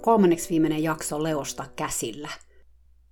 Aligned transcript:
Kolmanneksi 0.00 0.50
viimeinen 0.50 0.82
jakso 0.82 1.22
Leosta 1.22 1.64
käsillä. 1.76 2.28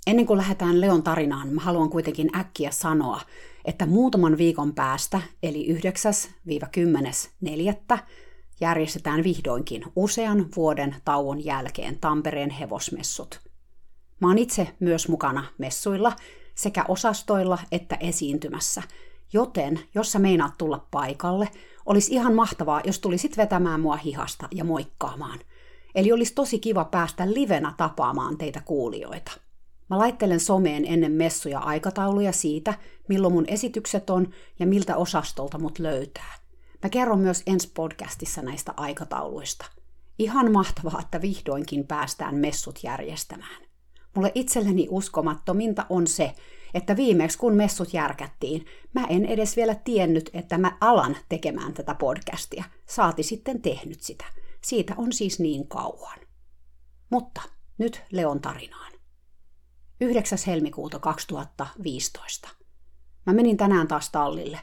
Ennen 0.06 0.26
kuin 0.26 0.36
lähdetään 0.36 0.80
Leon 0.80 1.02
tarinaan, 1.02 1.48
mä 1.48 1.60
haluan 1.60 1.90
kuitenkin 1.90 2.36
äkkiä 2.36 2.70
sanoa, 2.70 3.20
että 3.64 3.86
muutaman 3.86 4.38
viikon 4.38 4.74
päästä, 4.74 5.20
eli 5.42 5.78
9-10.4. 7.92 7.98
järjestetään 8.60 9.24
vihdoinkin 9.24 9.84
usean 9.96 10.46
vuoden 10.56 10.96
tauon 11.04 11.45
jälkeen 11.45 11.98
Tampereen 11.98 12.50
hevosmessut. 12.50 13.40
Mä 14.20 14.28
oon 14.28 14.38
itse 14.38 14.68
myös 14.80 15.09
mukana 15.09 15.45
messuilla 15.59 16.12
sekä 16.54 16.84
osastoilla 16.88 17.59
että 17.73 17.96
esiintymässä, 18.00 18.82
joten 19.32 19.80
jos 19.95 20.12
sä 20.12 20.18
meinaat 20.18 20.59
tulla 20.59 20.87
paikalle, 20.90 21.48
olisi 21.87 22.15
ihan 22.15 22.34
mahtavaa, 22.34 22.80
jos 22.84 22.98
tulisit 22.98 23.37
vetämään 23.37 23.80
mua 23.80 23.96
hihasta 23.96 24.48
ja 24.54 24.65
moikkaamaan– 24.65 25.38
Eli 25.97 26.13
olisi 26.13 26.35
tosi 26.35 26.59
kiva 26.59 26.85
päästä 26.85 27.33
livenä 27.33 27.75
tapaamaan 27.77 28.39
teitä 28.39 28.63
kuulijoita. 28.65 29.33
Mä 29.91 29.99
laittelen 29.99 30.41
someen 30.41 30.85
ennen 30.85 31.13
messuja 31.13 31.59
aikatauluja 31.59 32.33
siitä, 32.33 32.75
milloin 33.09 33.35
mun 33.35 33.45
esitykset 33.49 34.11
on 34.11 34.30
ja 34.59 34.67
miltä 34.67 34.97
osastolta 34.97 35.59
mut 35.59 35.79
löytää. 35.79 36.35
Mä 36.83 36.91
kerron 36.91 37.19
myös 37.19 37.43
ensi 37.47 37.71
podcastissa 37.74 38.43
näistä 38.43 38.74
aikatauluista. 38.77 39.67
Ihan 40.19 40.52
mahtavaa, 40.52 41.01
että 41.01 41.21
vihdoinkin 41.21 41.87
päästään 41.87 42.35
messut 42.35 42.79
järjestämään. 42.83 43.63
Mulle 44.15 44.33
itselleni 44.35 44.87
uskomattominta 44.91 45.87
on 45.89 46.07
se, 46.07 46.33
että 46.74 46.97
viimeksi 46.97 47.39
kun 47.39 47.55
messut 47.55 47.95
järkättiin, 47.95 48.67
mä 48.95 49.07
en 49.09 49.24
edes 49.24 49.57
vielä 49.57 49.74
tiennyt, 49.74 50.30
että 50.33 50.59
mä 50.59 50.77
alan 50.80 51.17
tekemään 51.29 51.73
tätä 51.73 51.95
podcastia. 51.95 52.65
Saati 52.87 53.23
sitten 53.23 53.63
tehnyt 53.63 54.01
sitä. 54.01 54.24
Siitä 54.66 54.95
on 54.96 55.12
siis 55.12 55.40
niin 55.40 55.68
kauan. 55.68 56.18
Mutta 57.10 57.42
nyt 57.78 58.02
Leon 58.12 58.40
tarinaan. 58.40 58.92
9. 60.00 60.38
helmikuuta 60.46 60.98
2015. 60.98 62.48
Mä 63.26 63.32
menin 63.32 63.56
tänään 63.56 63.88
taas 63.88 64.10
tallille. 64.10 64.59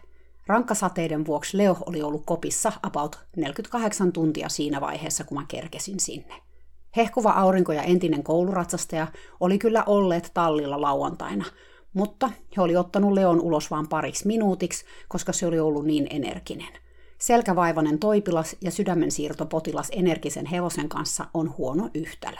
Rankkasateiden 0.48 1.26
vuoksi 1.26 1.58
Leo 1.58 1.78
oli 1.86 2.02
ollut 2.02 2.24
kopissa 2.26 2.72
about 2.82 3.20
48 3.36 4.14
tuntia 4.14 4.50
siinä 4.50 4.82
vaiheessa, 4.82 5.24
kun 5.24 5.38
mä 5.38 5.46
kerkesin 5.48 6.00
sinne. 6.00 6.42
Hehkuva 6.96 7.30
aurinko 7.30 7.74
ja 7.74 7.84
entinen 7.84 8.24
kouluratsastaja 8.24 9.08
oli 9.40 9.58
kyllä 9.58 9.84
olleet 9.84 10.32
tallilla 10.34 10.82
lauantaina, 10.82 11.46
mutta 11.94 12.30
he 12.58 12.62
oli 12.62 12.76
ottanut 12.76 13.14
Leon 13.14 13.42
ulos 13.42 13.72
vain 13.72 13.88
pariksi 13.88 14.28
minuutiksi, 14.28 14.86
koska 15.08 15.34
se 15.34 15.48
oli 15.48 15.60
ollut 15.60 15.86
niin 15.86 16.08
energinen. 16.10 16.83
Selkävaivainen 17.24 18.00
toipilas 18.00 18.56
ja 18.62 18.72
sydämensiirtopotilas 18.72 19.88
energisen 19.92 20.46
hevosen 20.46 20.90
kanssa 20.90 21.26
on 21.34 21.58
huono 21.58 21.90
yhtälö. 21.94 22.38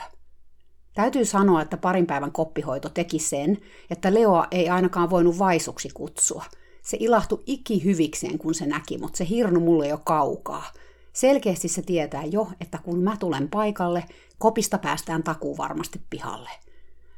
Täytyy 0.94 1.24
sanoa, 1.24 1.62
että 1.62 1.76
parin 1.76 2.06
päivän 2.06 2.32
koppihoito 2.32 2.88
teki 2.88 3.18
sen, 3.18 3.58
että 3.90 4.14
Leoa 4.14 4.46
ei 4.50 4.68
ainakaan 4.68 5.10
voinut 5.10 5.38
vaisuksi 5.38 5.88
kutsua. 5.94 6.44
Se 6.82 6.96
ilahtui 7.00 7.42
ikihyvikseen, 7.46 8.38
kun 8.38 8.54
se 8.54 8.66
näki, 8.66 8.98
mutta 8.98 9.16
se 9.16 9.28
hirnu 9.28 9.60
mulle 9.60 9.88
jo 9.88 9.98
kaukaa. 10.04 10.64
Selkeästi 11.12 11.68
se 11.68 11.82
tietää 11.82 12.24
jo, 12.24 12.48
että 12.60 12.78
kun 12.78 12.98
mä 12.98 13.16
tulen 13.16 13.48
paikalle, 13.48 14.04
kopista 14.38 14.78
päästään 14.78 15.22
takuu 15.22 15.58
varmasti 15.58 16.00
pihalle. 16.10 16.50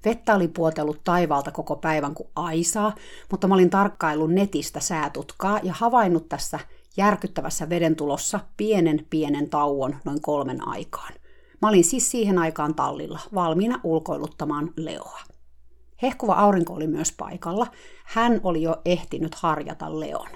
Vettä 0.05 0.35
oli 0.35 0.49
puotellut 0.49 1.05
taivaalta 1.05 1.51
koko 1.51 1.77
päivän 1.77 2.15
kuin 2.15 2.29
aisaa, 2.37 2.95
mutta 3.31 3.49
mä 3.49 3.55
olin 3.55 3.71
tarkkaillut 3.71 4.33
netistä 4.33 4.81
säätutkaa 4.81 5.61
ja 5.63 5.73
havainnut 5.73 6.29
tässä 6.29 6.59
järkyttävässä 6.97 7.69
vedentulossa 7.69 8.41
pienen 8.57 9.07
pienen 9.11 9.51
tauon 9.51 9.97
noin 10.05 10.23
kolmen 10.23 10.69
aikaan. 10.69 11.13
Mä 11.63 11.69
olin 11.69 11.85
siis 11.85 12.11
siihen 12.11 12.39
aikaan 12.39 12.75
tallilla, 12.75 13.21
valmiina 13.35 13.81
ulkoiluttamaan 13.85 14.73
Leoa. 14.77 15.21
Hehkuva 16.03 16.35
aurinko 16.35 16.73
oli 16.73 16.87
myös 16.87 17.13
paikalla. 17.13 17.67
Hän 18.05 18.41
oli 18.45 18.63
jo 18.63 18.77
ehtinyt 18.85 19.35
harjata 19.35 20.01
Leon. 20.01 20.29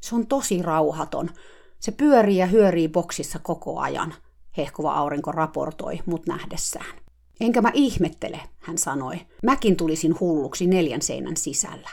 Se 0.00 0.14
on 0.14 0.26
tosi 0.26 0.62
rauhaton. 0.62 1.30
Se 1.78 1.92
pyörii 1.92 2.36
ja 2.36 2.46
hyörii 2.46 2.88
boksissa 2.88 3.38
koko 3.38 3.78
ajan, 3.80 4.14
hehkuva 4.56 4.92
aurinko 4.92 5.32
raportoi 5.32 6.00
mut 6.06 6.26
nähdessään. 6.26 6.96
Enkä 7.40 7.60
mä 7.60 7.70
ihmettele, 7.74 8.40
hän 8.58 8.78
sanoi. 8.78 9.16
Mäkin 9.42 9.76
tulisin 9.76 10.20
hulluksi 10.20 10.66
neljän 10.66 11.02
seinän 11.02 11.36
sisällä. 11.36 11.90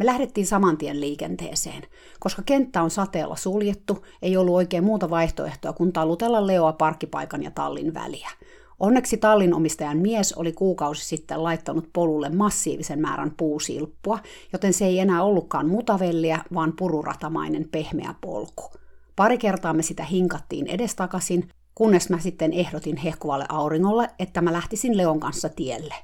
Me 0.00 0.06
lähdettiin 0.06 0.46
saman 0.46 0.78
tien 0.78 1.00
liikenteeseen. 1.00 1.82
Koska 2.20 2.42
kenttä 2.46 2.82
on 2.82 2.90
sateella 2.90 3.36
suljettu, 3.36 4.06
ei 4.22 4.36
ollut 4.36 4.54
oikein 4.54 4.84
muuta 4.84 5.10
vaihtoehtoa 5.10 5.72
kuin 5.72 5.92
talutella 5.92 6.46
Leoa 6.46 6.72
parkkipaikan 6.72 7.42
ja 7.42 7.50
tallin 7.50 7.94
väliä. 7.94 8.30
Onneksi 8.78 9.16
tallin 9.16 9.54
omistajan 9.54 9.98
mies 9.98 10.32
oli 10.32 10.52
kuukausi 10.52 11.04
sitten 11.04 11.42
laittanut 11.42 11.88
polulle 11.92 12.28
massiivisen 12.30 13.00
määrän 13.00 13.32
puusilppua, 13.36 14.18
joten 14.52 14.72
se 14.72 14.86
ei 14.86 14.98
enää 14.98 15.22
ollutkaan 15.22 15.68
mutavelliä, 15.68 16.44
vaan 16.54 16.72
pururatamainen 16.78 17.68
pehmeä 17.72 18.14
polku. 18.20 18.70
Pari 19.16 19.38
kertaa 19.38 19.72
me 19.72 19.82
sitä 19.82 20.04
hinkattiin 20.04 20.66
edestakaisin, 20.66 21.48
kunnes 21.74 22.10
mä 22.10 22.18
sitten 22.18 22.52
ehdotin 22.52 22.96
hehkuvalle 22.96 23.46
auringolle, 23.48 24.10
että 24.18 24.40
mä 24.40 24.52
lähtisin 24.52 24.96
Leon 24.96 25.20
kanssa 25.20 25.48
tielle. 25.48 25.94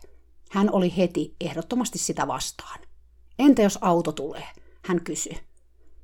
Hän 0.51 0.73
oli 0.73 0.97
heti 0.97 1.35
ehdottomasti 1.41 1.99
sitä 1.99 2.29
vastaan. 2.29 2.87
Entä 3.39 3.63
jos 3.63 3.79
auto 3.81 4.13
tulee? 4.13 4.47
Hän 4.85 5.01
kysyi. 5.05 5.39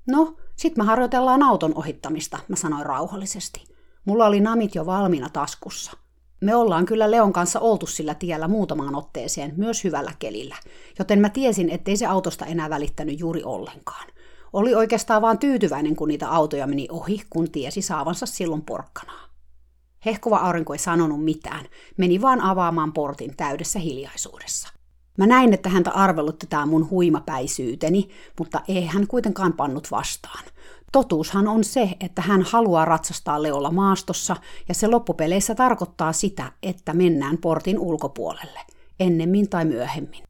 No, 0.07 0.37
sit 0.57 0.77
me 0.77 0.85
harjoitellaan 0.85 1.43
auton 1.43 1.73
ohittamista, 1.75 2.39
mä 2.49 2.57
sanoin 2.57 2.87
rauhallisesti. 2.87 3.65
Mulla 4.05 4.27
oli 4.27 4.41
namit 4.41 4.75
jo 4.75 4.87
valmiina 4.87 5.29
taskussa. 5.29 5.93
Me 6.41 6.55
ollaan 6.55 6.87
kyllä 6.87 7.11
Leon 7.11 7.33
kanssa 7.33 7.61
oltu 7.61 7.87
sillä 7.87 8.15
tiellä 8.15 8.49
muutamaan 8.49 8.95
otteeseen, 8.95 9.55
myös 9.57 9.85
hyvällä 9.85 10.13
kelillä, 10.19 10.57
joten 10.99 11.19
mä 11.19 11.29
tiesin, 11.29 11.71
ettei 11.71 11.97
se 11.97 12.07
autosta 12.07 12.47
enää 12.47 12.71
välittänyt 12.71 13.21
juuri 13.21 13.43
ollenkaan. 13.45 14.07
Oli 14.53 14.75
oikeastaan 14.75 15.23
vaan 15.23 15.39
tyytyväinen, 15.39 15.97
kun 15.97 16.09
niitä 16.09 16.29
autoja 16.29 16.67
meni 16.67 16.89
ohi, 16.91 17.23
kun 17.31 17.51
tiesi 17.51 17.83
saavansa 17.83 18.27
silloin 18.27 18.63
porkkanaa. 18.63 19.27
Hehkuva 20.05 20.37
aurinko 20.37 20.73
ei 20.73 20.79
sanonut 20.79 21.25
mitään, 21.25 21.67
meni 21.97 22.21
vaan 22.23 22.41
avaamaan 22.41 22.93
portin 22.93 23.37
täydessä 23.37 23.79
hiljaisuudessa. 23.79 24.82
Mä 25.19 25.27
näin, 25.27 25.53
että 25.53 25.69
häntä 25.69 25.91
arvelutti 25.91 26.47
tämä 26.47 26.67
mun 26.67 26.91
huimapäisyyteni, 26.91 28.09
mutta 28.39 28.61
ei 28.69 28.87
hän 28.87 29.07
kuitenkaan 29.07 29.53
pannut 29.53 29.91
vastaan. 29.91 30.45
Totuushan 30.93 31.49
on 31.49 31.65
se, 31.65 31.91
että 32.01 32.23
hän 32.23 32.43
haluaa 32.43 32.85
ratsastaa 32.85 33.43
Leolla 33.43 33.71
maastossa, 33.71 34.37
ja 34.69 34.75
se 34.75 34.89
loppupeleissä 34.89 35.55
tarkoittaa 35.55 36.13
sitä, 36.13 36.53
että 36.63 36.93
mennään 36.93 37.39
portin 37.39 37.79
ulkopuolelle, 37.79 38.61
ennemmin 39.01 39.49
tai 39.49 39.65
myöhemmin. 39.65 40.23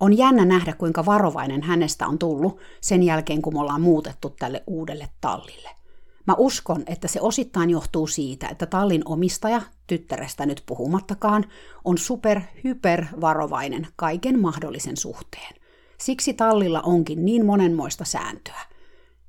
On 0.00 0.18
jännä 0.18 0.44
nähdä, 0.44 0.72
kuinka 0.72 1.06
varovainen 1.06 1.62
hänestä 1.62 2.06
on 2.06 2.18
tullut 2.18 2.58
sen 2.80 3.02
jälkeen, 3.02 3.42
kun 3.42 3.54
me 3.54 3.60
ollaan 3.60 3.80
muutettu 3.80 4.30
tälle 4.30 4.62
uudelle 4.66 5.08
tallille. 5.20 5.81
Mä 6.26 6.34
uskon, 6.38 6.82
että 6.86 7.08
se 7.08 7.20
osittain 7.20 7.70
johtuu 7.70 8.06
siitä, 8.06 8.48
että 8.48 8.66
tallin 8.66 9.02
omistaja, 9.04 9.62
tyttärestä 9.86 10.46
nyt 10.46 10.62
puhumattakaan, 10.66 11.44
on 11.84 11.98
super 11.98 12.40
hyper 12.64 13.06
varovainen 13.20 13.86
kaiken 13.96 14.40
mahdollisen 14.40 14.96
suhteen. 14.96 15.54
Siksi 15.98 16.34
tallilla 16.34 16.80
onkin 16.80 17.24
niin 17.24 17.46
monenmoista 17.46 18.04
sääntöä. 18.04 18.60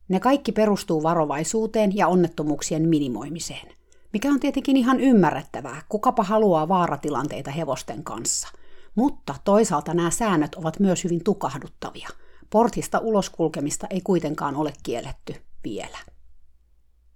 Ne 0.07 0.19
kaikki 0.19 0.51
perustuu 0.51 1.04
varovaisuuteen 1.04 1.95
ja 1.95 2.07
onnettomuuksien 2.07 2.90
minimoimiseen. 2.90 3.74
Mikä 4.13 4.30
on 4.30 4.40
tietenkin 4.40 4.78
ihan 4.78 5.00
ymmärrettävää, 5.00 5.81
kukapa 5.90 6.24
haluaa 6.24 6.68
vaaratilanteita 6.68 7.51
hevosten 7.51 8.04
kanssa. 8.04 8.48
Mutta 8.95 9.36
toisaalta 9.44 9.94
nämä 9.94 10.12
säännöt 10.12 10.56
ovat 10.56 10.80
myös 10.80 11.04
hyvin 11.04 11.24
tukahduttavia. 11.24 12.10
Portista 12.50 13.00
ulos 13.00 13.30
kulkemista 13.30 13.88
ei 13.90 14.01
kuitenkaan 14.01 14.56
ole 14.56 14.74
kielletty 14.84 15.36
vielä. 15.63 15.98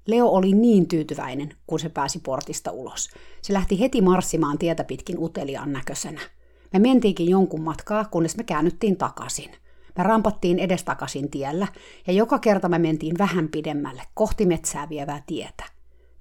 Leo 0.07 0.27
oli 0.27 0.53
niin 0.53 0.87
tyytyväinen, 0.87 1.49
kun 1.67 1.79
se 1.79 1.89
pääsi 1.89 2.19
portista 2.19 2.71
ulos. 2.71 3.09
Se 3.41 3.53
lähti 3.53 3.79
heti 3.79 4.01
marssimaan 4.01 4.57
tietä 4.57 4.83
pitkin 4.83 5.19
uteliaan 5.19 5.73
näköisenä. 5.73 6.21
Me 6.73 6.79
mentiinkin 6.79 7.29
jonkun 7.29 7.61
matkaa, 7.61 8.05
kunnes 8.05 8.37
me 8.37 8.43
käännyttiin 8.43 8.97
takaisin. 8.97 9.51
Me 9.97 10.03
rampattiin 10.03 10.59
edestakaisin 10.59 11.29
tiellä, 11.29 11.67
ja 12.07 12.13
joka 12.13 12.39
kerta 12.39 12.69
me 12.69 12.79
mentiin 12.79 13.17
vähän 13.17 13.49
pidemmälle, 13.49 14.03
kohti 14.13 14.45
metsää 14.45 14.89
vievää 14.89 15.23
tietä. 15.27 15.63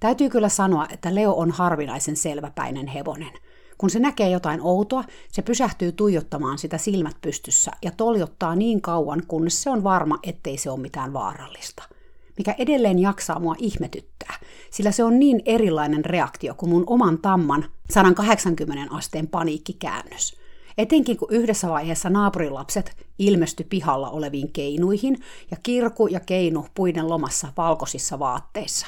Täytyy 0.00 0.30
kyllä 0.30 0.48
sanoa, 0.48 0.86
että 0.92 1.14
Leo 1.14 1.32
on 1.32 1.50
harvinaisen 1.50 2.16
selväpäinen 2.16 2.86
hevonen. 2.86 3.32
Kun 3.78 3.90
se 3.90 3.98
näkee 3.98 4.30
jotain 4.30 4.60
outoa, 4.62 5.04
se 5.32 5.42
pysähtyy 5.42 5.92
tuijottamaan 5.92 6.58
sitä 6.58 6.78
silmät 6.78 7.16
pystyssä 7.20 7.70
ja 7.82 7.90
toljottaa 7.96 8.56
niin 8.56 8.80
kauan, 8.80 9.22
kunnes 9.28 9.62
se 9.62 9.70
on 9.70 9.84
varma, 9.84 10.18
ettei 10.22 10.58
se 10.58 10.70
ole 10.70 10.80
mitään 10.80 11.12
vaarallista. 11.12 11.95
Mikä 12.38 12.54
edelleen 12.58 12.98
jaksaa 12.98 13.40
mua 13.40 13.54
ihmetyttää, 13.58 14.34
sillä 14.70 14.92
se 14.92 15.04
on 15.04 15.18
niin 15.18 15.42
erilainen 15.44 16.04
reaktio 16.04 16.54
kuin 16.54 16.70
mun 16.70 16.84
oman 16.86 17.18
tamman 17.18 17.64
180 17.90 18.94
asteen 18.94 19.28
paniikkikäännös. 19.28 20.36
Etenkin 20.78 21.16
kun 21.16 21.28
yhdessä 21.30 21.68
vaiheessa 21.68 22.10
naapurilapset 22.10 22.96
ilmesty 23.18 23.64
pihalla 23.64 24.10
oleviin 24.10 24.52
keinuihin 24.52 25.18
ja 25.50 25.56
kirku 25.62 26.06
ja 26.06 26.20
keinu 26.20 26.66
puiden 26.74 27.08
lomassa 27.08 27.48
valkoisissa 27.56 28.18
vaatteissa. 28.18 28.86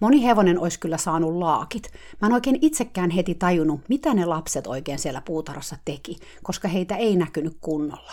Moni 0.00 0.24
hevonen 0.24 0.58
olisi 0.58 0.80
kyllä 0.80 0.98
saanut 0.98 1.36
laakit. 1.36 1.90
Mä 2.20 2.26
en 2.26 2.32
oikein 2.32 2.58
itsekään 2.60 3.10
heti 3.10 3.34
tajunnut, 3.34 3.80
mitä 3.88 4.14
ne 4.14 4.24
lapset 4.24 4.66
oikein 4.66 4.98
siellä 4.98 5.20
puutarhassa 5.20 5.76
teki, 5.84 6.16
koska 6.42 6.68
heitä 6.68 6.96
ei 6.96 7.16
näkynyt 7.16 7.56
kunnolla. 7.60 8.12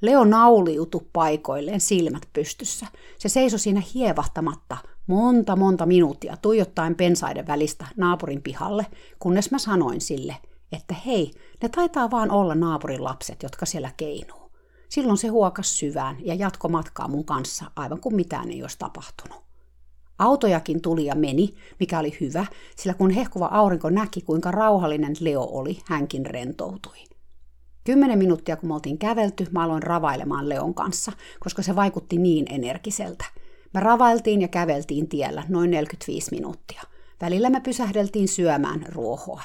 Leo 0.00 0.24
nauliutui 0.24 1.06
paikoilleen 1.12 1.80
silmät 1.80 2.28
pystyssä. 2.32 2.86
Se 3.18 3.28
seisoi 3.28 3.58
siinä 3.58 3.82
hievahtamatta 3.94 4.76
monta 5.06 5.56
monta 5.56 5.86
minuuttia 5.86 6.36
tuijottaen 6.36 6.94
pensaiden 6.94 7.46
välistä 7.46 7.86
naapurin 7.96 8.42
pihalle, 8.42 8.86
kunnes 9.18 9.50
mä 9.50 9.58
sanoin 9.58 10.00
sille, 10.00 10.36
että 10.72 10.94
hei, 11.06 11.30
ne 11.62 11.68
taitaa 11.68 12.10
vaan 12.10 12.30
olla 12.30 12.54
naapurin 12.54 13.04
lapset, 13.04 13.42
jotka 13.42 13.66
siellä 13.66 13.90
keinuu. 13.96 14.50
Silloin 14.88 15.18
se 15.18 15.28
huokas 15.28 15.78
syvään 15.78 16.16
ja 16.20 16.34
jatko 16.34 16.68
matkaa 16.68 17.08
mun 17.08 17.24
kanssa, 17.24 17.70
aivan 17.76 18.00
kuin 18.00 18.14
mitään 18.14 18.50
ei 18.50 18.62
olisi 18.62 18.78
tapahtunut. 18.78 19.38
Autojakin 20.18 20.82
tuli 20.82 21.04
ja 21.04 21.14
meni, 21.14 21.54
mikä 21.80 21.98
oli 21.98 22.16
hyvä, 22.20 22.46
sillä 22.76 22.94
kun 22.94 23.10
hehkuva 23.10 23.46
aurinko 23.46 23.90
näki, 23.90 24.20
kuinka 24.20 24.50
rauhallinen 24.50 25.16
Leo 25.20 25.42
oli, 25.42 25.78
hänkin 25.84 26.26
rentoutui. 26.26 26.98
Kymmenen 27.88 28.18
minuuttia 28.18 28.56
kun 28.56 28.68
me 28.68 28.74
oltiin 28.74 28.98
kävelty, 28.98 29.46
mä 29.50 29.64
aloin 29.64 29.82
ravailemaan 29.82 30.48
Leon 30.48 30.74
kanssa, 30.74 31.12
koska 31.40 31.62
se 31.62 31.76
vaikutti 31.76 32.18
niin 32.18 32.46
energiseltä. 32.50 33.24
Me 33.74 33.80
ravailtiin 33.80 34.40
ja 34.40 34.48
käveltiin 34.48 35.08
tiellä 35.08 35.42
noin 35.48 35.70
45 35.70 36.30
minuuttia. 36.30 36.82
Välillä 37.20 37.50
me 37.50 37.60
pysähdeltiin 37.60 38.28
syömään 38.28 38.84
ruohoa. 38.88 39.42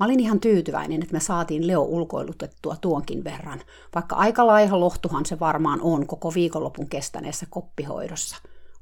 Mä 0.00 0.06
olin 0.06 0.20
ihan 0.20 0.40
tyytyväinen, 0.40 1.02
että 1.02 1.12
me 1.12 1.20
saatiin 1.20 1.66
Leo 1.66 1.82
ulkoilutettua 1.82 2.76
tuonkin 2.80 3.24
verran, 3.24 3.60
vaikka 3.94 4.16
aika 4.16 4.46
laiha 4.46 4.80
lohtuhan 4.80 5.26
se 5.26 5.40
varmaan 5.40 5.80
on 5.82 6.06
koko 6.06 6.34
viikonlopun 6.34 6.88
kestäneessä 6.88 7.46
koppihoidossa. 7.50 8.36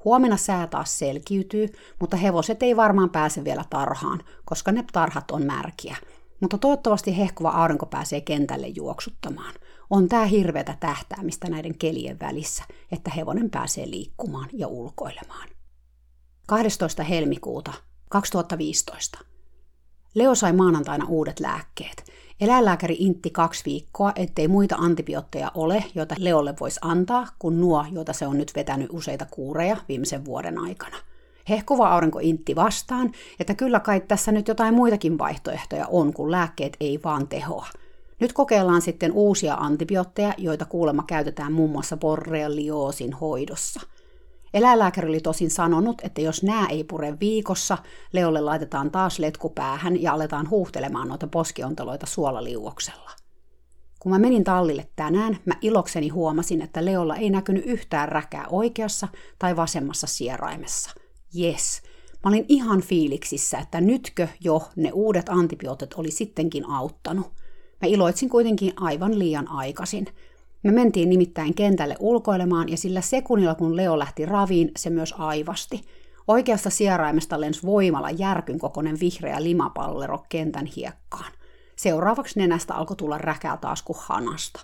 Huomenna 0.05 0.37
sää 0.37 0.67
taas 0.67 0.99
selkiytyy, 0.99 1.69
mutta 2.01 2.17
hevoset 2.17 2.63
ei 2.63 2.77
varmaan 2.77 3.11
pääse 3.11 3.45
vielä 3.45 3.65
tarhaan, 3.71 4.23
koska 4.45 4.73
ne 4.73 4.85
tarhat 4.93 5.31
on 5.31 5.47
märkiä. 5.47 5.97
Mutta 6.41 6.59
toivottavasti 6.59 7.19
hehkuva 7.19 7.51
aurinko 7.51 7.87
pääsee 7.87 8.21
kentälle 8.21 8.67
juoksuttamaan. 8.67 9.55
On 9.91 10.09
tää 10.09 10.25
hirveätä 10.25 10.77
tähtäämistä 10.81 11.49
näiden 11.49 11.79
kelien 11.79 12.21
välissä, 12.21 12.65
että 12.93 13.11
hevonen 13.11 13.51
pääsee 13.51 13.91
liikkumaan 13.91 14.49
ja 14.53 14.69
ulkoilemaan. 14.69 15.49
12. 16.47 17.03
helmikuuta 17.03 17.73
2015. 18.09 19.19
Leo 20.15 20.35
sai 20.35 20.53
maanantaina 20.53 21.07
uudet 21.09 21.41
lääkkeet. 21.41 22.05
Eläinlääkäri 22.41 22.97
intti 22.99 23.31
kaksi 23.31 23.65
viikkoa, 23.65 24.13
ettei 24.17 24.49
muita 24.49 24.77
antibiootteja 24.77 25.51
ole, 25.55 25.85
joita 25.95 26.15
Leolle 26.19 26.55
voisi 26.61 26.81
antaa, 26.83 27.27
kuin 27.39 27.61
nuo, 27.61 27.85
joita 27.93 28.13
se 28.13 28.27
on 28.27 28.39
nyt 28.39 28.53
vetänyt 28.57 28.89
useita 28.93 29.27
kuureja 29.31 29.77
viimeisen 29.89 30.25
vuoden 30.25 30.59
aikana. 30.59 30.97
Hehkuva 31.49 31.89
aurinko 31.89 32.19
intti 32.23 32.57
vastaan, 32.57 33.13
että 33.41 33.55
kyllä 33.55 33.81
kai 33.81 34.01
tässä 34.01 34.33
nyt 34.33 34.49
jotain 34.49 34.75
muitakin 34.75 35.19
vaihtoehtoja 35.19 35.87
on, 35.87 36.13
kun 36.13 36.31
lääkkeet 36.31 36.77
ei 36.81 37.01
vaan 37.05 37.29
tehoa. 37.29 37.67
Nyt 38.21 38.33
kokeillaan 38.33 38.83
sitten 38.83 39.13
uusia 39.13 39.55
antibiootteja, 39.55 40.35
joita 40.39 40.65
kuulemma 40.65 41.05
käytetään 41.07 41.53
muun 41.53 41.71
muassa 41.71 41.97
borrelioosin 41.97 43.13
hoidossa– 43.13 43.81
Eläinlääkäri 44.55 45.09
oli 45.09 45.21
tosin 45.21 45.51
sanonut, 45.51 46.01
että 46.05 46.21
jos 46.21 46.43
nämä 46.43 46.67
ei 46.67 46.85
pure 46.85 47.21
viikossa, 47.21 47.79
Leolle 48.13 48.41
laitetaan 48.41 48.91
taas 48.91 49.19
letku 49.19 49.49
päähän 49.49 50.03
ja 50.03 50.13
aletaan 50.13 50.51
huuhtelemaan 50.51 51.09
noita 51.09 51.27
poskiontoloita 51.27 52.07
suolaliuoksella. 52.07 53.11
Kun 53.99 54.13
mä 54.13 54.19
menin 54.19 54.45
tallille 54.45 54.89
tänään, 54.97 55.39
mä 55.45 55.55
ilokseni 55.61 56.09
huomasin, 56.09 56.63
että 56.63 56.85
Leolla 56.85 57.17
ei 57.17 57.31
näkynyt 57.31 57.67
yhtään 57.67 58.09
räkää 58.09 58.45
oikeassa 58.51 59.09
tai 59.39 59.57
vasemmassa 59.57 60.07
sieraimessa. 60.07 60.91
Yes, 61.39 61.83
mä 62.25 62.29
olin 62.29 62.45
ihan 62.49 62.81
fiiliksissä, 62.81 63.59
että 63.59 63.81
nytkö 63.81 64.29
jo 64.41 64.63
ne 64.77 64.91
uudet 64.93 65.29
antibiootit 65.29 65.95
oli 65.95 66.11
sittenkin 66.11 66.71
auttanut. 66.71 67.27
Mä 67.83 67.89
iloitsin 67.89 68.29
kuitenkin 68.29 68.73
aivan 68.77 69.19
liian 69.19 69.49
aikaisin– 69.49 70.07
me 70.63 70.71
mentiin 70.71 71.11
nimittäin 71.11 71.55
kentälle 71.55 71.97
ulkoilemaan 71.99 72.69
ja 72.69 72.77
sillä 72.77 73.01
sekunnilla 73.01 73.55
kun 73.55 73.77
Leo 73.77 73.99
lähti 73.99 74.27
raviin, 74.27 74.71
se 74.77 74.91
myös 74.91 75.15
aivasti. 75.19 75.81
Oikeasta 76.29 76.71
sieraimesta 76.71 77.41
lensi 77.41 77.63
voimalla 77.63 78.11
järkyn 78.11 78.59
kokoinen 78.59 79.01
vihreä 79.01 79.43
limapallero 79.43 80.25
kentän 80.29 80.67
hiekkaan. 80.67 81.33
Seuraavaksi 81.77 82.39
nenästä 82.39 82.75
alkoi 82.75 82.97
tulla 82.97 83.19
räkää 83.19 83.57
taas 83.57 83.83
kuin 83.83 83.99
hanasta. 84.01 84.61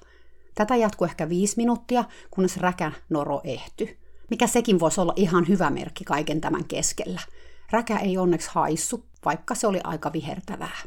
Tätä 0.55 0.77
jatkui 0.77 1.09
ehkä 1.09 1.29
viisi 1.29 1.55
minuuttia, 1.57 2.05
kunnes 2.31 2.57
räkä 2.57 2.93
noro 3.09 3.41
ehtyi. 3.45 3.99
Mikä 4.31 4.47
sekin 4.47 4.81
voisi 4.81 5.01
olla 5.01 5.13
ihan 5.17 5.49
hyvä 5.49 5.71
merkki 5.71 6.05
kaiken 6.05 6.41
tämän 6.41 6.65
keskellä. 6.65 7.21
Räkä 7.71 7.99
ei 7.99 8.19
onneksi 8.19 8.51
haissu, 8.53 9.05
vaikka 9.25 9.55
se 9.55 9.67
oli 9.67 9.81
aika 9.85 10.13
vihertävää. 10.13 10.79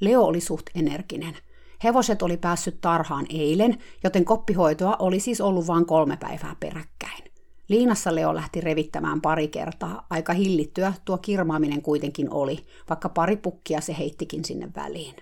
Leo 0.00 0.22
oli 0.22 0.40
suht 0.40 0.66
energinen– 0.74 1.36
Hevoset 1.84 2.22
oli 2.22 2.36
päässyt 2.36 2.80
tarhaan 2.80 3.26
eilen, 3.30 3.78
joten 4.04 4.24
koppihoitoa 4.24 4.96
oli 4.98 5.20
siis 5.20 5.40
ollut 5.40 5.66
vain 5.66 5.86
kolme 5.86 6.16
päivää 6.16 6.56
peräkkäin. 6.60 7.24
Liinassa 7.68 8.14
Leo 8.14 8.34
lähti 8.34 8.60
revittämään 8.60 9.20
pari 9.20 9.48
kertaa, 9.48 10.06
aika 10.10 10.32
hillittyä 10.32 10.92
tuo 11.04 11.18
kirmaaminen 11.18 11.82
kuitenkin 11.82 12.32
oli, 12.32 12.66
vaikka 12.88 13.08
pari 13.08 13.36
pukkia 13.36 13.80
se 13.80 13.96
heittikin 13.98 14.44
sinne 14.44 14.68
väliin. 14.76 15.16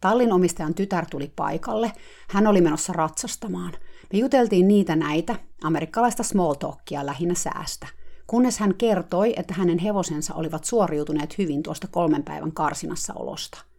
Tallin 0.00 0.32
omistajan 0.32 0.74
tytär 0.74 1.06
tuli 1.10 1.32
paikalle, 1.36 1.92
hän 2.28 2.46
oli 2.46 2.60
menossa 2.60 2.92
ratsastamaan. 2.92 3.72
Me 4.12 4.18
juteltiin 4.18 4.68
niitä 4.68 4.96
näitä, 4.96 5.36
amerikkalaista 5.62 6.22
small 6.22 6.54
talkia 6.54 7.06
lähinnä 7.06 7.34
säästä, 7.34 7.86
kunnes 8.26 8.58
hän 8.58 8.74
kertoi, 8.74 9.34
että 9.36 9.54
hänen 9.54 9.78
hevosensa 9.78 10.34
olivat 10.34 10.64
suoriutuneet 10.64 11.38
hyvin 11.38 11.62
tuosta 11.62 11.86
kolmen 11.86 12.22
päivän 12.22 12.52
karsinassa 12.52 13.14
olosta– 13.14 13.58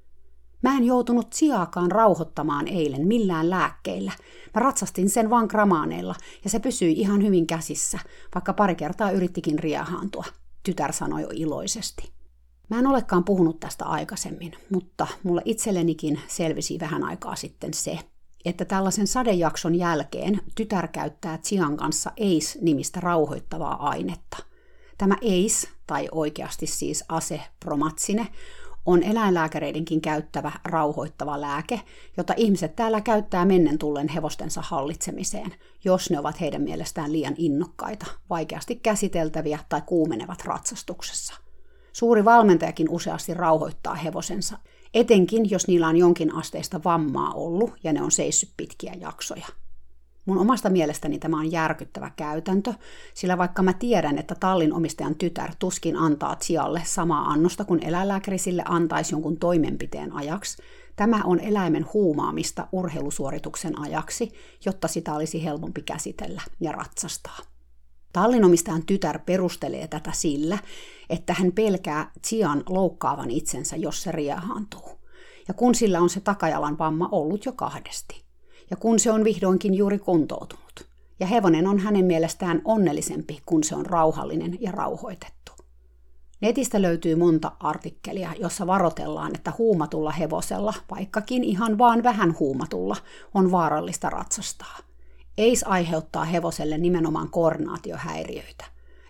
Mä 0.64 0.78
en 0.78 0.84
joutunut 0.84 1.34
sijaakaan 1.34 1.92
rauhoittamaan 1.92 2.68
eilen 2.68 3.08
millään 3.08 3.50
lääkkeillä. 3.50 4.12
Mä 4.54 4.60
ratsastin 4.60 5.10
sen 5.10 5.30
vaan 5.30 5.46
gramaaneilla 5.46 6.16
ja 6.44 6.50
se 6.50 6.60
pysyi 6.60 6.94
ihan 6.94 7.24
hyvin 7.24 7.48
käsissä, 7.48 8.00
vaikka 8.36 8.54
pari 8.54 8.76
kertaa 8.76 9.12
yrittikin 9.12 9.60
riehaantua, 9.60 10.26
tytär 10.64 10.94
sanoi 10.94 11.22
jo 11.22 11.30
iloisesti. 11.34 12.12
Mä 12.70 12.80
en 12.80 12.88
olekaan 12.88 13.24
puhunut 13.24 13.60
tästä 13.60 13.86
aikaisemmin, 13.86 14.52
mutta 14.70 15.08
mulle 15.24 15.42
itsellenikin 15.46 16.20
selvisi 16.28 16.80
vähän 16.80 17.04
aikaa 17.04 17.36
sitten 17.36 17.74
se, 17.74 18.00
että 18.46 18.66
tällaisen 18.66 19.08
sadejakson 19.08 19.76
jälkeen 19.76 20.42
tytär 20.56 20.88
käyttää 20.88 21.38
Tsian 21.38 21.78
kanssa 21.78 22.10
ACE-nimistä 22.10 23.00
rauhoittavaa 23.00 23.90
ainetta. 23.90 24.38
Tämä 24.98 25.16
ACE, 25.16 25.68
tai 25.88 26.10
oikeasti 26.12 26.68
siis 26.68 27.04
ase 27.10 27.42
promatsine, 27.60 28.28
on 28.86 29.04
eläinlääkäreidenkin 29.04 30.02
käyttävä 30.02 30.52
rauhoittava 30.66 31.42
lääke, 31.42 31.82
jota 32.18 32.34
ihmiset 32.38 32.76
täällä 32.76 33.02
käyttää 33.02 33.46
mennen 33.46 33.78
tullen 33.78 34.08
hevostensa 34.08 34.62
hallitsemiseen, 34.62 35.54
jos 35.84 36.10
ne 36.10 36.20
ovat 36.20 36.42
heidän 36.42 36.62
mielestään 36.62 37.12
liian 37.12 37.36
innokkaita, 37.38 38.06
vaikeasti 38.30 38.76
käsiteltäviä 38.76 39.60
tai 39.70 39.82
kuumenevat 39.86 40.46
ratsastuksessa. 40.46 41.34
Suuri 41.94 42.26
valmentajakin 42.26 42.90
useasti 42.90 43.34
rauhoittaa 43.34 43.96
hevosensa, 43.96 44.58
etenkin 44.94 45.50
jos 45.50 45.68
niillä 45.68 45.88
on 45.88 45.98
jonkin 45.98 46.36
asteista 46.36 46.82
vammaa 46.86 47.34
ollut 47.34 47.72
ja 47.84 47.94
ne 47.94 48.02
on 48.02 48.12
seissyt 48.12 48.50
pitkiä 48.58 48.94
jaksoja. 49.00 49.46
Mun 50.26 50.38
omasta 50.38 50.70
mielestäni 50.70 51.20
tämä 51.20 51.40
on 51.40 51.52
järkyttävä 51.52 52.12
käytäntö, 52.16 52.74
sillä 53.14 53.38
vaikka 53.38 53.64
mä 53.64 53.74
tiedän, 53.74 54.18
että 54.18 54.36
tallin 54.40 54.74
omistajan 54.74 55.16
tytär 55.16 55.56
tuskin 55.60 55.98
antaa 55.98 56.36
Tsialle 56.36 56.82
samaa 56.86 57.26
annosta 57.26 57.66
kuin 57.66 57.84
eläinlääkäri 57.84 58.38
sille 58.38 58.64
antaisi 58.68 59.14
jonkun 59.14 59.38
toimenpiteen 59.38 60.14
ajaksi, 60.14 60.64
tämä 60.96 61.22
on 61.24 61.40
eläimen 61.40 61.86
huumaamista 61.94 62.68
urheilusuorituksen 62.72 63.80
ajaksi, 63.80 64.32
jotta 64.66 64.88
sitä 64.88 65.14
olisi 65.14 65.44
helpompi 65.44 65.82
käsitellä 65.82 66.42
ja 66.60 66.72
ratsastaa. 66.72 67.53
Tallinomistajan 68.14 68.86
tytär 68.86 69.20
perustelee 69.20 69.88
tätä 69.88 70.12
sillä, 70.14 70.58
että 71.10 71.34
hän 71.34 71.52
pelkää 71.52 72.12
Tsian 72.22 72.64
loukkaavan 72.70 73.32
itsensä, 73.32 73.76
jos 73.76 74.04
se 74.04 74.12
riehaantuu. 74.12 74.90
Ja 75.48 75.54
kun 75.54 75.76
sillä 75.76 76.02
on 76.02 76.10
se 76.10 76.20
takajalan 76.20 76.78
vamma 76.78 77.10
ollut 77.12 77.46
jo 77.46 77.52
kahdesti 77.52 78.24
ja 78.70 78.78
kun 78.78 79.00
se 79.00 79.12
on 79.12 79.24
vihdoinkin 79.24 79.74
juuri 79.74 80.00
kuntoutunut. 80.00 80.88
Ja 81.20 81.28
hevonen 81.28 81.68
on 81.68 81.80
hänen 81.80 82.06
mielestään 82.06 82.62
onnellisempi, 82.66 83.42
kun 83.46 83.64
se 83.64 83.76
on 83.76 83.86
rauhallinen 83.86 84.58
ja 84.62 84.72
rauhoitettu. 84.72 85.52
Netistä 86.42 86.82
löytyy 86.82 87.16
monta 87.16 87.52
artikkelia, 87.60 88.34
jossa 88.40 88.68
varotellaan, 88.68 89.32
että 89.36 89.54
huumatulla 89.58 90.12
hevosella, 90.12 90.74
vaikkakin 90.92 91.44
ihan 91.44 91.78
vaan 91.78 92.04
vähän 92.04 92.36
huumatulla, 92.40 92.96
on 93.34 93.52
vaarallista 93.52 94.10
ratsastaa. 94.10 94.78
Eis 95.38 95.64
aiheuttaa 95.68 96.24
hevoselle 96.24 96.78
nimenomaan 96.78 97.30
koordinaatiohäiriöitä. 97.30 98.66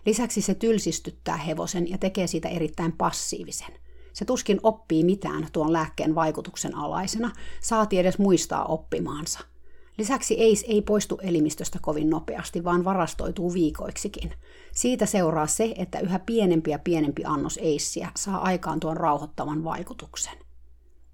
Lisäksi 0.06 0.40
se 0.40 0.54
tylsistyttää 0.54 1.36
hevosen 1.36 1.90
ja 1.90 1.98
tekee 1.98 2.26
siitä 2.26 2.48
erittäin 2.48 2.92
passiivisen. 2.92 3.72
Se 4.12 4.24
tuskin 4.24 4.60
oppii 4.62 5.04
mitään 5.04 5.48
tuon 5.52 5.72
lääkkeen 5.72 6.14
vaikutuksen 6.14 6.74
alaisena, 6.74 7.32
saati 7.60 7.98
edes 7.98 8.18
muistaa 8.18 8.64
oppimaansa– 8.64 9.40
Lisäksi 9.98 10.40
EIS 10.40 10.64
ei 10.68 10.82
poistu 10.82 11.18
elimistöstä 11.22 11.78
kovin 11.82 12.10
nopeasti, 12.10 12.64
vaan 12.64 12.84
varastoituu 12.84 13.54
viikoiksikin. 13.54 14.32
Siitä 14.72 15.06
seuraa 15.06 15.46
se, 15.46 15.74
että 15.78 16.00
yhä 16.00 16.18
pienempi 16.18 16.70
ja 16.70 16.78
pienempi 16.78 17.24
annos 17.24 17.58
EISiä 17.62 18.10
saa 18.16 18.38
aikaan 18.38 18.80
tuon 18.80 18.96
rauhoittavan 18.96 19.64
vaikutuksen. 19.64 20.38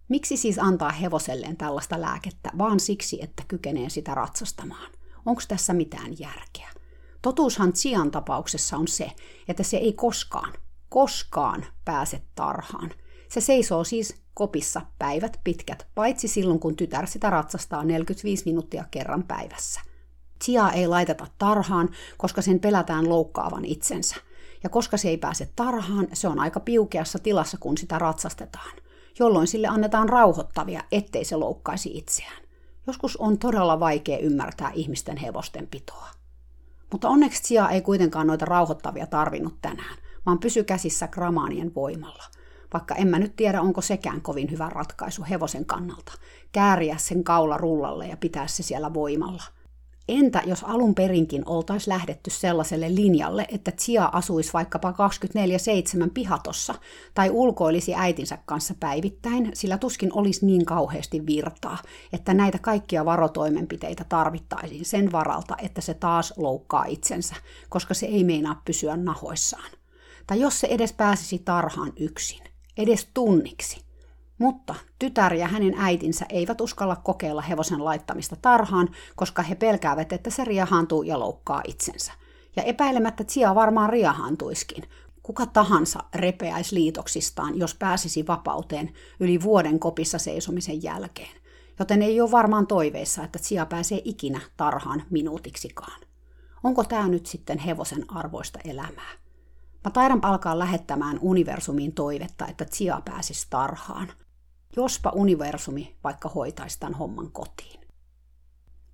Miksi 0.09 0.37
siis 0.37 0.59
antaa 0.59 0.91
hevoselleen 0.91 1.57
tällaista 1.57 2.01
lääkettä 2.01 2.51
vaan 2.59 2.81
siksi, 2.81 3.23
että 3.23 3.43
kykenee 3.49 3.89
sitä 3.89 4.15
ratsastamaan? 4.15 4.93
Onko 5.27 5.43
tässä 5.49 5.73
mitään 5.73 6.19
järkeä? 6.19 6.71
Totuushan 7.23 7.73
Tsian 7.73 8.11
tapauksessa 8.11 8.77
on 8.77 8.89
se, 8.89 9.13
että 9.49 9.63
se 9.63 9.77
ei 9.77 9.93
koskaan, 9.93 10.53
koskaan 10.89 11.67
pääse 11.85 12.23
tarhaan. 12.35 12.91
Se 13.29 13.41
seisoo 13.41 13.85
siis 13.85 14.23
kopissa 14.35 14.81
päivät 14.99 15.41
pitkät, 15.45 15.87
paitsi 15.95 16.29
silloin 16.29 16.61
kun 16.61 16.77
tytär 16.77 17.07
sitä 17.07 17.31
ratsastaa 17.31 17.85
45 17.85 18.45
minuuttia 18.45 18.85
kerran 18.91 19.23
päivässä. 19.23 19.81
Chia 20.45 20.71
ei 20.71 20.87
laiteta 20.87 21.27
tarhaan, 21.39 21.89
koska 22.19 22.43
sen 22.43 22.61
pelätään 22.61 23.09
loukkaavan 23.09 23.65
itsensä. 23.65 24.17
Ja 24.63 24.69
koska 24.69 24.97
se 24.97 25.09
ei 25.09 25.17
pääse 25.17 25.53
tarhaan, 25.57 26.09
se 26.13 26.29
on 26.29 26.39
aika 26.39 26.61
piukeassa 26.61 27.19
tilassa, 27.19 27.57
kun 27.61 27.79
sitä 27.79 27.99
ratsastetaan, 27.99 28.77
jolloin 29.19 29.47
sille 29.47 29.67
annetaan 29.67 30.09
rauhoittavia, 30.09 30.83
ettei 30.93 31.25
se 31.25 31.37
loukkaisi 31.37 31.99
itseään. 31.99 32.43
Joskus 32.91 33.17
on 33.17 33.39
todella 33.39 33.81
vaikea 33.81 34.19
ymmärtää 34.19 34.71
ihmisten 34.75 35.17
hevosten 35.17 35.67
pitoa. 35.67 36.09
Mutta 36.93 37.09
onneksi 37.09 37.43
Chia 37.43 37.69
ei 37.69 37.81
kuitenkaan 37.81 38.27
noita 38.27 38.45
rauhoittavia 38.45 39.07
tarvinnut 39.07 39.55
tänään, 39.63 39.97
vaan 40.27 40.39
pysy 40.39 40.65
käsissä 40.65 41.09
gramaanien 41.09 41.75
voimalla– 41.75 42.25
vaikka 42.73 42.95
en 42.95 43.09
mä 43.09 43.19
nyt 43.19 43.37
tiedä, 43.37 43.61
onko 43.61 43.81
sekään 43.81 44.21
kovin 44.21 44.51
hyvä 44.51 44.69
ratkaisu 44.69 45.25
hevosen 45.31 45.65
kannalta. 45.65 46.13
Kääriä 46.53 46.97
sen 46.99 47.25
kaula 47.25 47.57
rullalle 47.57 48.07
ja 48.07 48.17
pitää 48.17 48.47
se 48.47 48.63
siellä 48.63 48.95
voimalla. 48.95 49.43
Entä 50.11 50.43
jos 50.47 50.65
alun 50.65 50.95
perinkin 50.95 51.43
oltaisi 51.47 51.91
lähdetty 51.91 52.31
sellaiselle 52.31 52.95
linjalle, 52.95 53.47
että 53.49 53.71
Chia 53.71 54.11
asuisi 54.13 54.53
vaikkapa 54.53 54.95
24-7 56.07 56.11
pihatossa 56.15 56.75
tai 57.15 57.31
ulkoilisi 57.31 57.95
äitinsä 57.95 58.39
kanssa 58.47 58.75
päivittäin, 58.81 59.51
sillä 59.55 59.79
tuskin 59.79 60.11
olisi 60.13 60.47
niin 60.47 60.65
kauheasti 60.65 61.27
virtaa, 61.27 61.79
että 62.13 62.35
näitä 62.35 62.59
kaikkia 62.59 63.05
varotoimenpiteitä 63.05 64.05
tarvittaisiin 64.09 64.85
sen 64.85 65.13
varalta, 65.13 65.57
että 65.63 65.81
se 65.81 65.95
taas 65.95 66.35
loukkaa 66.37 66.85
itsensä, 66.85 67.35
koska 67.69 67.95
se 67.95 68.07
ei 68.07 68.25
meinaa 68.25 68.63
pysyä 68.65 68.97
nahoissaan. 68.97 69.71
Tai 70.27 70.41
jos 70.41 70.61
se 70.61 70.67
edes 70.67 70.93
pääsisi 70.93 71.39
tarhaan 71.39 71.93
yksin 71.97 72.51
edes 72.77 73.09
tunniksi. 73.15 73.90
Mutta 74.41 74.75
tytär 74.99 75.35
ja 75.35 75.49
hänen 75.49 75.75
äitinsä 75.79 76.27
eivät 76.29 76.61
uskalla 76.61 76.97
kokeilla 76.97 77.43
hevosen 77.43 77.85
laittamista 77.85 78.37
tarhaan, 78.43 78.89
koska 79.17 79.43
he 79.43 79.55
pelkäävät, 79.55 80.13
että 80.13 80.31
se 80.31 80.45
riahaantuu 80.45 81.03
ja 81.03 81.19
loukkaa 81.19 81.63
itsensä. 81.67 82.13
Ja 82.57 82.63
epäilemättä 82.63 83.25
Tsia 83.25 83.55
varmaan 83.55 83.91
riahaantuiskin. 83.91 84.85
Kuka 85.23 85.47
tahansa 85.47 86.01
repeäisi 86.15 86.75
liitoksistaan, 86.75 87.59
jos 87.59 87.75
pääsisi 87.75 88.27
vapauteen 88.27 88.93
yli 89.21 89.43
vuoden 89.43 89.79
kopissa 89.79 90.19
seisomisen 90.19 90.83
jälkeen. 90.83 91.41
Joten 91.79 92.03
ei 92.03 92.21
ole 92.21 92.31
varmaan 92.31 92.67
toiveissa, 92.67 93.25
että 93.25 93.39
Tsia 93.39 93.67
pääsee 93.67 94.03
ikinä 94.05 94.41
tarhaan 94.57 95.03
minuutiksikaan. 95.11 96.01
Onko 96.63 96.85
tämä 96.85 97.09
nyt 97.09 97.27
sitten 97.27 97.59
hevosen 97.59 98.05
arvoista 98.09 98.59
elämää? 98.65 99.13
Mä 99.85 99.91
taidan 99.91 100.25
alkaa 100.25 100.59
lähettämään 100.59 101.19
universumiin 101.21 101.93
toivetta, 101.93 102.47
että 102.47 102.65
Tsia 102.65 103.03
pääsisi 103.05 103.47
tarhaan. 103.51 104.13
Jospa 104.77 105.13
universumi 105.15 105.97
vaikka 106.05 106.29
hoitaisi 106.29 106.81
tämän 106.81 106.95
homman 106.95 107.33
kotiin. 107.33 107.81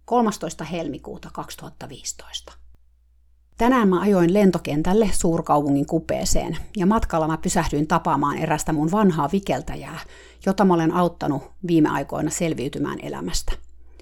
13. 0.05 0.65
helmikuuta 0.65 1.29
2015. 1.33 2.53
Tänään 3.59 3.89
mä 3.89 4.01
ajoin 4.01 4.35
lentokentälle 4.35 5.11
suurkaupungin 5.13 5.87
kupeeseen 5.87 6.57
ja 6.77 6.87
matkalla 6.87 7.29
mä 7.29 7.39
pysähdyin 7.39 7.87
tapaamaan 7.87 8.39
erästä 8.39 8.73
mun 8.73 8.91
vanhaa 8.91 9.29
vikeltäjää, 9.33 10.01
jota 10.47 10.65
mä 10.65 10.75
olen 10.75 10.95
auttanut 10.95 11.43
viime 11.67 11.89
aikoina 11.89 12.31
selviytymään 12.31 12.99
elämästä. 13.03 13.53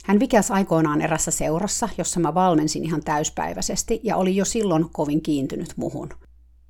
Hän 0.05 0.21
vikäs 0.21 0.51
aikoinaan 0.51 1.01
erässä 1.01 1.31
seurassa, 1.31 1.89
jossa 1.99 2.21
mä 2.21 2.35
valmensin 2.35 2.85
ihan 2.85 3.05
täyspäiväisesti 3.05 4.01
ja 4.03 4.17
oli 4.17 4.37
jo 4.37 4.45
silloin 4.45 4.91
kovin 4.93 5.23
kiintynyt 5.23 5.73
muhun– 5.77 6.09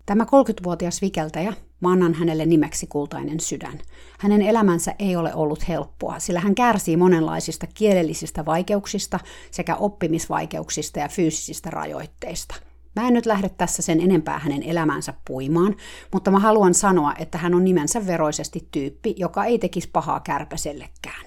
Tämä 0.06 0.24
30-vuotias 0.24 1.02
vikeltäjä, 1.02 1.52
mä 1.80 1.92
annan 1.92 2.14
hänelle 2.14 2.46
nimeksi 2.46 2.86
kultainen 2.86 3.40
sydän. 3.40 3.80
Hänen 4.18 4.42
elämänsä 4.42 4.94
ei 4.98 5.16
ole 5.16 5.34
ollut 5.34 5.68
helppoa, 5.68 6.18
sillä 6.18 6.40
hän 6.40 6.54
kärsii 6.54 6.96
monenlaisista 6.96 7.66
kielellisistä 7.74 8.44
vaikeuksista 8.44 9.20
sekä 9.50 9.76
oppimisvaikeuksista 9.76 10.98
ja 10.98 11.08
fyysisistä 11.08 11.70
rajoitteista. 11.70 12.54
Mä 12.96 13.08
en 13.08 13.14
nyt 13.14 13.26
lähde 13.26 13.48
tässä 13.48 13.82
sen 13.82 14.00
enempää 14.00 14.38
hänen 14.38 14.62
elämänsä 14.62 15.14
puimaan, 15.26 15.76
mutta 16.12 16.30
mä 16.30 16.38
haluan 16.38 16.74
sanoa, 16.74 17.14
että 17.18 17.38
hän 17.38 17.54
on 17.54 17.64
nimensä 17.64 18.06
veroisesti 18.06 18.68
tyyppi, 18.70 19.14
joka 19.16 19.44
ei 19.44 19.58
tekisi 19.58 19.90
pahaa 19.92 20.20
kärpäsellekään. 20.20 21.24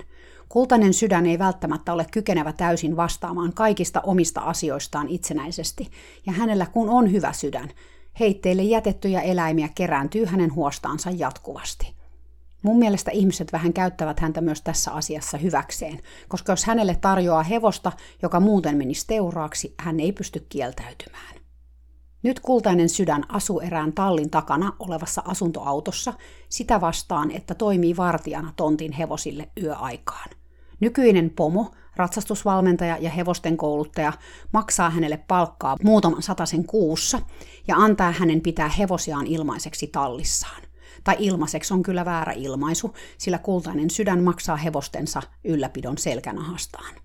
Kultainen 0.49 0.93
sydän 0.93 1.25
ei 1.25 1.39
välttämättä 1.39 1.93
ole 1.93 2.05
kykenevä 2.11 2.53
täysin 2.53 2.95
vastaamaan 2.95 3.53
kaikista 3.53 4.01
omista 4.01 4.41
asioistaan 4.41 5.09
itsenäisesti, 5.09 5.91
ja 6.25 6.33
hänellä 6.33 6.65
kun 6.65 6.89
on 6.89 7.11
hyvä 7.11 7.33
sydän, 7.33 7.69
Heitteille 8.19 8.63
jätettyjä 8.63 9.21
eläimiä 9.21 9.69
kerääntyy 9.75 10.25
hänen 10.25 10.55
huostaansa 10.55 11.09
jatkuvasti. 11.09 11.97
Mun 12.61 12.79
mielestä 12.79 13.11
ihmiset 13.11 13.53
vähän 13.53 13.73
käyttävät 13.73 14.19
häntä 14.19 14.41
myös 14.41 14.61
tässä 14.61 14.91
asiassa 14.91 15.37
hyväkseen, 15.37 15.99
koska 16.27 16.51
jos 16.51 16.65
hänelle 16.65 16.97
tarjoaa 17.01 17.43
hevosta, 17.43 17.91
joka 18.21 18.39
muuten 18.39 18.77
menisi 18.77 19.07
teuraaksi, 19.07 19.75
hän 19.79 19.99
ei 19.99 20.11
pysty 20.11 20.45
kieltäytymään. 20.49 21.35
Nyt 22.23 22.39
kultainen 22.39 22.89
sydän 22.89 23.23
asuu 23.29 23.59
erään 23.59 23.93
tallin 23.93 24.29
takana 24.29 24.73
olevassa 24.79 25.21
asuntoautossa 25.25 26.13
sitä 26.49 26.81
vastaan, 26.81 27.31
että 27.31 27.55
toimii 27.55 27.97
vartijana 27.97 28.53
tontin 28.55 28.91
hevosille 28.91 29.49
yöaikaan. 29.63 30.29
Nykyinen 30.79 31.29
pomo 31.29 31.71
ratsastusvalmentaja 31.95 32.97
ja 32.97 33.09
hevosten 33.09 33.57
kouluttaja 33.57 34.13
maksaa 34.53 34.89
hänelle 34.89 35.17
palkkaa 35.27 35.75
muutaman 35.83 36.21
sataisen 36.21 36.65
kuussa 36.65 37.21
ja 37.67 37.75
antaa 37.75 38.11
hänen 38.11 38.41
pitää 38.41 38.69
hevosiaan 38.69 39.27
ilmaiseksi 39.27 39.87
tallissaan. 39.87 40.61
Tai 41.03 41.15
ilmaiseksi 41.19 41.73
on 41.73 41.83
kyllä 41.83 42.05
väärä 42.05 42.33
ilmaisu, 42.33 42.93
sillä 43.17 43.37
kultainen 43.37 43.89
sydän 43.89 44.23
maksaa 44.23 44.55
hevostensa 44.55 45.21
ylläpidon 45.43 45.97
selkänahastaan. 45.97 46.95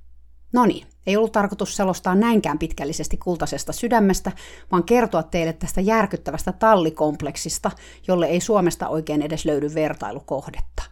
No 0.53 0.67
niin, 0.67 0.87
ei 1.07 1.17
ollut 1.17 1.33
tarkoitus 1.33 1.77
selostaa 1.77 2.15
näinkään 2.15 2.59
pitkällisesti 2.59 3.17
kultaisesta 3.17 3.73
sydämestä, 3.73 4.33
vaan 4.73 4.85
kertoa 4.85 5.23
teille 5.23 5.53
tästä 5.53 5.81
järkyttävästä 5.81 6.53
tallikompleksista, 6.53 7.71
jolle 8.09 8.27
ei 8.27 8.41
Suomesta 8.41 8.89
oikein 8.89 9.23
edes 9.23 9.45
löydy 9.45 9.75
vertailukohdetta. 9.75 10.83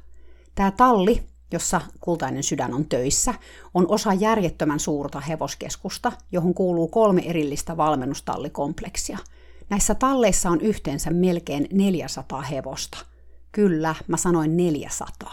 Tämä 0.54 0.70
talli 0.70 1.22
jossa 1.52 1.80
kultainen 2.00 2.42
sydän 2.42 2.74
on 2.74 2.88
töissä, 2.88 3.34
on 3.74 3.86
osa 3.88 4.14
järjettömän 4.14 4.80
suurta 4.80 5.20
hevoskeskusta, 5.20 6.12
johon 6.32 6.54
kuuluu 6.54 6.88
kolme 6.88 7.22
erillistä 7.26 7.76
valmennustallikompleksia. 7.76 9.18
Näissä 9.70 9.94
talleissa 9.94 10.50
on 10.50 10.60
yhteensä 10.60 11.10
melkein 11.10 11.66
400 11.72 12.42
hevosta. 12.42 12.98
Kyllä, 13.52 13.94
mä 14.08 14.16
sanoin 14.16 14.56
400. 14.56 15.32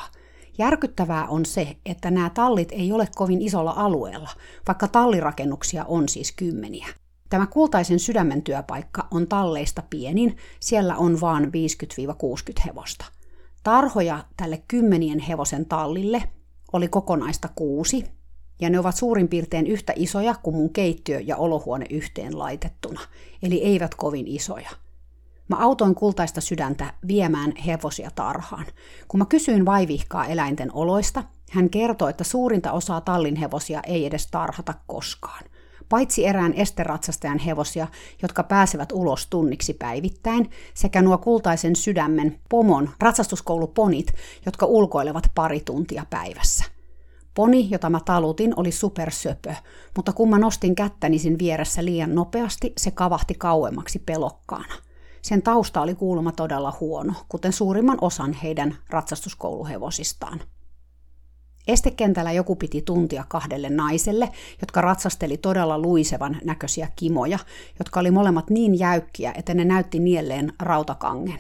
Järkyttävää 0.58 1.28
on 1.28 1.46
se, 1.46 1.78
että 1.86 2.12
nämä 2.12 2.30
tallit 2.30 2.72
ei 2.72 2.92
ole 2.92 3.08
kovin 3.16 3.42
isolla 3.42 3.74
alueella, 3.78 4.30
vaikka 4.68 4.88
tallirakennuksia 4.88 5.86
on 5.86 6.10
siis 6.10 6.32
kymmeniä. 6.32 6.88
Tämä 7.30 7.48
kultaisen 7.48 8.00
sydämen 8.00 8.42
työpaikka 8.42 9.08
on 9.12 9.28
talleista 9.28 9.84
pienin, 9.90 10.38
siellä 10.60 10.96
on 10.96 11.22
vain 11.22 11.46
50-60 11.46 11.50
hevosta. 12.66 13.06
Tarhoja 13.64 14.24
tälle 14.38 14.64
kymmenien 14.68 15.20
hevosen 15.20 15.66
tallille 15.66 16.24
oli 16.74 16.88
kokonaista 16.88 17.50
kuusi, 17.56 18.06
ja 18.60 18.70
ne 18.70 18.80
ovat 18.80 18.96
suurin 18.96 19.28
piirtein 19.28 19.68
yhtä 19.68 19.94
isoja 19.96 20.36
kuin 20.44 20.56
mun 20.56 20.74
keittiö 20.74 21.20
ja 21.20 21.38
olohuone 21.38 21.86
yhteen 21.90 22.40
laitettuna, 22.40 23.02
eli 23.44 23.64
eivät 23.64 23.96
kovin 23.96 24.28
isoja. 24.28 24.70
Mä 25.50 25.56
autoin 25.60 25.96
kultaista 25.96 26.42
sydäntä 26.42 26.94
viemään 27.08 27.56
hevosia 27.56 28.10
tarhaan. 28.16 28.66
Kun 29.08 29.18
mä 29.18 29.26
kysyin 29.26 29.66
vaivihkaa 29.66 30.26
eläinten 30.26 30.74
oloista, 30.74 31.24
hän 31.52 31.70
kertoi, 31.70 32.10
että 32.10 32.24
suurinta 32.24 32.72
osaa 32.72 33.02
tallin 33.02 33.36
hevosia 33.36 33.80
ei 33.88 34.06
edes 34.06 34.28
tarhata 34.28 34.74
koskaan. 34.88 35.44
paitsi 35.90 36.26
erään 36.26 36.54
esteratsastajan 36.54 37.40
hevosia, 37.40 37.88
jotka 38.22 38.44
pääsevät 38.44 38.92
ulos 38.92 39.28
tunniksi 39.28 39.74
päivittäin, 39.74 40.50
sekä 40.74 41.02
nuo 41.02 41.18
kultaisen 41.18 41.76
sydämen 41.76 42.40
pomon 42.50 42.90
ratsastuskouluponit, 43.00 44.14
jotka 44.46 44.66
ulkoilevat 44.66 45.32
pari 45.36 45.60
tuntia 45.60 46.06
päivässä. 46.10 46.77
Poni, 47.38 47.68
jota 47.72 47.90
mä 47.90 48.00
talutin, 48.06 48.54
oli 48.56 48.72
supersöpö, 48.72 49.54
mutta 49.96 50.14
kun 50.14 50.30
mä 50.30 50.40
nostin 50.40 50.76
kättäni 50.76 51.20
sen 51.20 51.40
vieressä 51.40 51.86
liian 51.86 52.16
nopeasti, 52.16 52.74
se 52.78 52.92
kavahti 52.92 53.34
kauemmaksi 53.34 54.00
pelokkaana. 54.00 54.74
Sen 55.22 55.42
tausta 55.42 55.82
oli 55.82 55.96
kuulemma 55.96 56.32
todella 56.32 56.78
huono, 56.80 57.14
kuten 57.30 57.54
suurimman 57.54 57.98
osan 58.02 58.34
heidän 58.34 58.78
ratsastuskouluhevosistaan. 58.90 60.42
Estekentällä 61.68 62.32
joku 62.32 62.56
piti 62.56 62.82
tuntia 62.82 63.24
kahdelle 63.28 63.70
naiselle, 63.70 64.30
jotka 64.62 64.82
ratsasteli 64.82 65.38
todella 65.38 65.80
luisevan 65.80 66.38
näköisiä 66.44 66.88
kimoja, 66.96 67.40
jotka 67.80 68.00
oli 68.00 68.12
molemmat 68.12 68.50
niin 68.50 68.80
jäykkiä, 68.80 69.34
että 69.38 69.54
ne 69.54 69.66
näytti 69.66 70.00
nielleen 70.00 70.54
rautakangen. 70.60 71.40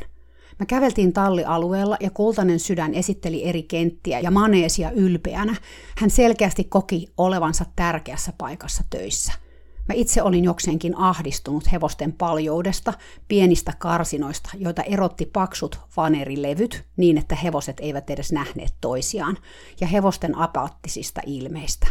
Me 0.60 0.66
käveltiin 0.66 1.14
tallialueella 1.14 1.98
ja 2.00 2.10
kultainen 2.10 2.60
sydän 2.60 2.94
esitteli 2.94 3.46
eri 3.46 3.64
kenttiä 3.64 4.20
ja 4.20 4.32
maneesia 4.32 4.92
ylpeänä. 4.92 5.56
Hän 5.98 6.10
selkeästi 6.10 6.64
koki 6.64 7.08
olevansa 7.18 7.66
tärkeässä 7.76 8.34
paikassa 8.38 8.84
töissä– 8.90 9.34
Mä 9.88 9.94
itse 9.94 10.24
olin 10.24 10.44
jokseenkin 10.44 10.98
ahdistunut 10.98 11.72
hevosten 11.72 12.14
paljoudesta, 12.14 12.94
pienistä 13.28 13.74
karsinoista, 13.80 14.50
joita 14.58 14.82
erotti 14.82 15.26
paksut 15.26 15.80
vanerilevyt 15.98 16.84
niin, 16.98 17.18
että 17.18 17.36
hevoset 17.36 17.80
eivät 17.80 18.10
edes 18.10 18.32
nähneet 18.32 18.74
toisiaan, 18.82 19.38
ja 19.82 19.88
hevosten 19.88 20.38
apaattisista 20.38 21.22
ilmeistä. 21.26 21.88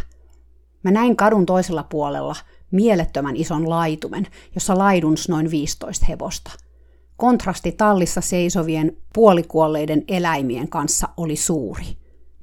Mä 0.83 0.91
näin 0.91 1.15
kadun 1.15 1.45
toisella 1.45 1.83
puolella 1.83 2.35
mielettömän 2.71 3.35
ison 3.35 3.69
laitumen, 3.69 4.27
jossa 4.55 4.77
laiduns 4.77 5.29
noin 5.29 5.51
15 5.51 6.05
hevosta. 6.05 6.51
Kontrasti 7.17 7.71
tallissa 7.71 8.21
seisovien 8.21 8.97
puolikuolleiden 9.13 10.03
eläimien 10.07 10.69
kanssa 10.69 11.09
oli 11.17 11.35
suuri. 11.35 11.85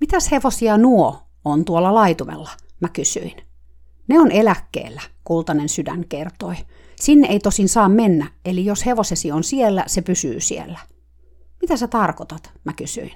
Mitäs 0.00 0.30
hevosia 0.30 0.76
nuo 0.78 1.18
on 1.44 1.64
tuolla 1.64 1.94
laitumella, 1.94 2.50
mä 2.80 2.88
kysyin. 2.88 3.36
Ne 4.08 4.20
on 4.20 4.30
eläkkeellä, 4.30 5.02
kultainen 5.24 5.68
sydän 5.68 6.04
kertoi. 6.08 6.54
Sinne 6.96 7.28
ei 7.28 7.38
tosin 7.38 7.68
saa 7.68 7.88
mennä, 7.88 8.26
eli 8.44 8.64
jos 8.64 8.86
hevosesi 8.86 9.32
on 9.32 9.44
siellä, 9.44 9.84
se 9.86 10.02
pysyy 10.02 10.40
siellä. 10.40 10.78
Mitä 11.60 11.76
sä 11.76 11.88
tarkoitat, 11.88 12.52
mä 12.64 12.72
kysyin. 12.72 13.12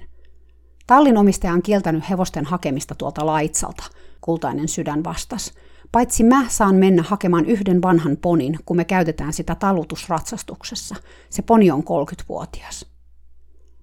Tallin 0.87 1.17
omistaja 1.17 1.53
on 1.53 1.63
kieltänyt 1.63 2.11
hevosten 2.11 2.45
hakemista 2.45 2.95
tuolta 2.95 3.27
laitsalta, 3.27 3.85
kultainen 4.21 4.69
sydän 4.69 5.05
vastas. 5.05 5.53
Paitsi 5.93 6.25
mä 6.25 6.45
saan 6.49 6.75
mennä 6.77 7.03
hakemaan 7.03 7.47
yhden 7.47 7.83
vanhan 7.83 8.17
ponin, 8.17 8.59
kun 8.67 8.77
me 8.77 8.85
käytetään 8.85 9.33
sitä 9.33 9.55
talutusratsastuksessa. 9.55 10.97
Se 11.31 11.43
poni 11.43 11.71
on 11.71 11.83
30-vuotias. 11.83 12.87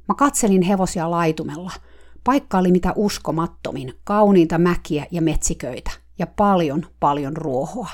Mä 0.07 0.15
katselin 0.15 0.61
hevosia 0.61 1.11
laitumella. 1.11 1.71
Paikka 2.23 2.57
oli 2.57 2.71
mitä 2.71 2.93
uskomattomin, 2.95 3.93
kauniita 4.03 4.57
mäkiä 4.57 5.05
ja 5.11 5.21
metsiköitä 5.21 5.91
ja 6.19 6.27
paljon, 6.27 6.85
paljon 6.99 7.37
ruohoa. 7.37 7.89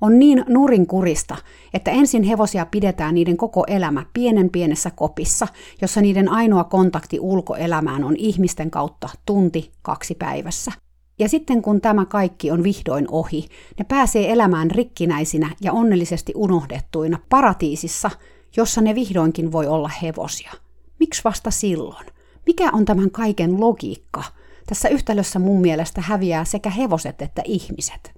On 0.00 0.18
niin 0.18 0.44
nurinkurista, 0.48 1.36
että 1.74 1.90
ensin 1.90 2.22
hevosia 2.22 2.66
pidetään 2.66 3.14
niiden 3.14 3.36
koko 3.36 3.64
elämä 3.66 4.06
pienen 4.12 4.50
pienessä 4.50 4.90
kopissa, 4.90 5.48
jossa 5.82 6.00
niiden 6.00 6.28
ainoa 6.28 6.64
kontakti 6.64 7.20
ulkoelämään 7.20 8.04
on 8.04 8.16
ihmisten 8.16 8.70
kautta 8.70 9.08
tunti 9.26 9.72
kaksi 9.82 10.14
päivässä. 10.14 10.72
Ja 11.18 11.28
sitten 11.28 11.62
kun 11.62 11.80
tämä 11.80 12.04
kaikki 12.06 12.50
on 12.50 12.62
vihdoin 12.62 13.06
ohi, 13.10 13.48
ne 13.78 13.84
pääsee 13.84 14.32
elämään 14.32 14.70
rikkinäisinä 14.70 15.56
ja 15.60 15.72
onnellisesti 15.72 16.32
unohdettuina 16.36 17.18
paratiisissa, 17.28 18.10
jossa 18.56 18.80
ne 18.80 18.94
vihdoinkin 18.94 19.52
voi 19.52 19.66
olla 19.66 19.90
hevosia. 20.02 20.52
Miksi 21.00 21.24
vasta 21.24 21.50
silloin? 21.50 22.06
Mikä 22.46 22.70
on 22.72 22.84
tämän 22.84 23.10
kaiken 23.10 23.60
logiikka? 23.60 24.24
Tässä 24.66 24.88
yhtälössä 24.88 25.38
mun 25.38 25.60
mielestä 25.60 26.00
häviää 26.00 26.44
sekä 26.44 26.70
hevoset 26.70 27.22
että 27.22 27.42
ihmiset. 27.44 28.12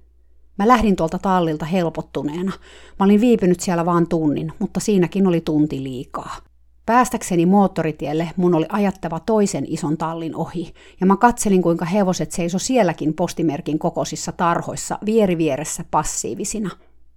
Mä 0.57 0.67
lähdin 0.67 0.95
tuolta 0.95 1.19
tallilta 1.19 1.65
helpottuneena. 1.65 2.51
Mä 2.99 3.05
olin 3.05 3.21
viipynyt 3.21 3.59
siellä 3.59 3.85
vaan 3.85 4.07
tunnin, 4.07 4.53
mutta 4.59 4.79
siinäkin 4.79 5.27
oli 5.27 5.41
tunti 5.41 5.83
liikaa. 5.83 6.48
Päästäkseni 6.89 7.45
moottoritielle 7.45 8.29
mun 8.35 8.55
oli 8.55 8.65
ajattava 8.69 9.19
toisen 9.19 9.65
ison 9.67 9.97
tallin 9.97 10.35
ohi, 10.35 10.73
ja 10.99 11.05
mä 11.05 11.17
katselin 11.17 11.61
kuinka 11.61 11.85
hevoset 11.85 12.31
seiso 12.31 12.59
sielläkin 12.59 13.13
postimerkin 13.13 13.79
kokoisissa 13.79 14.31
tarhoissa 14.31 14.97
vieri 15.05 15.37
vieressä 15.37 15.85
passiivisina. 15.91 16.69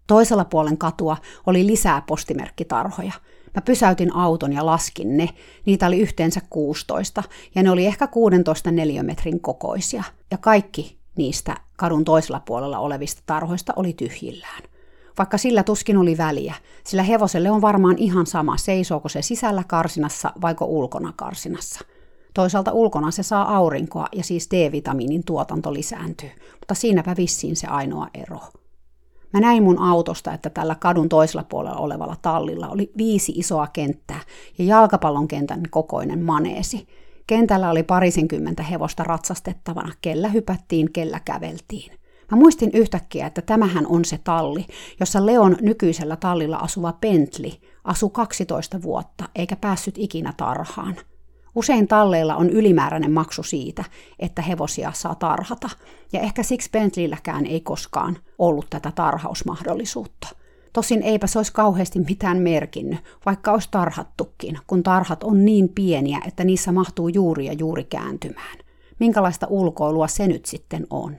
Toisella 0.07 0.45
puolen 0.45 0.79
katua 0.79 1.17
oli 1.47 1.67
lisää 1.67 2.03
postimerkkitarhoja– 2.07 3.13
Mä 3.55 3.63
pysäytin 3.63 4.17
auton 4.17 4.53
ja 4.53 4.67
laskin 4.67 5.17
ne. 5.17 5.29
Niitä 5.67 5.87
oli 5.87 6.01
yhteensä 6.01 6.41
16 6.51 7.23
ja 7.55 7.63
ne 7.63 7.71
oli 7.71 7.87
ehkä 7.87 8.07
16 8.07 8.71
neliömetrin 8.71 9.41
kokoisia. 9.41 10.03
Ja 10.31 10.39
kaikki 10.39 10.99
niistä 11.17 11.57
kadun 11.77 12.05
toisella 12.05 12.41
puolella 12.41 12.79
olevista 12.79 13.23
tarhoista 13.27 13.73
oli 13.77 13.93
tyhjillään. 13.93 14.72
Vaikka 15.19 15.39
sillä 15.39 15.63
tuskin 15.63 15.97
oli 15.97 16.19
väliä, 16.19 16.55
sillä 16.85 17.03
hevoselle 17.03 17.51
on 17.51 17.63
varmaan 17.63 17.99
ihan 17.99 18.27
sama, 18.27 18.57
seisooko 18.57 19.09
se 19.09 19.23
sisällä 19.23 19.65
karsinassa 19.67 20.33
vaiko 20.43 20.65
ulkona 20.65 21.13
karsinassa. 21.17 21.81
Toisaalta 22.35 22.73
ulkona 22.73 23.11
se 23.11 23.23
saa 23.23 23.57
aurinkoa 23.57 24.07
ja 24.13 24.25
siis 24.25 24.49
D-vitamiinin 24.51 25.25
tuotanto 25.25 25.73
lisääntyy, 25.73 26.31
mutta 26.61 26.75
siinäpä 26.75 27.15
vissiin 27.17 27.57
se 27.57 27.67
ainoa 27.67 28.09
ero. 28.15 28.39
Mä 29.33 29.41
näin 29.41 29.63
mun 29.63 29.79
autosta, 29.79 30.33
että 30.33 30.51
tällä 30.51 30.75
kadun 30.75 31.09
toisella 31.09 31.45
puolella 31.49 31.79
olevalla 31.79 32.17
tallilla 32.23 32.69
oli 32.69 32.93
viisi 32.97 33.33
isoa 33.33 33.67
kenttää 33.67 34.21
ja 34.59 34.65
jalkapallon 34.65 35.29
kentän 35.29 35.63
kokoinen 35.71 36.23
maneesi. 36.23 36.87
Kentällä 37.27 37.71
oli 37.71 37.83
parisenkymmentä 37.83 38.63
hevosta 38.63 39.05
ratsastettavana, 39.05 39.93
kellä 40.01 40.29
hypättiin, 40.29 40.93
kellä 40.93 41.21
käveltiin. 41.25 42.02
Mä 42.33 42.39
muistin 42.39 42.71
yhtäkkiä, 42.75 43.27
että 43.27 43.43
tämähän 43.43 43.87
on 43.87 44.05
se 44.05 44.19
talli, 44.25 44.67
jossa 45.01 45.27
Leon 45.27 45.57
nykyisellä 45.61 46.17
tallilla 46.17 46.57
asuva 46.57 46.93
Pentli 46.93 47.61
asu 47.85 48.09
12 48.09 48.83
vuotta 48.83 49.25
eikä 49.35 49.57
päässyt 49.57 49.95
ikinä 49.99 50.33
tarhaan– 50.37 50.97
Usein 51.55 51.89
talleilla 51.89 52.37
on 52.37 52.51
ylimääräinen 52.51 53.13
maksu 53.13 53.43
siitä, 53.43 53.85
että 54.19 54.43
hevosia 54.43 54.93
saa 54.95 55.15
tarhata, 55.15 55.71
ja 56.13 56.21
ehkä 56.21 56.43
siksi 56.43 56.71
Bentleylläkään 56.71 57.47
ei 57.47 57.61
koskaan 57.61 58.19
ollut 58.39 58.67
tätä 58.71 58.93
tarhausmahdollisuutta. 58.95 60.29
Tosin 60.73 61.03
eipä 61.03 61.27
se 61.27 61.39
olisi 61.39 61.53
kauheasti 61.53 61.99
mitään 61.99 62.39
merkinnyt, 62.39 63.01
vaikka 63.27 63.53
olisi 63.53 63.69
tarhattukin, 63.71 64.59
kun 64.67 64.83
tarhat 64.83 65.25
on 65.25 65.45
niin 65.45 65.69
pieniä, 65.69 66.21
että 66.27 66.45
niissä 66.45 66.73
mahtuu 66.73 67.09
juuri 67.09 67.47
ja 67.47 67.53
juuri 67.53 67.85
kääntymään. 67.85 68.59
Minkälaista 69.01 69.47
ulkoilua 69.51 70.09
se 70.09 70.27
nyt 70.27 70.47
sitten 70.47 70.87
on? 70.91 71.17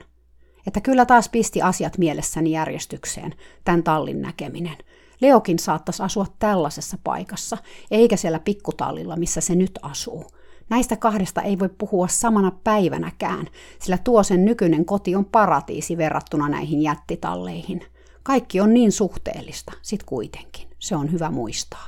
Että 0.66 0.80
kyllä 0.80 1.06
taas 1.06 1.28
pisti 1.28 1.62
asiat 1.62 1.98
mielessäni 1.98 2.50
järjestykseen, 2.50 3.34
tämän 3.64 3.82
tallin 3.82 4.22
näkeminen– 4.22 4.76
Leokin 5.20 5.58
saattaisi 5.58 6.02
asua 6.02 6.26
tällaisessa 6.38 6.98
paikassa, 7.04 7.56
eikä 7.90 8.16
siellä 8.16 8.38
pikkutallilla, 8.38 9.16
missä 9.16 9.40
se 9.40 9.54
nyt 9.54 9.78
asuu. 9.82 10.26
Näistä 10.70 10.96
kahdesta 10.96 11.42
ei 11.42 11.58
voi 11.58 11.68
puhua 11.68 12.08
samana 12.08 12.50
päivänäkään, 12.64 13.46
sillä 13.82 13.98
tuo 13.98 14.22
sen 14.22 14.44
nykyinen 14.44 14.84
koti 14.84 15.16
on 15.16 15.24
paratiisi 15.24 15.96
verrattuna 15.96 16.48
näihin 16.48 16.82
jättitalleihin. 16.82 17.86
Kaikki 18.22 18.60
on 18.60 18.74
niin 18.74 18.92
suhteellista, 18.92 19.72
sit 19.82 20.02
kuitenkin. 20.02 20.68
Se 20.78 20.96
on 20.96 21.12
hyvä 21.12 21.30
muistaa. 21.30 21.86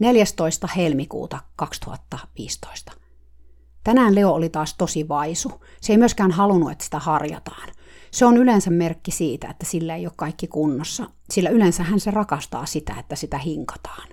14. 0.00 0.68
helmikuuta 0.76 1.38
2015. 1.56 2.92
Tänään 3.84 4.14
Leo 4.14 4.30
oli 4.30 4.48
taas 4.48 4.74
tosi 4.74 5.08
vaisu. 5.08 5.52
Se 5.80 5.92
ei 5.92 5.98
myöskään 5.98 6.30
halunnut, 6.30 6.72
että 6.72 6.84
sitä 6.84 6.98
harjataan. 6.98 7.68
Se 8.10 8.26
on 8.26 8.36
yleensä 8.36 8.70
merkki 8.70 9.10
siitä, 9.10 9.48
että 9.48 9.66
sillä 9.66 9.96
ei 9.96 10.06
ole 10.06 10.12
kaikki 10.16 10.46
kunnossa, 10.46 11.06
sillä 11.30 11.50
yleensähän 11.50 12.00
se 12.00 12.10
rakastaa 12.10 12.66
sitä, 12.66 12.94
että 12.98 13.16
sitä 13.16 13.38
hinkataan. 13.38 14.08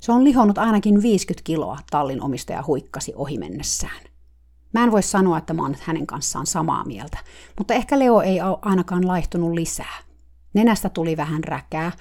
Se 0.00 0.12
on 0.12 0.24
lihonnut 0.24 0.58
ainakin 0.58 1.02
50 1.02 1.44
kiloa, 1.44 1.78
tallin 1.90 2.22
omistaja 2.22 2.64
huikkasi 2.66 3.12
ohi 3.16 3.38
mennessään. 3.38 4.02
Mä 4.74 4.84
en 4.84 4.92
voi 4.92 5.02
sanoa, 5.02 5.38
että 5.38 5.54
mä 5.54 5.62
oon 5.62 5.76
hänen 5.80 6.06
kanssaan 6.06 6.46
samaa 6.46 6.84
mieltä, 6.84 7.18
mutta 7.58 7.74
ehkä 7.74 7.98
Leo 7.98 8.20
ei 8.20 8.40
ole 8.40 8.58
ainakaan 8.62 9.08
laihtunut 9.08 9.52
lisää. 9.52 9.98
Nenästä 10.54 10.88
tuli 10.88 11.16
vähän 11.16 11.44
räkää, 11.44 11.92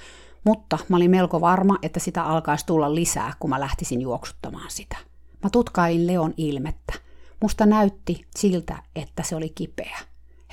mutta 0.46 0.78
mä 0.90 0.98
olin 0.98 1.12
melko 1.12 1.42
varma, 1.42 1.78
että 1.82 2.00
sitä 2.00 2.24
alkaisi 2.24 2.66
tulla 2.66 2.96
lisää, 2.96 3.34
kun 3.40 3.50
mä 3.50 3.60
lähtisin 3.60 4.02
juoksuttamaan 4.02 4.72
sitä. 4.72 5.11
Mä 5.44 5.50
tutkailin 5.50 6.08
Leon 6.08 6.34
ilmettä. 6.38 6.94
Musta 7.42 7.66
näytti 7.66 8.26
siltä, 8.36 8.84
että 8.96 9.24
se 9.24 9.36
oli 9.36 9.50
kipeä. 9.50 10.00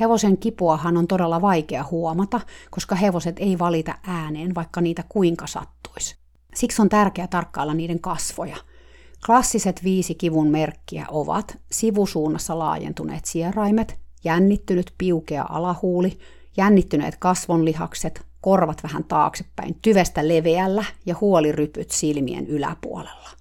Hevosen 0.00 0.38
kipuahan 0.38 0.96
on 0.96 1.06
todella 1.06 1.40
vaikea 1.40 1.84
huomata, 1.90 2.40
koska 2.70 2.94
hevoset 2.94 3.36
ei 3.38 3.58
valita 3.58 3.94
ääneen, 4.06 4.54
vaikka 4.54 4.80
niitä 4.80 5.04
kuinka 5.08 5.46
sattuisi. 5.46 6.16
Siksi 6.54 6.82
on 6.82 6.88
tärkeää 6.88 7.26
tarkkailla 7.26 7.74
niiden 7.74 8.00
kasvoja. 8.00 8.56
Klassiset 9.26 9.84
viisi 9.84 10.14
kivun 10.14 10.48
merkkiä 10.48 11.06
ovat 11.10 11.58
sivusuunnassa 11.72 12.58
laajentuneet 12.58 13.24
sieraimet, 13.24 13.98
jännittynyt 14.24 14.94
piukea 14.98 15.46
alahuuli, 15.48 16.18
Jännittyneet 16.58 17.16
kasvonlihakset, 17.16 18.26
korvat 18.40 18.82
vähän 18.82 19.04
taaksepäin, 19.04 19.78
tyvestä 19.82 20.28
leveällä 20.28 20.84
ja 21.06 21.14
huolirypyt 21.20 21.90
silmien 21.90 22.46
yläpuolella. 22.46 23.37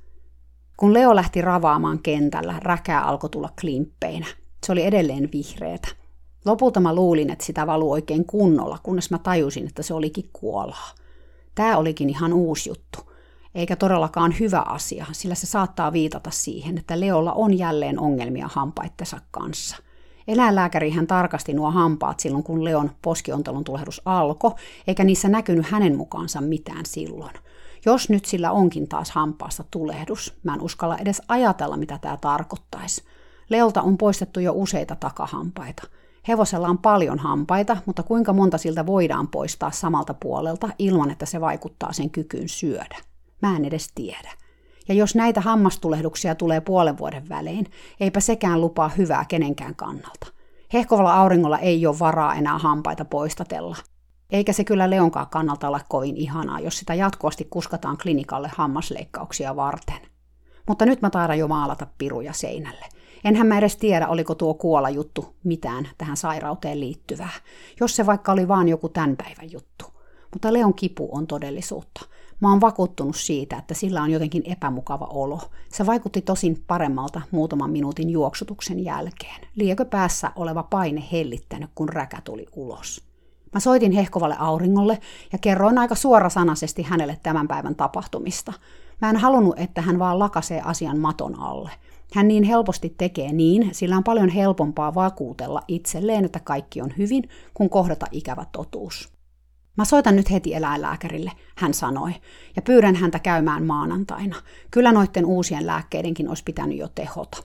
Kun 0.77 0.93
Leo 0.93 1.15
lähti 1.15 1.41
ravaamaan 1.41 1.99
kentällä, 1.99 2.55
räkää 2.59 3.01
alkoi 3.01 3.29
tulla 3.29 3.49
klimppeinä. 3.61 4.27
Se 4.65 4.71
oli 4.71 4.85
edelleen 4.85 5.29
vihreätä. 5.33 5.87
Lopulta 6.45 6.79
mä 6.79 6.95
luulin, 6.95 7.29
että 7.29 7.45
sitä 7.45 7.67
valuu 7.67 7.91
oikein 7.91 8.25
kunnolla, 8.25 8.79
kunnes 8.83 9.11
mä 9.11 9.17
tajusin, 9.17 9.67
että 9.67 9.83
se 9.83 9.93
olikin 9.93 10.29
kuolaa. 10.33 10.91
Tämä 11.55 11.77
olikin 11.77 12.09
ihan 12.09 12.33
uusi 12.33 12.69
juttu, 12.69 12.99
eikä 13.55 13.75
todellakaan 13.75 14.35
hyvä 14.39 14.63
asia, 14.67 15.05
sillä 15.11 15.35
se 15.35 15.47
saattaa 15.47 15.93
viitata 15.93 16.31
siihen, 16.31 16.77
että 16.77 16.99
Leolla 16.99 17.33
on 17.33 17.57
jälleen 17.57 17.99
ongelmia 17.99 18.49
hampaittensa 18.51 19.19
kanssa. 19.31 19.77
Eläinlääkäri 20.27 20.89
hän 20.89 21.07
tarkasti 21.07 21.53
nuo 21.53 21.71
hampaat 21.71 22.19
silloin, 22.19 22.43
kun 22.43 22.63
Leon 22.63 22.91
poskiontelun 23.01 23.63
tulehdus 23.63 24.01
alkoi, 24.05 24.51
eikä 24.87 25.03
niissä 25.03 25.29
näkynyt 25.29 25.65
hänen 25.65 25.95
mukaansa 25.95 26.41
mitään 26.41 26.85
silloin. 26.85 27.33
Jos 27.88 28.10
nyt 28.10 28.26
sillä 28.26 28.52
onkin 28.52 28.88
taas 28.88 29.12
hampaassa 29.12 29.63
tulehdus, 29.71 30.38
mä 30.43 30.54
en 30.54 30.62
uskalla 30.62 30.97
edes 30.97 31.21
ajatella, 31.28 31.78
mitä 31.78 31.97
tämä 32.02 32.17
tarkoittaisi. 32.17 33.04
Leolta 33.50 33.82
on 33.82 33.97
poistettu 33.97 34.39
jo 34.39 34.52
useita 34.56 34.95
takahampaita. 34.95 35.84
Hevosella 36.28 36.67
on 36.67 36.78
paljon 36.78 37.19
hampaita, 37.19 37.78
mutta 37.86 38.04
kuinka 38.04 38.34
monta 38.34 38.58
siltä 38.58 38.86
voidaan 38.86 39.28
poistaa 39.28 39.71
samalta 39.71 40.13
puolelta 40.13 40.69
ilman, 40.80 41.12
että 41.12 41.26
se 41.26 41.41
vaikuttaa 41.41 41.93
sen 41.93 42.10
kykyyn 42.10 42.50
syödä? 42.50 42.97
Mä 43.41 43.56
en 43.56 43.65
edes 43.65 43.88
tiedä. 43.95 44.32
Ja 44.88 44.93
jos 44.93 45.15
näitä 45.15 45.41
hammastulehduksia 45.41 46.36
tulee 46.36 46.62
puolen 46.62 46.97
vuoden 46.97 47.30
välein, 47.30 47.65
eipä 48.00 48.19
sekään 48.19 48.62
lupaa 48.62 48.89
hyvää 48.89 49.26
kenenkään 49.28 49.76
kannalta. 49.76 50.28
Hehkovalla 50.73 51.15
auringolla 51.15 51.60
ei 51.60 51.86
ole 51.86 52.00
varaa 52.00 52.36
enää 52.36 52.58
hampaita 52.58 53.06
poistatella. 53.06 53.78
Eikä 54.29 54.53
se 54.53 54.63
kyllä 54.63 54.89
Leonkaan 54.89 55.27
kannalta 55.29 55.67
ole 55.67 55.81
kovin 55.89 56.17
ihanaa, 56.17 56.59
jos 56.59 56.77
sitä 56.77 56.93
jatkuvasti 56.93 57.47
kuskataan 57.49 57.97
klinikalle 57.97 58.51
hammasleikkauksia 58.55 59.55
varten. 59.55 59.99
Mutta 60.67 60.85
nyt 60.85 61.01
mä 61.01 61.09
taidan 61.09 61.39
jo 61.39 61.47
maalata 61.47 61.87
piruja 61.97 62.33
seinälle. 62.33 62.85
Enhän 63.23 63.47
mä 63.47 63.57
edes 63.57 63.77
tiedä, 63.77 64.07
oliko 64.07 64.35
tuo 64.35 64.53
kuola 64.53 64.89
juttu 64.89 65.35
mitään 65.43 65.89
tähän 65.97 66.17
sairauteen 66.17 66.79
liittyvää, 66.79 67.31
jos 67.79 67.95
se 67.95 68.05
vaikka 68.05 68.31
oli 68.31 68.47
vaan 68.47 68.69
joku 68.69 68.89
tämän 68.89 69.17
päivän 69.17 69.51
juttu. 69.51 69.85
Mutta 70.33 70.53
Leon 70.53 70.73
kipu 70.73 71.09
on 71.11 71.27
todellisuutta. 71.27 72.05
Mä 72.39 72.49
oon 72.49 72.61
vakuuttunut 72.61 73.15
siitä, 73.15 73.57
että 73.57 73.73
sillä 73.73 74.01
on 74.01 74.11
jotenkin 74.11 74.43
epämukava 74.45 75.05
olo. 75.05 75.41
Se 75.69 75.85
vaikutti 75.85 76.21
tosin 76.21 76.63
paremmalta 76.67 77.21
muutaman 77.31 77.69
minuutin 77.71 78.09
juoksutuksen 78.09 78.85
jälkeen. 78.85 79.41
Liekö 79.55 79.85
päässä 79.85 80.31
oleva 80.35 80.63
paine 80.63 81.03
hellittänyt, 81.11 81.69
kun 81.75 81.89
räkä 81.89 82.21
tuli 82.23 82.45
ulos. 82.55 83.07
Mä 83.53 83.60
soitin 83.60 83.91
hehkovalle 83.91 84.36
auringolle 84.39 84.99
ja 85.31 85.38
kerroin 85.38 85.77
aika 85.77 85.95
suorasanaisesti 85.95 86.83
hänelle 86.83 87.17
tämän 87.23 87.47
päivän 87.47 87.75
tapahtumista. 87.75 88.53
Mä 89.01 89.10
en 89.10 89.17
halunnut, 89.17 89.60
että 89.60 89.81
hän 89.81 89.99
vaan 89.99 90.19
lakasee 90.19 90.62
asian 90.65 90.99
maton 90.99 91.39
alle. 91.39 91.71
Hän 92.13 92.27
niin 92.27 92.43
helposti 92.43 92.95
tekee 92.97 93.33
niin, 93.33 93.69
sillä 93.71 93.97
on 93.97 94.03
paljon 94.03 94.29
helpompaa 94.29 94.95
vakuutella 94.95 95.62
itselleen, 95.67 96.25
että 96.25 96.39
kaikki 96.39 96.81
on 96.81 96.93
hyvin, 96.97 97.29
kun 97.53 97.69
kohdata 97.69 98.05
ikävä 98.12 98.45
totuus. 98.51 99.10
Mä 99.77 99.86
soitan 99.86 100.15
nyt 100.15 100.31
heti 100.31 100.53
eläinlääkärille, 100.53 101.31
hän 101.57 101.73
sanoi, 101.73 102.12
ja 102.55 102.62
pyydän 102.62 102.95
häntä 102.95 103.19
käymään 103.19 103.65
maanantaina. 103.65 104.36
Kyllä 104.71 104.91
noiden 104.91 105.25
uusien 105.25 105.67
lääkkeidenkin 105.67 106.29
olisi 106.29 106.43
pitänyt 106.43 106.77
jo 106.77 106.88
tehota. 106.88 107.38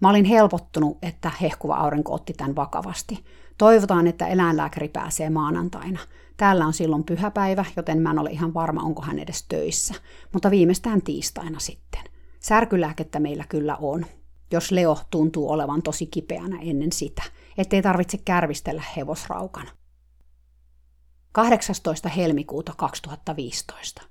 Mä 0.00 0.10
olin 0.10 0.24
helpottunut, 0.24 0.98
että 1.02 1.30
hehkuva 1.40 1.74
aurinko 1.74 2.14
otti 2.14 2.32
tämän 2.32 2.56
vakavasti. 2.56 3.24
Toivotaan, 3.58 4.06
että 4.06 4.26
eläinlääkäri 4.26 4.88
pääsee 4.88 5.30
maanantaina. 5.30 5.98
Täällä 6.36 6.66
on 6.66 6.72
silloin 6.72 7.04
pyhäpäivä, 7.04 7.64
joten 7.76 8.02
mä 8.02 8.10
en 8.10 8.18
ole 8.18 8.30
ihan 8.30 8.54
varma, 8.54 8.82
onko 8.82 9.02
hän 9.02 9.18
edes 9.18 9.44
töissä. 9.48 9.94
Mutta 10.32 10.50
viimeistään 10.50 11.02
tiistaina 11.02 11.58
sitten. 11.58 12.00
Särkylääkettä 12.40 13.20
meillä 13.20 13.44
kyllä 13.48 13.76
on, 13.76 14.06
jos 14.52 14.70
Leo 14.70 14.98
tuntuu 15.10 15.50
olevan 15.50 15.82
tosi 15.82 16.06
kipeänä 16.06 16.58
ennen 16.60 16.92
sitä, 16.92 17.22
ettei 17.58 17.82
tarvitse 17.82 18.18
kärvistellä 18.24 18.82
hevosraukan. 18.96 19.66
18. 21.32 22.08
helmikuuta 22.08 22.72
2015. 22.76 24.02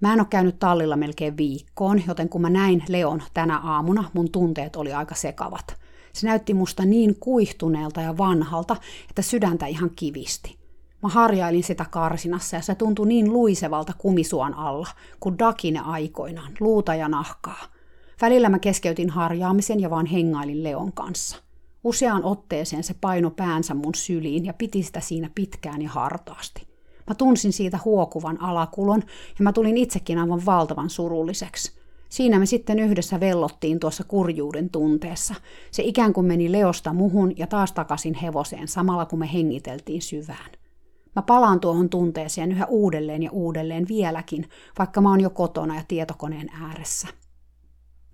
Mä 0.00 0.12
en 0.12 0.20
ole 0.20 0.26
käynyt 0.30 0.58
tallilla 0.58 0.96
melkein 0.96 1.36
viikkoon, 1.36 2.02
joten 2.06 2.28
kun 2.28 2.40
mä 2.40 2.50
näin 2.50 2.84
Leon 2.88 3.22
tänä 3.34 3.58
aamuna, 3.58 4.10
mun 4.12 4.30
tunteet 4.30 4.76
oli 4.76 4.92
aika 4.92 5.14
sekavat. 5.14 5.79
Se 6.12 6.26
näytti 6.26 6.54
musta 6.54 6.84
niin 6.84 7.16
kuihtuneelta 7.20 8.00
ja 8.00 8.18
vanhalta, 8.18 8.76
että 9.08 9.22
sydäntä 9.22 9.66
ihan 9.66 9.90
kivisti. 9.96 10.58
Mä 11.02 11.08
harjailin 11.08 11.64
sitä 11.64 11.86
karsinassa 11.90 12.56
ja 12.56 12.62
se 12.62 12.74
tuntui 12.74 13.08
niin 13.08 13.32
luisevalta 13.32 13.92
kumisuon 13.98 14.54
alla, 14.54 14.88
kuin 15.20 15.38
dakine 15.38 15.80
aikoinaan, 15.80 16.52
luuta 16.60 16.94
ja 16.94 17.08
nahkaa. 17.08 17.64
Välillä 18.20 18.48
mä 18.48 18.58
keskeytin 18.58 19.10
harjaamisen 19.10 19.80
ja 19.80 19.90
vaan 19.90 20.06
hengailin 20.06 20.62
Leon 20.62 20.92
kanssa. 20.92 21.36
Useaan 21.84 22.24
otteeseen 22.24 22.84
se 22.84 22.94
paino 23.00 23.30
päänsä 23.30 23.74
mun 23.74 23.94
syliin 23.94 24.44
ja 24.44 24.54
piti 24.54 24.82
sitä 24.82 25.00
siinä 25.00 25.30
pitkään 25.34 25.82
ja 25.82 25.88
hartaasti. 25.88 26.66
Mä 27.06 27.14
tunsin 27.14 27.52
siitä 27.52 27.78
huokuvan 27.84 28.42
alakulon 28.42 29.02
ja 29.38 29.42
mä 29.42 29.52
tulin 29.52 29.76
itsekin 29.76 30.18
aivan 30.18 30.46
valtavan 30.46 30.90
surulliseksi. 30.90 31.79
Siinä 32.10 32.38
me 32.38 32.46
sitten 32.46 32.78
yhdessä 32.78 33.20
vellottiin 33.20 33.80
tuossa 33.80 34.04
kurjuuden 34.04 34.70
tunteessa. 34.70 35.34
Se 35.70 35.82
ikään 35.82 36.12
kuin 36.12 36.26
meni 36.26 36.52
leosta 36.52 36.92
muhun 36.92 37.32
ja 37.36 37.46
taas 37.46 37.72
takaisin 37.72 38.14
hevoseen 38.14 38.68
samalla 38.68 39.06
kun 39.06 39.18
me 39.18 39.32
hengiteltiin 39.32 40.02
syvään. 40.02 40.50
Mä 41.16 41.22
palaan 41.22 41.60
tuohon 41.60 41.88
tunteeseen 41.88 42.52
yhä 42.52 42.66
uudelleen 42.66 43.22
ja 43.22 43.30
uudelleen 43.30 43.88
vieläkin, 43.88 44.48
vaikka 44.78 45.00
mä 45.00 45.10
oon 45.10 45.20
jo 45.20 45.30
kotona 45.30 45.76
ja 45.76 45.82
tietokoneen 45.88 46.48
ääressä. 46.62 47.08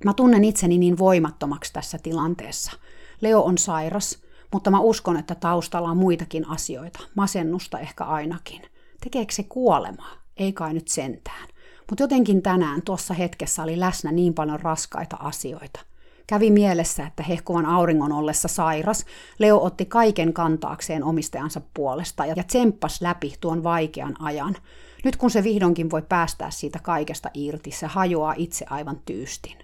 Mä 0.04 0.14
tunnen 0.14 0.44
itseni 0.44 0.78
niin 0.78 0.98
voimattomaksi 0.98 1.72
tässä 1.72 1.98
tilanteessa. 2.02 2.72
Leo 3.20 3.42
on 3.42 3.58
sairas, 3.58 4.22
mutta 4.52 4.70
mä 4.70 4.80
uskon, 4.80 5.16
että 5.16 5.34
taustalla 5.34 5.90
on 5.90 5.96
muitakin 5.96 6.48
asioita, 6.48 7.00
masennusta 7.14 7.78
ehkä 7.78 8.04
ainakin. 8.04 8.62
Tekeekö 9.00 9.32
se 9.32 9.42
kuolemaa? 9.42 10.12
Ei 10.36 10.52
kai 10.52 10.74
nyt 10.74 10.88
sentään. 10.88 11.48
Mutta 11.90 12.02
jotenkin 12.02 12.42
tänään 12.42 12.82
tuossa 12.82 13.14
hetkessä 13.14 13.62
oli 13.62 13.80
läsnä 13.80 14.12
niin 14.12 14.34
paljon 14.34 14.60
raskaita 14.60 15.16
asioita. 15.16 15.80
Kävi 16.26 16.50
mielessä, 16.50 17.06
että 17.06 17.22
hehkuvan 17.22 17.66
auringon 17.66 18.12
ollessa 18.12 18.48
sairas, 18.48 19.04
Leo 19.38 19.64
otti 19.64 19.84
kaiken 19.84 20.32
kantaakseen 20.32 21.04
omistajansa 21.04 21.60
puolesta 21.74 22.26
ja 22.26 22.44
tsemppasi 22.44 23.04
läpi 23.04 23.34
tuon 23.40 23.64
vaikean 23.64 24.22
ajan. 24.22 24.56
Nyt 25.04 25.16
kun 25.16 25.30
se 25.30 25.42
vihdoinkin 25.42 25.90
voi 25.90 26.02
päästää 26.02 26.50
siitä 26.50 26.78
kaikesta 26.82 27.30
irti, 27.34 27.70
se 27.70 27.86
hajoaa 27.86 28.34
itse 28.36 28.64
aivan 28.70 29.00
tyystin. 29.04 29.56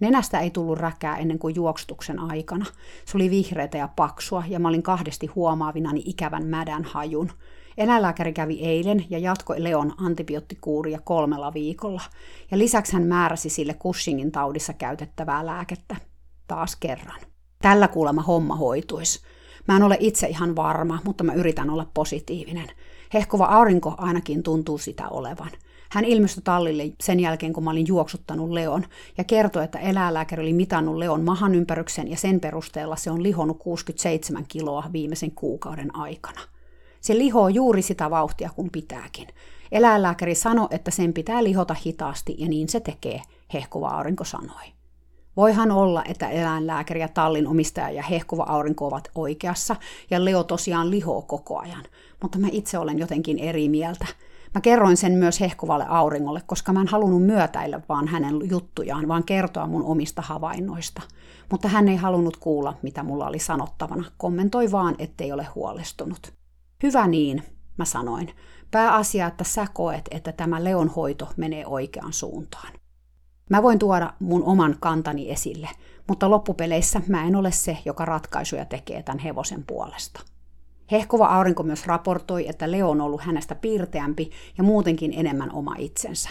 Nenästä 0.00 0.40
ei 0.40 0.50
tullut 0.50 0.78
räkää 0.78 1.16
ennen 1.16 1.38
kuin 1.38 1.54
juoksutuksen 1.54 2.18
aikana. 2.18 2.66
Se 3.04 3.16
oli 3.16 3.30
vihreätä 3.30 3.78
ja 3.78 3.88
paksua, 3.88 4.44
ja 4.48 4.58
mä 4.58 4.68
olin 4.68 4.82
kahdesti 4.82 5.26
huomaavinani 5.26 6.02
ikävän 6.06 6.46
mädän 6.46 6.84
hajun. 6.84 7.30
Eläinlääkäri 7.78 8.32
kävi 8.32 8.60
eilen 8.60 9.04
ja 9.10 9.18
jatkoi 9.18 9.62
Leon 9.62 9.92
antibioottikuuria 9.96 10.98
kolmella 11.04 11.54
viikolla. 11.54 12.02
Ja 12.50 12.58
lisäksi 12.58 12.92
hän 12.92 13.02
määräsi 13.02 13.48
sille 13.48 13.74
Cushingin 13.74 14.32
taudissa 14.32 14.72
käytettävää 14.72 15.46
lääkettä. 15.46 15.96
Taas 16.46 16.76
kerran. 16.76 17.20
Tällä 17.62 17.88
kuulemma 17.88 18.22
homma 18.22 18.56
hoituisi. 18.56 19.20
Mä 19.68 19.76
en 19.76 19.82
ole 19.82 19.96
itse 20.00 20.26
ihan 20.26 20.56
varma, 20.56 20.98
mutta 21.04 21.24
mä 21.24 21.34
yritän 21.34 21.70
olla 21.70 21.86
positiivinen. 21.94 22.66
Hehkova 23.14 23.44
aurinko 23.44 23.94
ainakin 23.98 24.42
tuntuu 24.42 24.78
sitä 24.78 25.08
olevan. 25.08 25.50
Hän 25.90 26.04
ilmestyi 26.04 26.42
tallille 26.42 26.92
sen 27.02 27.20
jälkeen, 27.20 27.52
kun 27.52 27.64
mä 27.64 27.70
olin 27.70 27.86
juoksuttanut 27.86 28.50
Leon, 28.50 28.84
ja 29.18 29.24
kertoi, 29.24 29.64
että 29.64 29.78
eläinlääkäri 29.78 30.42
oli 30.42 30.52
mitannut 30.52 30.96
Leon 30.96 31.24
mahan 31.24 31.54
ympäryksen, 31.54 32.10
ja 32.10 32.16
sen 32.16 32.40
perusteella 32.40 32.96
se 32.96 33.10
on 33.10 33.22
lihonnut 33.22 33.58
67 33.58 34.44
kiloa 34.48 34.84
viimeisen 34.92 35.30
kuukauden 35.30 35.96
aikana. 35.96 36.40
Se 37.04 37.18
lihoo 37.18 37.48
juuri 37.48 37.82
sitä 37.82 38.10
vauhtia, 38.10 38.50
kun 38.56 38.70
pitääkin. 38.72 39.28
Eläinlääkäri 39.72 40.34
sanoi, 40.34 40.68
että 40.70 40.90
sen 40.90 41.12
pitää 41.12 41.44
lihota 41.44 41.76
hitaasti, 41.86 42.34
ja 42.38 42.48
niin 42.48 42.68
se 42.68 42.80
tekee, 42.80 43.22
hehkuva 43.54 43.88
aurinko 43.88 44.24
sanoi. 44.24 44.64
Voihan 45.36 45.70
olla, 45.70 46.04
että 46.04 46.28
eläinlääkäri 46.28 47.00
ja 47.00 47.08
tallin 47.08 47.46
omistaja 47.46 47.90
ja 47.90 48.02
hehkuva 48.02 48.42
aurinko 48.48 48.86
ovat 48.86 49.10
oikeassa, 49.14 49.76
ja 50.10 50.24
Leo 50.24 50.44
tosiaan 50.44 50.90
lihoo 50.90 51.22
koko 51.22 51.58
ajan, 51.58 51.84
mutta 52.22 52.38
mä 52.38 52.48
itse 52.52 52.78
olen 52.78 52.98
jotenkin 52.98 53.38
eri 53.38 53.68
mieltä. 53.68 54.06
Mä 54.54 54.60
kerroin 54.60 54.96
sen 54.96 55.12
myös 55.12 55.40
hehkuvalle 55.40 55.86
auringolle, 55.88 56.42
koska 56.46 56.72
mä 56.72 56.80
en 56.80 56.88
halunnut 56.88 57.22
myötäillä 57.22 57.80
vaan 57.88 58.08
hänen 58.08 58.40
juttujaan, 58.50 59.08
vaan 59.08 59.24
kertoa 59.24 59.66
mun 59.66 59.84
omista 59.84 60.22
havainnoista. 60.22 61.02
Mutta 61.50 61.68
hän 61.68 61.88
ei 61.88 61.96
halunnut 61.96 62.36
kuulla, 62.36 62.74
mitä 62.82 63.02
mulla 63.02 63.26
oli 63.26 63.38
sanottavana, 63.38 64.04
kommentoi 64.16 64.72
vaan, 64.72 64.94
ettei 64.98 65.32
ole 65.32 65.46
huolestunut. 65.54 66.43
Hyvä 66.84 67.06
niin, 67.06 67.42
mä 67.76 67.84
sanoin. 67.84 68.30
Pääasia, 68.70 69.26
että 69.26 69.44
sä 69.44 69.66
koet, 69.72 70.08
että 70.10 70.32
tämä 70.32 70.64
Leon 70.64 70.88
hoito 70.88 71.28
menee 71.36 71.66
oikeaan 71.66 72.12
suuntaan. 72.12 72.72
Mä 73.50 73.62
voin 73.62 73.78
tuoda 73.78 74.12
mun 74.20 74.44
oman 74.44 74.76
kantani 74.80 75.30
esille, 75.30 75.68
mutta 76.08 76.30
loppupeleissä 76.30 77.00
mä 77.08 77.24
en 77.24 77.36
ole 77.36 77.52
se, 77.52 77.78
joka 77.84 78.04
ratkaisuja 78.04 78.64
tekee 78.64 79.02
tämän 79.02 79.18
hevosen 79.18 79.64
puolesta. 79.66 80.20
Hehkuva 80.90 81.26
aurinko 81.26 81.62
myös 81.62 81.86
raportoi, 81.86 82.48
että 82.48 82.70
Leo 82.70 82.90
on 82.90 83.00
ollut 83.00 83.20
hänestä 83.20 83.54
piirteämpi 83.54 84.30
ja 84.58 84.64
muutenkin 84.64 85.12
enemmän 85.16 85.52
oma 85.52 85.74
itsensä. 85.78 86.28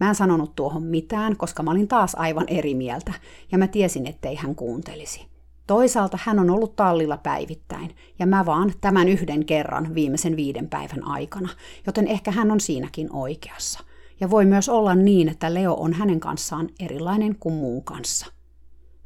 Mä 0.00 0.08
en 0.08 0.14
sanonut 0.14 0.54
tuohon 0.56 0.82
mitään, 0.82 1.36
koska 1.36 1.62
mä 1.62 1.70
olin 1.70 1.88
taas 1.88 2.14
aivan 2.14 2.44
eri 2.48 2.74
mieltä, 2.74 3.12
ja 3.52 3.58
mä 3.58 3.66
tiesin, 3.66 4.06
ettei 4.06 4.34
hän 4.34 4.54
kuuntelisi. 4.54 5.37
Toisaalta 5.68 6.18
hän 6.22 6.38
on 6.38 6.50
ollut 6.50 6.76
tallilla 6.76 7.16
päivittäin, 7.16 7.96
ja 8.18 8.26
mä 8.26 8.46
vaan 8.46 8.72
tämän 8.80 9.08
yhden 9.08 9.46
kerran 9.46 9.94
viimeisen 9.94 10.36
viiden 10.36 10.68
päivän 10.68 11.04
aikana, 11.04 11.48
joten 11.86 12.06
ehkä 12.08 12.30
hän 12.30 12.50
on 12.50 12.60
siinäkin 12.60 13.12
oikeassa. 13.12 13.80
Ja 14.20 14.30
voi 14.30 14.44
myös 14.44 14.68
olla 14.68 14.94
niin, 14.94 15.28
että 15.28 15.54
Leo 15.54 15.74
on 15.74 15.92
hänen 15.92 16.20
kanssaan 16.20 16.68
erilainen 16.80 17.36
kuin 17.40 17.54
muun 17.54 17.84
kanssa. 17.84 18.26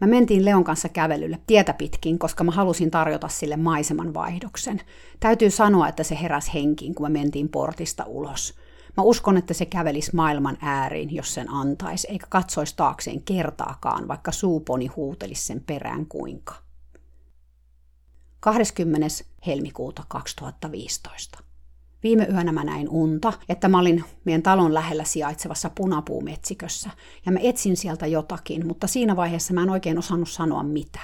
Mä 0.00 0.06
mentiin 0.06 0.44
Leon 0.44 0.64
kanssa 0.64 0.88
kävelylle 0.88 1.38
tietä 1.46 1.72
pitkin, 1.72 2.18
koska 2.18 2.44
mä 2.44 2.52
halusin 2.52 2.90
tarjota 2.90 3.28
sille 3.28 3.56
maiseman 3.56 4.14
vaihdoksen. 4.14 4.80
Täytyy 5.20 5.50
sanoa, 5.50 5.88
että 5.88 6.02
se 6.02 6.18
heräs 6.22 6.54
henkiin, 6.54 6.94
kun 6.94 7.12
me 7.12 7.18
mentiin 7.18 7.48
portista 7.48 8.04
ulos. 8.06 8.54
Mä 8.96 9.02
uskon, 9.02 9.36
että 9.36 9.54
se 9.54 9.66
kävelisi 9.66 10.16
maailman 10.16 10.58
ääriin, 10.60 11.14
jos 11.14 11.34
sen 11.34 11.50
antaisi, 11.50 12.06
eikä 12.10 12.26
katsoisi 12.28 12.76
taakseen 12.76 13.22
kertaakaan, 13.22 14.08
vaikka 14.08 14.32
suuponi 14.32 14.86
huutelisi 14.86 15.46
sen 15.46 15.60
perään 15.60 16.06
kuinka. 16.06 16.54
20. 18.40 19.06
helmikuuta 19.46 20.02
2015. 20.08 21.38
Viime 22.02 22.26
yönä 22.32 22.52
mä 22.52 22.64
näin 22.64 22.88
unta, 22.88 23.32
että 23.48 23.68
mä 23.68 23.78
olin 23.78 24.04
meidän 24.24 24.42
talon 24.42 24.74
lähellä 24.74 25.04
sijaitsevassa 25.04 25.70
punapuumetsikössä, 25.74 26.90
ja 27.26 27.32
mä 27.32 27.38
etsin 27.42 27.76
sieltä 27.76 28.06
jotakin, 28.06 28.66
mutta 28.66 28.86
siinä 28.86 29.16
vaiheessa 29.16 29.54
mä 29.54 29.62
en 29.62 29.70
oikein 29.70 29.98
osannut 29.98 30.30
sanoa 30.30 30.62
mitä. 30.62 31.00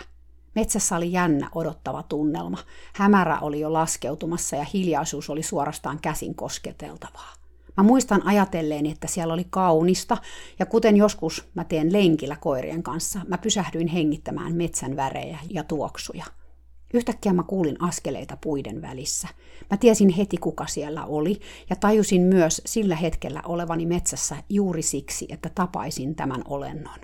Metsässä 0.55 0.97
oli 0.97 1.13
jännä 1.13 1.49
odottava 1.55 2.03
tunnelma. 2.03 2.59
Hämärä 2.95 3.39
oli 3.39 3.61
jo 3.61 3.73
laskeutumassa 3.73 4.57
ja 4.57 4.65
hiljaisuus 4.65 5.31
oli 5.31 5.43
suorastaan 5.43 5.99
käsin 6.01 6.35
kosketeltavaa. 6.35 7.38
Mä 7.79 7.85
muistan 7.85 8.27
ajatelleeni, 8.27 8.91
että 8.91 9.07
siellä 9.07 9.35
oli 9.35 9.47
kaunista, 9.51 10.17
ja 10.59 10.67
kuten 10.67 10.97
joskus 10.97 11.45
mä 11.55 11.65
teen 11.65 11.93
lenkillä 11.93 12.37
koirien 12.37 12.83
kanssa, 12.83 13.21
mä 13.29 13.39
pysähdyin 13.39 13.89
hengittämään 13.89 14.55
metsän 14.55 14.97
värejä 14.97 15.39
ja 15.51 15.65
tuoksuja. 15.65 16.25
Yhtäkkiä 16.95 17.33
mä 17.33 17.43
kuulin 17.43 17.83
askeleita 17.83 18.39
puiden 18.41 18.83
välissä. 18.83 19.29
Mä 19.71 19.77
tiesin 19.77 20.09
heti, 20.09 20.37
kuka 20.37 20.67
siellä 20.67 21.05
oli, 21.05 21.41
ja 21.71 21.77
tajusin 21.77 22.23
myös 22.23 22.63
sillä 22.67 22.97
hetkellä 22.97 23.43
olevani 23.47 23.87
metsässä 23.87 24.37
juuri 24.49 24.83
siksi, 24.83 25.27
että 25.31 25.51
tapaisin 25.55 26.15
tämän 26.15 26.43
olennon. 26.49 26.99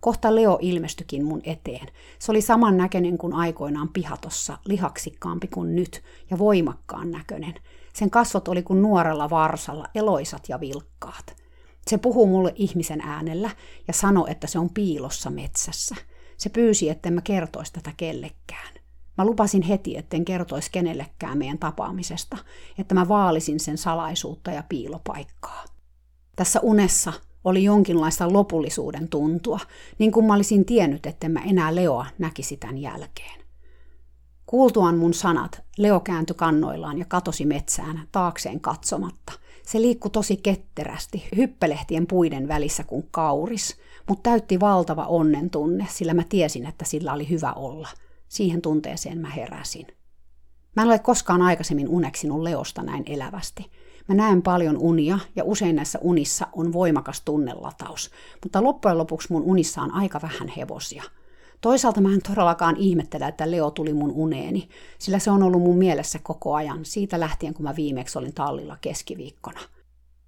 Kohta 0.00 0.34
Leo 0.34 0.58
ilmestykin 0.62 1.24
mun 1.24 1.40
eteen. 1.44 1.88
Se 2.18 2.32
oli 2.32 2.40
saman 2.40 2.76
näköinen 2.76 3.18
kuin 3.18 3.32
aikoinaan 3.32 3.88
pihatossa, 3.88 4.58
lihaksikkaampi 4.64 5.46
kuin 5.48 5.74
nyt 5.74 6.02
ja 6.30 6.38
voimakkaan 6.38 7.10
näköinen. 7.10 7.54
Sen 7.96 8.10
kasvot 8.10 8.48
oli 8.48 8.62
kuin 8.62 8.82
nuorella 8.82 9.30
varsalla, 9.30 9.88
eloisat 9.94 10.48
ja 10.48 10.60
vilkkaat. 10.60 11.36
Se 11.86 11.98
puhuu 11.98 12.26
mulle 12.26 12.52
ihmisen 12.54 13.00
äänellä 13.00 13.50
ja 13.88 13.92
sanoi, 13.92 14.30
että 14.30 14.46
se 14.46 14.58
on 14.58 14.70
piilossa 14.70 15.30
metsässä. 15.30 15.94
Se 16.36 16.48
pyysi, 16.48 16.88
etten 16.88 17.12
mä 17.12 17.20
kertoisi 17.20 17.72
tätä 17.72 17.92
kellekään. 17.96 18.74
Mä 19.18 19.24
lupasin 19.24 19.62
heti, 19.62 19.96
etten 19.96 20.24
kertoisi 20.24 20.70
kenellekään 20.70 21.38
meidän 21.38 21.58
tapaamisesta, 21.58 22.36
että 22.78 22.94
mä 22.94 23.08
vaalisin 23.08 23.60
sen 23.60 23.78
salaisuutta 23.78 24.50
ja 24.50 24.62
piilopaikkaa. 24.68 25.64
Tässä 26.36 26.60
unessa 26.60 27.12
oli 27.44 27.64
jonkinlaista 27.64 28.32
lopullisuuden 28.32 29.08
tuntua, 29.08 29.60
niin 29.98 30.12
kuin 30.12 30.26
mä 30.26 30.34
olisin 30.34 30.64
tiennyt, 30.64 31.06
etten 31.06 31.30
mä 31.30 31.40
enää 31.40 31.74
Leoa 31.74 32.06
näkisi 32.18 32.56
tämän 32.56 32.78
jälkeen. 32.78 33.45
Kuultuaan 34.46 34.96
mun 34.96 35.14
sanat, 35.14 35.62
Leo 35.78 36.00
kääntyi 36.00 36.36
kannoillaan 36.36 36.98
ja 36.98 37.04
katosi 37.08 37.46
metsään 37.46 38.08
taakseen 38.12 38.60
katsomatta. 38.60 39.32
Se 39.62 39.80
liikkui 39.80 40.10
tosi 40.10 40.36
ketterästi, 40.36 41.28
hyppelehtien 41.36 42.06
puiden 42.06 42.48
välissä 42.48 42.84
kuin 42.84 43.08
kauris, 43.10 43.76
mutta 44.08 44.30
täytti 44.30 44.60
valtava 44.60 45.04
onnen 45.06 45.50
tunne, 45.50 45.86
sillä 45.90 46.14
mä 46.14 46.22
tiesin, 46.28 46.66
että 46.66 46.84
sillä 46.84 47.12
oli 47.12 47.28
hyvä 47.28 47.52
olla. 47.52 47.88
Siihen 48.28 48.62
tunteeseen 48.62 49.18
mä 49.18 49.30
heräsin. 49.30 49.86
Mä 50.76 50.82
en 50.82 50.88
ole 50.88 50.98
koskaan 50.98 51.42
aikaisemmin 51.42 51.88
uneksinut 51.88 52.42
Leosta 52.42 52.82
näin 52.82 53.04
elävästi. 53.06 53.70
Mä 54.08 54.14
näen 54.14 54.42
paljon 54.42 54.78
unia 54.78 55.18
ja 55.36 55.44
usein 55.44 55.76
näissä 55.76 55.98
unissa 56.02 56.46
on 56.52 56.72
voimakas 56.72 57.20
tunnelataus, 57.20 58.10
mutta 58.42 58.62
loppujen 58.62 58.98
lopuksi 58.98 59.32
mun 59.32 59.42
unissa 59.42 59.82
on 59.82 59.94
aika 59.94 60.20
vähän 60.22 60.48
hevosia– 60.48 61.02
Toisaalta 61.60 62.00
mä 62.00 62.12
en 62.12 62.22
todellakaan 62.22 62.76
ihmettele, 62.76 63.28
että 63.28 63.50
Leo 63.50 63.70
tuli 63.70 63.92
mun 63.94 64.12
uneeni, 64.12 64.68
sillä 64.98 65.18
se 65.18 65.30
on 65.30 65.42
ollut 65.42 65.62
mun 65.62 65.78
mielessä 65.78 66.18
koko 66.22 66.54
ajan, 66.54 66.84
siitä 66.84 67.20
lähtien 67.20 67.54
kun 67.54 67.64
mä 67.64 67.76
viimeksi 67.76 68.18
olin 68.18 68.34
tallilla 68.34 68.76
keskiviikkona. 68.80 69.60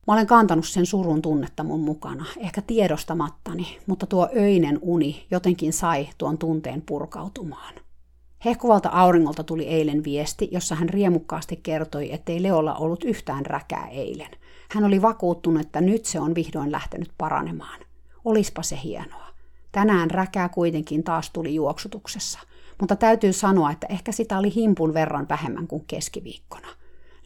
Mä 0.07 0.13
olen 0.15 0.27
kantanut 0.27 0.67
sen 0.67 0.87
surun 0.87 1.23
tunnetta 1.23 1.65
mun 1.65 1.81
mukana, 1.81 2.25
ehkä 2.39 2.63
tiedostamattani, 2.63 3.79
mutta 3.87 4.07
tuo 4.07 4.29
öinen 4.37 4.79
uni 4.83 5.27
jotenkin 5.31 5.73
sai 5.73 6.09
tuon 6.19 6.39
tunteen 6.39 6.83
purkautumaan. 6.83 7.75
Hehkuvalta 8.45 8.89
auringolta 8.89 9.45
tuli 9.45 9.67
eilen 9.67 10.05
viesti, 10.05 10.49
jossa 10.53 10.75
hän 10.75 10.89
riemukkaasti 10.89 11.61
kertoi, 11.63 12.13
ettei 12.13 12.43
Leolla 12.43 12.75
ollut 12.75 13.05
yhtään 13.05 13.47
räkää 13.47 13.89
eilen. 13.89 14.31
Hän 14.71 14.85
oli 14.85 15.03
vakuuttunut, 15.03 15.61
että 15.61 15.81
nyt 15.81 16.05
se 16.05 16.21
on 16.21 16.35
vihdoin 16.35 16.73
lähtenyt 16.73 17.13
paranemaan. 17.19 17.81
Olispa 18.25 18.63
se 18.63 18.79
hienoa. 18.85 19.28
Tänään 19.73 20.11
räkää 20.11 20.49
kuitenkin 20.49 21.05
taas 21.05 21.31
tuli 21.31 21.55
juoksutuksessa, 21.55 22.39
mutta 22.81 22.97
täytyy 22.97 23.33
sanoa, 23.33 23.71
että 23.71 23.87
ehkä 23.91 24.13
sitä 24.13 24.39
oli 24.39 24.55
himpun 24.55 24.95
verran 24.95 25.27
vähemmän 25.29 25.67
kuin 25.67 25.85
keskiviikkona. 25.87 26.69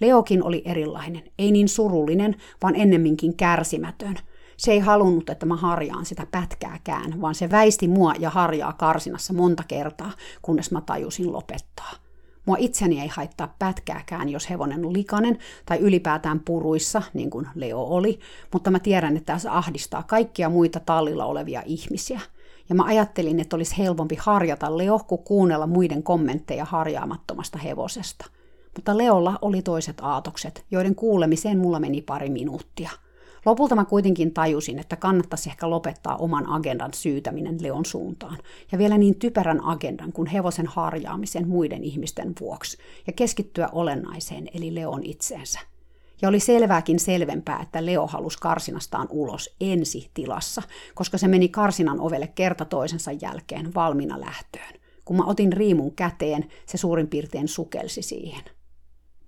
Leokin 0.01 0.45
oli 0.45 0.63
erilainen, 0.65 1.23
ei 1.39 1.53
niin 1.53 1.69
surullinen, 1.69 2.37
vaan 2.63 2.77
ennemminkin 2.77 3.37
kärsimätön. 3.37 4.17
Se 4.57 4.73
ei 4.73 4.79
halunnut, 4.79 5.31
että 5.31 5.47
mä 5.47 5.57
harjaan 5.57 6.07
sitä 6.07 6.27
pätkääkään, 6.31 7.21
vaan 7.21 7.35
se 7.35 7.51
väisti 7.51 7.89
mua 7.89 8.15
ja 8.19 8.31
harjaa 8.31 8.73
karsinassa 8.73 9.33
monta 9.33 9.63
kertaa, 9.69 10.13
kunnes 10.43 10.71
mä 10.71 10.81
tajusin 10.81 11.33
lopettaa. 11.33 11.93
Mua 12.47 12.57
itseni 12.59 13.01
ei 13.01 13.09
haittaa 13.09 13.55
pätkääkään, 13.59 14.29
jos 14.29 14.51
hevonen 14.51 14.87
on 14.87 14.93
likainen 14.93 15.39
tai 15.67 15.79
ylipäätään 15.79 16.41
puruissa, 16.41 17.03
niin 17.15 17.31
kuin 17.31 17.47
Leo 17.55 17.81
oli, 17.81 18.19
mutta 18.53 18.71
mä 18.71 18.79
tiedän, 18.79 19.17
että 19.17 19.39
se 19.39 19.49
ahdistaa 19.49 20.03
kaikkia 20.03 20.49
muita 20.49 20.81
tallilla 20.81 21.25
olevia 21.25 21.63
ihmisiä. 21.67 22.21
Ja 22.69 22.75
mä 22.75 22.85
ajattelin, 22.85 23.41
että 23.41 23.57
olisi 23.57 23.79
helpompi 23.79 24.17
harjata 24.21 24.79
Leo 24.79 24.99
kuin 24.99 25.25
kuunnella 25.25 25.67
muiden 25.67 26.03
kommentteja 26.03 26.65
harjaamattomasta 26.65 27.59
hevosesta. 27.59 28.25
Mutta 28.77 28.99
Leolla 28.99 29.39
oli 29.43 29.63
toiset 29.63 29.97
aatokset, 30.01 30.65
joiden 30.71 30.95
kuulemiseen 30.95 31.59
mulla 31.59 31.81
meni 31.81 32.03
pari 32.03 32.31
minuuttia– 32.31 32.91
Lopulta 33.47 33.75
mä 33.75 33.85
kuitenkin 33.85 34.35
tajusin, 34.35 34.79
että 34.79 34.97
kannattaisi 34.97 35.51
ehkä 35.51 35.71
lopettaa 35.71 36.17
oman 36.17 36.49
agendan 36.49 36.95
syytäminen 36.95 37.63
Leon 37.63 37.85
suuntaan, 37.85 38.39
ja 38.73 38.79
vielä 38.79 38.99
niin 38.99 39.19
typerän 39.19 39.65
agendan 39.65 40.13
kuin 40.13 40.29
hevosen 40.29 40.67
harjaamisen 40.67 41.49
muiden 41.49 41.85
ihmisten 41.85 42.33
vuoksi, 42.41 42.79
ja 43.07 43.13
keskittyä 43.13 43.69
olennaiseen, 43.73 44.49
eli 44.55 44.75
Leon 44.75 45.03
itseensä. 45.05 45.61
Ja 46.23 46.29
oli 46.29 46.41
selvääkin 46.41 46.99
selvempää, 46.99 47.61
että 47.63 47.87
Leo 47.87 48.07
halusi 48.07 48.39
karsinastaan 48.39 49.09
ulos 49.11 49.55
ensi 49.61 50.11
tilassa, 50.15 50.63
koska 50.95 51.19
se 51.19 51.29
meni 51.29 51.49
karsinan 51.49 52.01
ovelle 52.01 52.27
kerta 52.27 52.65
toisensa 52.65 53.13
jälkeen 53.13 53.75
valmiina 53.75 54.21
lähtöön. 54.21 54.75
Kun 55.05 55.17
mä 55.17 55.25
otin 55.25 55.53
riimun 55.53 55.95
käteen, 55.95 56.45
se 56.67 56.79
suurin 56.79 57.09
piirtein 57.09 57.49
sukelsi 57.49 58.03
siihen. 58.03 58.45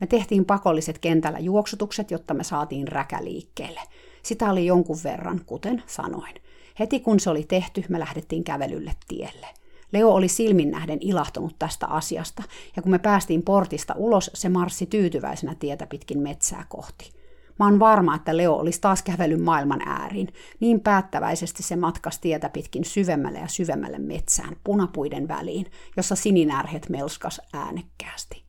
Me 0.00 0.06
tehtiin 0.06 0.44
pakolliset 0.44 0.98
kentällä 0.98 1.38
juoksutukset, 1.38 2.10
jotta 2.10 2.34
me 2.34 2.44
saatiin 2.44 2.88
räkä 2.88 3.24
liikkeelle. 3.24 3.80
Sitä 4.22 4.50
oli 4.50 4.66
jonkun 4.66 4.98
verran, 5.04 5.40
kuten 5.46 5.82
sanoin. 5.86 6.34
Heti 6.78 7.00
kun 7.00 7.20
se 7.20 7.30
oli 7.30 7.44
tehty, 7.44 7.84
me 7.88 7.98
lähdettiin 7.98 8.44
kävelylle 8.44 8.92
tielle. 9.08 9.46
Leo 9.92 10.10
oli 10.10 10.28
silmin 10.28 10.70
nähden 10.70 10.98
ilahtunut 11.00 11.58
tästä 11.58 11.86
asiasta, 11.86 12.42
ja 12.76 12.82
kun 12.82 12.90
me 12.90 12.98
päästiin 12.98 13.42
portista 13.42 13.94
ulos, 13.96 14.30
se 14.34 14.48
marssi 14.48 14.86
tyytyväisenä 14.86 15.54
tietä 15.54 15.86
pitkin 15.86 16.18
metsää 16.18 16.66
kohti. 16.68 17.12
Mä 17.58 17.64
oon 17.64 17.78
varma, 17.78 18.14
että 18.14 18.36
Leo 18.36 18.54
olisi 18.54 18.80
taas 18.80 19.02
kävelyn 19.02 19.42
maailman 19.42 19.80
ääriin. 19.86 20.28
Niin 20.60 20.80
päättäväisesti 20.80 21.62
se 21.62 21.76
matkasi 21.76 22.20
tietä 22.20 22.48
pitkin 22.48 22.84
syvemmälle 22.84 23.38
ja 23.38 23.48
syvemmälle 23.48 23.98
metsään, 23.98 24.56
punapuiden 24.64 25.28
väliin, 25.28 25.66
jossa 25.96 26.16
sininärhet 26.16 26.88
melskas 26.88 27.40
äänekkäästi. 27.52 28.43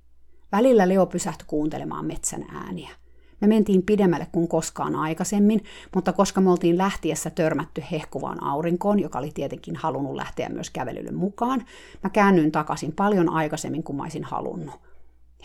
Välillä 0.55 0.89
Leo 0.89 1.05
pysähtyi 1.05 1.45
kuuntelemaan 1.47 2.05
metsän 2.05 2.45
ääniä. 2.53 2.89
Me 3.41 3.47
mentiin 3.47 3.83
pidemmälle 3.83 4.27
kuin 4.31 4.47
koskaan 4.47 4.95
aikaisemmin, 4.95 5.63
mutta 5.95 6.13
koska 6.13 6.41
me 6.41 6.51
oltiin 6.51 6.77
lähtiessä 6.77 7.29
törmätty 7.29 7.83
hehkuvaan 7.91 8.43
aurinkoon, 8.43 8.99
joka 8.99 9.19
oli 9.19 9.31
tietenkin 9.33 9.75
halunnut 9.75 10.15
lähteä 10.15 10.49
myös 10.49 10.69
kävelylle 10.69 11.11
mukaan, 11.11 11.65
mä 12.03 12.09
käännyin 12.09 12.51
takaisin 12.51 12.91
paljon 12.91 13.29
aikaisemmin 13.29 13.83
kuin 13.83 13.95
mä 13.95 14.03
olisin 14.03 14.23
halunnut. 14.23 14.75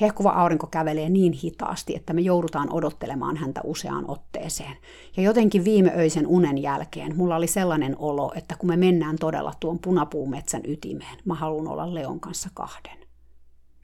Hehkuva 0.00 0.30
aurinko 0.30 0.66
kävelee 0.66 1.08
niin 1.08 1.32
hitaasti, 1.32 1.96
että 1.96 2.12
me 2.12 2.20
joudutaan 2.20 2.72
odottelemaan 2.72 3.36
häntä 3.36 3.60
useaan 3.64 4.10
otteeseen. 4.10 4.76
Ja 5.16 5.22
jotenkin 5.22 5.64
viime 5.64 5.92
öisen 5.96 6.26
unen 6.26 6.58
jälkeen 6.58 7.16
mulla 7.16 7.36
oli 7.36 7.46
sellainen 7.46 7.96
olo, 7.98 8.32
että 8.34 8.54
kun 8.58 8.68
me 8.68 8.76
mennään 8.76 9.16
todella 9.20 9.52
tuon 9.60 9.78
punapuumetsän 9.78 10.62
ytimeen, 10.64 11.18
mä 11.24 11.34
haluan 11.34 11.68
olla 11.68 11.94
Leon 11.94 12.20
kanssa 12.20 12.48
kahden. 12.54 12.99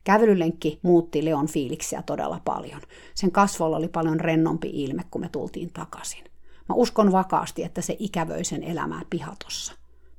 Kävelylenkki 0.07 0.79
muutti 0.83 1.25
Leon 1.25 1.47
fiiliksiä 1.47 2.03
todella 2.03 2.41
paljon. 2.45 2.81
Sen 3.15 3.33
kasvolla 3.33 3.77
oli 3.77 3.89
paljon 3.89 4.21
rennompi 4.21 4.71
ilme, 4.73 5.03
kun 5.11 5.21
me 5.21 5.29
tultiin 5.29 5.73
takaisin. 5.73 6.25
Mä 6.69 6.75
uskon 6.75 7.13
vakaasti, 7.13 7.65
että 7.65 7.81
se 7.81 7.97
ikävöi 7.99 8.45
sen 8.45 8.63
elämää 8.63 9.03
pihatossa. 9.11 9.73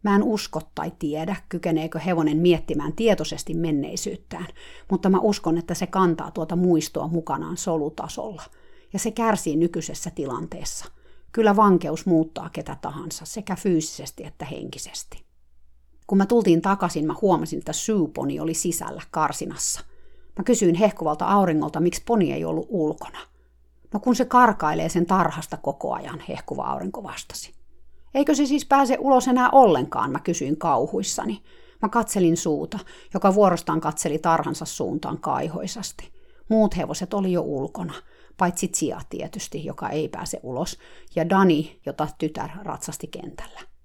Mä 0.04 0.16
en 0.16 0.24
usko 0.24 0.62
tai 0.76 0.92
tiedä, 1.00 1.36
kykeneekö 1.50 2.00
hevonen 2.00 2.38
miettimään 2.38 2.94
tietoisesti 2.94 3.54
menneisyyttään, 3.54 4.48
mutta 4.92 5.10
mä 5.10 5.20
uskon, 5.20 5.58
että 5.58 5.74
se 5.74 5.88
kantaa 5.88 6.32
tuota 6.32 6.56
muistoa 6.56 7.08
mukanaan 7.08 7.58
solutasolla. 7.58 8.44
Ja 8.94 9.00
se 9.00 9.12
kärsii 9.12 9.56
nykyisessä 9.56 10.12
tilanteessa. 10.16 10.86
Kyllä 11.32 11.56
vankeus 11.56 12.06
muuttaa 12.06 12.50
ketä 12.50 12.78
tahansa, 12.82 13.26
sekä 13.26 13.56
fyysisesti 13.56 14.24
että 14.24 14.46
henkisesti. 14.46 15.27
Kun 16.08 16.18
mä 16.18 16.26
tultiin 16.26 16.62
takaisin, 16.62 17.08
mä 17.08 17.16
huomasin, 17.22 17.60
että 17.60 17.74
syyponi 17.74 18.40
oli 18.40 18.54
sisällä 18.54 19.02
karsinassa. 19.12 19.82
Mä 20.38 20.44
kysyin 20.44 20.76
hehkuvalta 20.76 21.26
auringolta, 21.26 21.80
miksi 21.80 22.04
poni 22.06 22.34
ei 22.34 22.46
ollut 22.46 22.68
ulkona. 22.70 23.20
No 23.94 24.00
kun 24.00 24.16
se 24.16 24.26
karkailee 24.26 24.90
sen 24.90 25.06
tarhasta 25.06 25.58
koko 25.58 25.94
ajan, 25.94 26.24
hehkuva 26.30 26.64
aurinko 26.64 27.04
vastasi. 27.04 27.54
Eikö 28.14 28.36
se 28.36 28.46
siis 28.46 28.66
pääse 28.66 28.98
ulos 29.00 29.28
enää 29.28 29.50
ollenkaan, 29.50 30.12
mä 30.12 30.20
kysyin 30.20 30.58
kauhuissani. 30.58 31.44
Mä 31.82 31.90
katselin 31.90 32.38
suuta, 32.38 32.80
joka 33.14 33.34
vuorostaan 33.34 33.82
katseli 33.82 34.20
tarhansa 34.20 34.66
suuntaan 34.66 35.18
kaihoisasti. 35.18 36.12
Muut 36.50 36.78
hevoset 36.78 37.14
oli 37.14 37.32
jo 37.32 37.42
ulkona, 37.42 37.94
paitsi 38.38 38.68
Tsia 38.68 39.02
tietysti, 39.10 39.66
joka 39.66 39.90
ei 39.90 40.10
pääse 40.10 40.40
ulos, 40.44 40.78
ja 41.16 41.30
Dani, 41.30 41.80
jota 41.86 42.08
tytär 42.18 42.50
ratsasti 42.64 43.08
kentällä. 43.08 43.77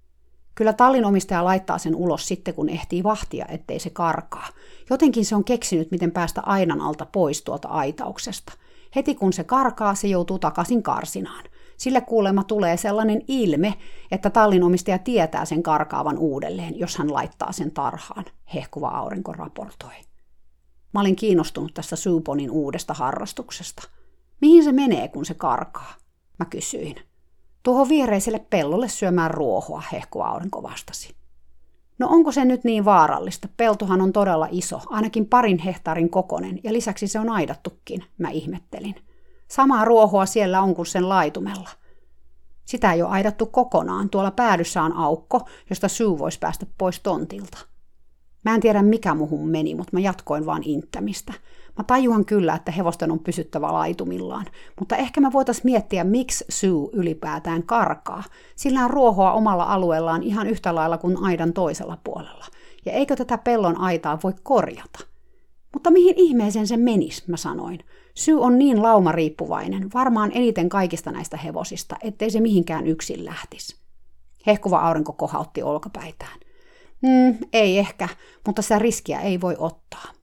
Kyllä 0.55 0.73
tallinomistaja 0.73 1.45
laittaa 1.45 1.77
sen 1.77 1.95
ulos 1.95 2.27
sitten, 2.27 2.53
kun 2.53 2.69
ehtii 2.69 3.03
vahtia, 3.03 3.45
ettei 3.49 3.79
se 3.79 3.89
karkaa. 3.89 4.47
Jotenkin 4.89 5.25
se 5.25 5.35
on 5.35 5.43
keksinyt, 5.43 5.91
miten 5.91 6.11
päästä 6.11 6.41
ainan 6.41 6.81
alta 6.81 7.05
pois 7.05 7.41
tuolta 7.41 7.67
aitauksesta. 7.67 8.53
Heti 8.95 9.15
kun 9.15 9.33
se 9.33 9.43
karkaa, 9.43 9.95
se 9.95 10.07
joutuu 10.07 10.39
takaisin 10.39 10.83
karsinaan. 10.83 11.43
Sille 11.77 12.01
kuulemma 12.01 12.43
tulee 12.43 12.77
sellainen 12.77 13.21
ilme, 13.27 13.73
että 14.11 14.29
tallinomistaja 14.29 14.99
tietää 14.99 15.45
sen 15.45 15.63
karkaavan 15.63 16.17
uudelleen, 16.17 16.79
jos 16.79 16.97
hän 16.97 17.13
laittaa 17.13 17.51
sen 17.51 17.71
tarhaan, 17.71 18.25
hehkuva 18.53 18.87
aurinko 18.87 19.33
raportoi. 19.33 19.93
Mä 20.93 21.01
olin 21.01 21.15
kiinnostunut 21.15 21.73
tästä 21.73 21.95
Suponin 21.95 22.51
uudesta 22.51 22.93
harrastuksesta. 22.93 23.83
Mihin 24.41 24.63
se 24.63 24.71
menee, 24.71 25.07
kun 25.07 25.25
se 25.25 25.33
karkaa? 25.33 25.93
Mä 26.39 26.45
kysyin. 26.45 26.95
Tuohon 27.63 27.89
viereiselle 27.89 28.45
pellolle 28.49 28.89
syömään 28.89 29.31
ruohoa, 29.31 29.83
hehkuva 29.91 30.25
aurinko 30.25 30.63
vastasi. 30.63 31.15
No 31.99 32.07
onko 32.09 32.31
se 32.31 32.45
nyt 32.45 32.63
niin 32.63 32.85
vaarallista? 32.85 33.47
Peltohan 33.57 34.01
on 34.01 34.13
todella 34.13 34.47
iso, 34.51 34.81
ainakin 34.89 35.25
parin 35.25 35.57
hehtaarin 35.57 36.09
kokonen, 36.09 36.59
ja 36.63 36.73
lisäksi 36.73 37.07
se 37.07 37.19
on 37.19 37.29
aidattukin, 37.29 38.03
mä 38.17 38.29
ihmettelin. 38.29 38.95
Samaa 39.47 39.85
ruohoa 39.85 40.25
siellä 40.25 40.61
on 40.61 40.75
kuin 40.75 40.85
sen 40.85 41.09
laitumella. 41.09 41.69
Sitä 42.65 42.93
ei 42.93 43.01
ole 43.01 43.11
aidattu 43.11 43.45
kokonaan, 43.45 44.09
tuolla 44.09 44.31
päädyssä 44.31 44.83
on 44.83 44.93
aukko, 44.93 45.47
josta 45.69 45.87
syy 45.87 46.17
voisi 46.17 46.39
päästä 46.39 46.65
pois 46.77 46.99
tontilta. 46.99 47.57
Mä 48.45 48.55
en 48.55 48.61
tiedä 48.61 48.81
mikä 48.81 49.13
muhun 49.13 49.49
meni, 49.49 49.75
mutta 49.75 49.89
mä 49.93 49.99
jatkoin 49.99 50.45
vaan 50.45 50.63
inttämistä. 50.65 51.33
Mä 51.77 51.83
tajuan 51.83 52.25
kyllä, 52.25 52.55
että 52.55 52.71
hevosten 52.71 53.11
on 53.11 53.19
pysyttävä 53.19 53.73
laitumillaan, 53.73 54.45
mutta 54.79 54.95
ehkä 54.95 55.21
mä 55.21 55.31
voitais 55.31 55.63
miettiä, 55.63 56.03
miksi 56.03 56.45
Sue 56.49 56.89
ylipäätään 56.93 57.63
karkaa. 57.63 58.23
Sillä 58.55 58.83
on 58.83 58.89
ruohoa 58.89 59.33
omalla 59.33 59.63
alueellaan 59.63 60.23
ihan 60.23 60.47
yhtä 60.47 60.75
lailla 60.75 60.97
kuin 60.97 61.23
aidan 61.23 61.53
toisella 61.53 61.97
puolella. 62.03 62.45
Ja 62.85 62.91
eikö 62.91 63.15
tätä 63.15 63.37
pellon 63.37 63.77
aitaa 63.77 64.19
voi 64.23 64.33
korjata? 64.43 64.99
Mutta 65.73 65.91
mihin 65.91 66.15
ihmeeseen 66.17 66.67
se 66.67 66.77
menis, 66.77 67.27
mä 67.27 67.37
sanoin. 67.37 67.79
Syy 68.15 68.41
on 68.41 68.59
niin 68.59 68.83
laumariippuvainen, 68.83 69.89
varmaan 69.93 70.31
eniten 70.33 70.69
kaikista 70.69 71.11
näistä 71.11 71.37
hevosista, 71.37 71.95
ettei 72.01 72.31
se 72.31 72.39
mihinkään 72.39 72.87
yksin 72.87 73.25
lähtisi. 73.25 73.75
Hehkuva 74.47 74.79
aurinko 74.79 75.13
kohautti 75.13 75.63
olkapäitään. 75.63 76.39
Mm, 77.01 77.37
ei 77.53 77.79
ehkä, 77.79 78.09
mutta 78.45 78.61
sitä 78.61 78.79
riskiä 78.79 79.19
ei 79.19 79.41
voi 79.41 79.55
ottaa. 79.57 80.22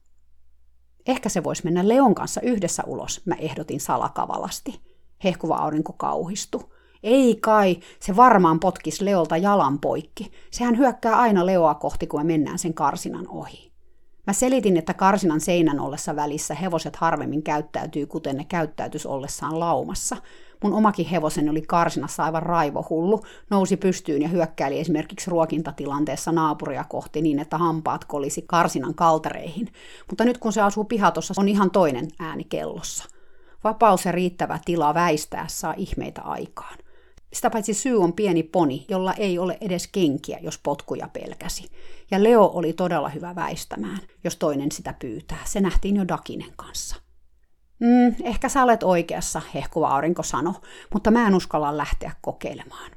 Ehkä 1.11 1.29
se 1.29 1.43
voisi 1.43 1.63
mennä 1.63 1.87
Leon 1.87 2.15
kanssa 2.15 2.41
yhdessä 2.41 2.83
ulos, 2.87 3.21
mä 3.25 3.35
ehdotin 3.35 3.79
salakavalasti. 3.79 4.81
Hehkuva 5.23 5.55
aurinko 5.55 5.93
kauhistui. 5.93 6.63
Ei 7.03 7.35
kai, 7.35 7.77
se 7.99 8.15
varmaan 8.15 8.59
potkis 8.59 9.01
Leolta 9.01 9.37
jalan 9.37 9.79
poikki. 9.79 10.31
Sehän 10.51 10.77
hyökkää 10.77 11.15
aina 11.15 11.45
Leoa 11.45 11.73
kohti, 11.73 12.07
kun 12.07 12.19
me 12.19 12.23
mennään 12.23 12.59
sen 12.59 12.73
karsinan 12.73 13.27
ohi. 13.27 13.71
Mä 14.27 14.33
selitin, 14.33 14.77
että 14.77 14.93
karsinan 14.93 15.41
seinän 15.41 15.79
ollessa 15.79 16.15
välissä 16.15 16.55
hevoset 16.55 16.95
harvemmin 16.95 17.43
käyttäytyy, 17.43 18.05
kuten 18.05 18.37
ne 18.37 18.43
käyttäytys 18.43 19.05
ollessaan 19.05 19.59
laumassa. 19.59 20.17
Mun 20.63 20.73
omakin 20.73 21.05
hevoseni 21.05 21.49
oli 21.49 21.61
karsinassa 21.61 22.23
aivan 22.23 22.43
raivohullu, 22.43 23.21
nousi 23.49 23.77
pystyyn 23.77 24.21
ja 24.21 24.27
hyökkäili 24.27 24.79
esimerkiksi 24.79 25.31
ruokintatilanteessa 25.31 26.31
naapuria 26.31 26.83
kohti 26.83 27.21
niin, 27.21 27.39
että 27.39 27.57
hampaat 27.57 28.05
kolisi 28.05 28.43
karsinan 28.47 28.95
kaltereihin. 28.95 29.67
Mutta 30.09 30.25
nyt 30.25 30.37
kun 30.37 30.53
se 30.53 30.61
asuu 30.61 30.83
pihatossa, 30.83 31.33
on 31.37 31.47
ihan 31.47 31.71
toinen 31.71 32.07
ääni 32.19 32.43
kellossa. 32.43 33.05
Vapaus 33.63 34.05
ja 34.05 34.11
riittävä 34.11 34.59
tila 34.65 34.93
väistää 34.93 35.45
saa 35.47 35.73
ihmeitä 35.77 36.21
aikaan. 36.21 36.77
Sitä 37.33 37.49
paitsi 37.49 37.73
syy 37.73 38.03
on 38.03 38.13
pieni 38.13 38.43
poni, 38.43 38.85
jolla 38.89 39.13
ei 39.13 39.39
ole 39.39 39.57
edes 39.61 39.87
kenkiä, 39.87 40.39
jos 40.41 40.59
potkuja 40.63 41.09
pelkäsi. 41.13 41.69
Ja 42.11 42.23
Leo 42.23 42.51
oli 42.53 42.73
todella 42.73 43.09
hyvä 43.09 43.35
väistämään, 43.35 43.99
jos 44.23 44.35
toinen 44.35 44.71
sitä 44.71 44.93
pyytää. 44.99 45.39
Se 45.45 45.61
nähtiin 45.61 45.95
jo 45.95 46.07
Dakinen 46.07 46.53
kanssa. 46.55 47.10
Mm, 47.81 48.15
ehkä 48.23 48.49
sä 48.49 48.63
olet 48.63 48.83
oikeassa, 48.83 49.41
hehkuva 49.53 49.87
aurinko 49.87 50.23
sano, 50.23 50.55
mutta 50.93 51.11
mä 51.11 51.27
en 51.27 51.35
uskalla 51.35 51.77
lähteä 51.77 52.11
kokeilemaan. 52.21 52.91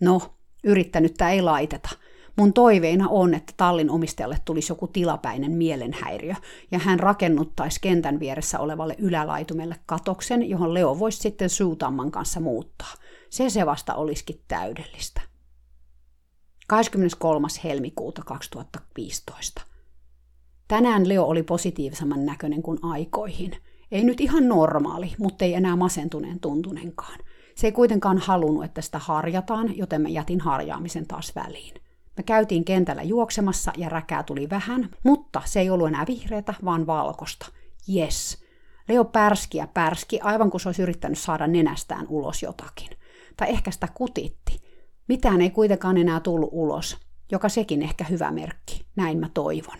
No, 0.00 0.20
yrittänyttä 0.64 1.30
ei 1.30 1.42
laiteta. 1.42 1.88
Mun 2.36 2.52
toiveina 2.52 3.08
on, 3.08 3.34
että 3.34 3.52
tallin 3.56 3.90
omistajalle 3.90 4.38
tulisi 4.44 4.72
joku 4.72 4.86
tilapäinen 4.86 5.52
mielenhäiriö, 5.52 6.34
ja 6.70 6.78
hän 6.78 7.00
rakennuttaisi 7.00 7.80
kentän 7.80 8.20
vieressä 8.20 8.58
olevalle 8.58 8.94
ylälaitumelle 8.98 9.76
katoksen, 9.86 10.50
johon 10.50 10.74
Leo 10.74 10.98
voisi 10.98 11.18
sitten 11.18 11.50
suutamman 11.50 12.10
kanssa 12.10 12.40
muuttaa. 12.40 12.94
Se 13.30 13.50
se 13.50 13.66
vasta 13.66 13.94
olisikin 13.94 14.40
täydellistä. 14.48 15.20
23. 16.66 17.48
helmikuuta 17.64 18.22
2015. 18.26 19.62
Tänään 20.68 21.08
Leo 21.08 21.24
oli 21.24 21.42
positiivisemman 21.42 22.26
näköinen 22.26 22.62
kuin 22.62 22.78
aikoihin– 22.82 23.56
ei 23.92 24.04
nyt 24.04 24.20
ihan 24.20 24.48
normaali, 24.48 25.14
mutta 25.18 25.44
ei 25.44 25.54
enää 25.54 25.76
masentuneen 25.76 26.40
tuntunenkaan. 26.40 27.18
Se 27.54 27.66
ei 27.66 27.72
kuitenkaan 27.72 28.18
halunnut, 28.18 28.64
että 28.64 28.80
sitä 28.82 28.98
harjataan, 28.98 29.76
joten 29.76 30.02
mä 30.02 30.08
jätin 30.08 30.40
harjaamisen 30.40 31.06
taas 31.06 31.32
väliin. 31.36 31.74
Me 32.16 32.22
käytiin 32.22 32.64
kentällä 32.64 33.02
juoksemassa 33.02 33.72
ja 33.76 33.88
räkää 33.88 34.22
tuli 34.22 34.50
vähän, 34.50 34.88
mutta 35.04 35.42
se 35.44 35.60
ei 35.60 35.70
ollut 35.70 35.88
enää 35.88 36.04
vihreätä, 36.06 36.54
vaan 36.64 36.86
valkosta. 36.86 37.46
Yes. 37.94 38.44
Leo 38.88 39.04
pärski 39.04 39.58
ja 39.58 39.66
pärski, 39.66 40.20
aivan 40.20 40.50
kuin 40.50 40.60
se 40.60 40.68
olisi 40.68 40.82
yrittänyt 40.82 41.18
saada 41.18 41.46
nenästään 41.46 42.06
ulos 42.08 42.42
jotakin. 42.42 42.88
Tai 43.36 43.48
ehkä 43.50 43.70
sitä 43.70 43.88
kutitti. 43.94 44.60
Mitään 45.08 45.40
ei 45.40 45.50
kuitenkaan 45.50 45.96
enää 45.96 46.20
tullut 46.20 46.48
ulos, 46.52 46.96
joka 47.32 47.48
sekin 47.48 47.82
ehkä 47.82 48.04
hyvä 48.04 48.30
merkki, 48.30 48.86
näin 48.96 49.18
mä 49.18 49.28
toivon. 49.34 49.78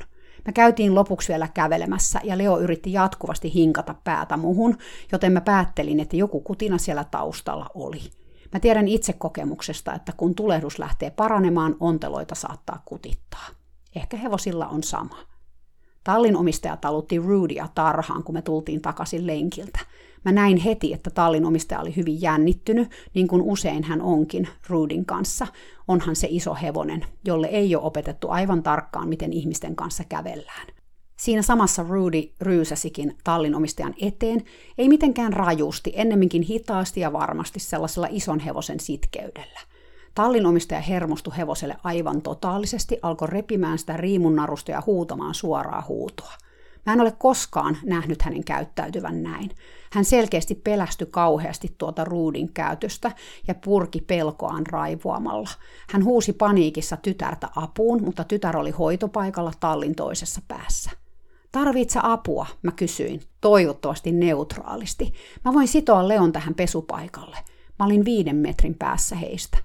Me 0.49 0.53
käytiin 0.53 0.95
lopuksi 0.95 1.29
vielä 1.29 1.49
kävelemässä 1.55 2.21
ja 2.25 2.39
Leo 2.39 2.59
yritti 2.59 2.93
jatkuvasti 2.93 3.55
hinkata 3.55 3.95
päätä 4.05 4.37
muhun, 4.37 4.79
joten 5.13 5.33
mä 5.33 5.41
päättelin, 5.41 6.01
että 6.01 6.17
joku 6.17 6.41
kutina 6.41 6.79
siellä 6.79 7.05
taustalla 7.05 7.71
oli. 7.75 8.01
Mä 8.53 8.61
tiedän 8.61 8.89
itse 8.89 9.13
kokemuksesta, 9.13 9.95
että 9.95 10.13
kun 10.17 10.35
tulehdus 10.35 10.79
lähtee 10.79 11.11
paranemaan, 11.11 11.77
onteloita 11.81 12.35
saattaa 12.35 12.83
kutittaa. 12.85 13.47
Ehkä 13.97 14.17
hevosilla 14.17 14.67
on 14.67 14.83
sama. 14.83 15.19
Tallin 16.05 16.37
omistaja 16.37 16.77
talutti 16.77 17.19
Rudya 17.19 17.69
tarhaan, 17.75 18.23
kun 18.23 18.35
me 18.35 18.43
tultiin 18.43 18.81
takaisin 18.83 19.27
lenkiltä. 19.27 19.79
Mä 20.25 20.33
näin 20.33 20.57
heti, 20.57 20.93
että 20.93 21.11
tallin 21.11 21.45
omistaja 21.45 21.81
oli 21.81 21.97
hyvin 21.97 22.23
jännittynyt, 22.23 22.91
niin 23.15 23.29
kuin 23.29 23.43
usein 23.43 23.85
hän 23.85 24.03
onkin 24.03 24.49
Rudin 24.69 25.07
kanssa. 25.07 25.47
Onhan 25.89 26.17
se 26.17 26.27
iso 26.31 26.55
hevonen, 26.55 27.07
jolle 27.25 27.47
ei 27.47 27.77
ole 27.77 27.85
opetettu 27.85 28.31
aivan 28.31 28.63
tarkkaan, 28.63 29.09
miten 29.09 29.33
ihmisten 29.33 29.77
kanssa 29.77 30.05
kävellään. 30.09 30.67
Siinä 31.17 31.43
samassa 31.43 31.83
Rudy 31.89 32.23
ryysäsikin 32.41 33.17
tallin 33.25 33.55
omistajan 33.55 33.95
eteen, 34.03 34.45
ei 34.79 34.89
mitenkään 34.89 35.33
rajusti, 35.33 35.93
ennemminkin 35.97 36.43
hitaasti 36.43 37.01
ja 37.01 37.13
varmasti 37.13 37.61
sellaisella 37.61 38.09
ison 38.11 38.41
hevosen 38.41 38.81
sitkeydellä. 38.81 39.61
Tallin 40.15 40.47
omistaja 40.47 40.81
hermostui 40.81 41.37
hevoselle 41.37 41.77
aivan 41.85 42.23
totaalisesti, 42.23 42.99
alkoi 43.03 43.29
repimään 43.29 43.79
sitä 43.79 43.97
riimunnarusta 43.97 44.71
ja 44.71 44.83
huutamaan 44.87 45.35
suoraa 45.35 45.85
huutoa. 45.89 46.33
Mä 46.89 46.93
en 46.93 47.01
ole 47.01 47.13
koskaan 47.13 47.79
nähnyt 47.85 48.23
hänen 48.23 48.45
käyttäytyvän 48.45 49.23
näin. 49.23 49.51
Hän 49.93 50.05
selkeästi 50.05 50.55
pelästyi 50.55 51.09
kauheasti 51.11 51.75
tuota 51.79 52.05
ruudin 52.05 52.53
käytöstä 52.53 53.13
ja 53.49 53.55
purki 53.55 54.01
pelkoaan 54.01 54.67
raivoamalla. 54.67 55.49
Hän 55.91 56.05
huusi 56.05 56.33
paniikissa 56.33 56.97
tytärtä 56.97 57.49
apuun, 57.57 58.03
mutta 58.03 58.25
tytär 58.25 58.57
oli 58.57 58.71
hoitopaikalla 58.71 59.53
tallin 59.61 59.95
toisessa 59.95 60.41
päässä. 60.49 60.91
Tarvitse 61.53 62.01
apua, 62.03 62.47
mä 62.63 62.73
kysyin, 62.73 63.21
toivottavasti 63.41 64.13
neutraalisti. 64.13 65.13
Mä 65.45 65.55
voin 65.55 65.69
sitoa 65.69 66.09
Leon 66.09 66.33
tähän 66.33 66.55
pesupaikalle. 66.55 67.37
Mä 67.79 67.87
olin 67.87 68.05
viiden 68.05 68.37
metrin 68.37 68.75
päässä 68.75 69.17
heistä. 69.17 69.59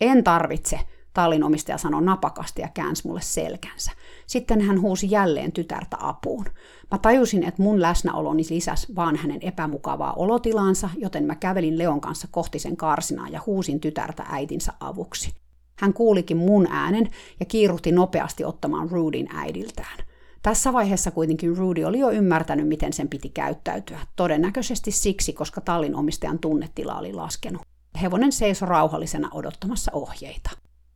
En 0.00 0.24
tarvitse, 0.24 0.80
tallin 1.14 1.44
omistaja 1.44 1.78
sanoi 1.78 2.02
napakasti 2.02 2.62
ja 2.62 2.68
käänsi 2.74 3.06
mulle 3.06 3.20
selkänsä. 3.20 3.90
Sitten 4.26 4.60
hän 4.60 4.80
huusi 4.80 5.10
jälleen 5.10 5.52
tytärtä 5.52 5.96
apuun. 6.00 6.44
Mä 6.90 6.98
tajusin, 6.98 7.44
että 7.44 7.62
mun 7.62 7.82
läsnäoloni 7.82 8.42
lisäs 8.50 8.86
vaan 8.96 9.16
hänen 9.16 9.38
epämukavaa 9.42 10.12
olotilaansa, 10.12 10.90
joten 10.96 11.24
mä 11.24 11.34
kävelin 11.34 11.78
Leon 11.78 12.00
kanssa 12.00 12.28
kohti 12.30 12.58
sen 12.58 12.76
karsinaa 12.76 13.28
ja 13.28 13.40
huusin 13.46 13.80
tytärtä 13.80 14.24
äitinsä 14.28 14.72
avuksi. 14.80 15.34
Hän 15.78 15.92
kuulikin 15.92 16.36
mun 16.36 16.66
äänen 16.70 17.08
ja 17.40 17.46
kiiruhti 17.46 17.92
nopeasti 17.92 18.44
ottamaan 18.44 18.90
Rudin 18.90 19.28
äidiltään. 19.34 19.98
Tässä 20.42 20.72
vaiheessa 20.72 21.10
kuitenkin 21.10 21.56
Rudy 21.56 21.84
oli 21.84 21.98
jo 21.98 22.10
ymmärtänyt, 22.10 22.68
miten 22.68 22.92
sen 22.92 23.08
piti 23.08 23.28
käyttäytyä, 23.28 23.98
todennäköisesti 24.16 24.90
siksi, 24.90 25.32
koska 25.32 25.60
tallin 25.60 25.94
omistajan 25.94 26.38
tunnetila 26.38 26.98
oli 26.98 27.12
laskenut. 27.12 27.62
Hevonen 28.02 28.32
seisoi 28.32 28.68
rauhallisena 28.68 29.28
odottamassa 29.32 29.90
ohjeita. 29.94 30.50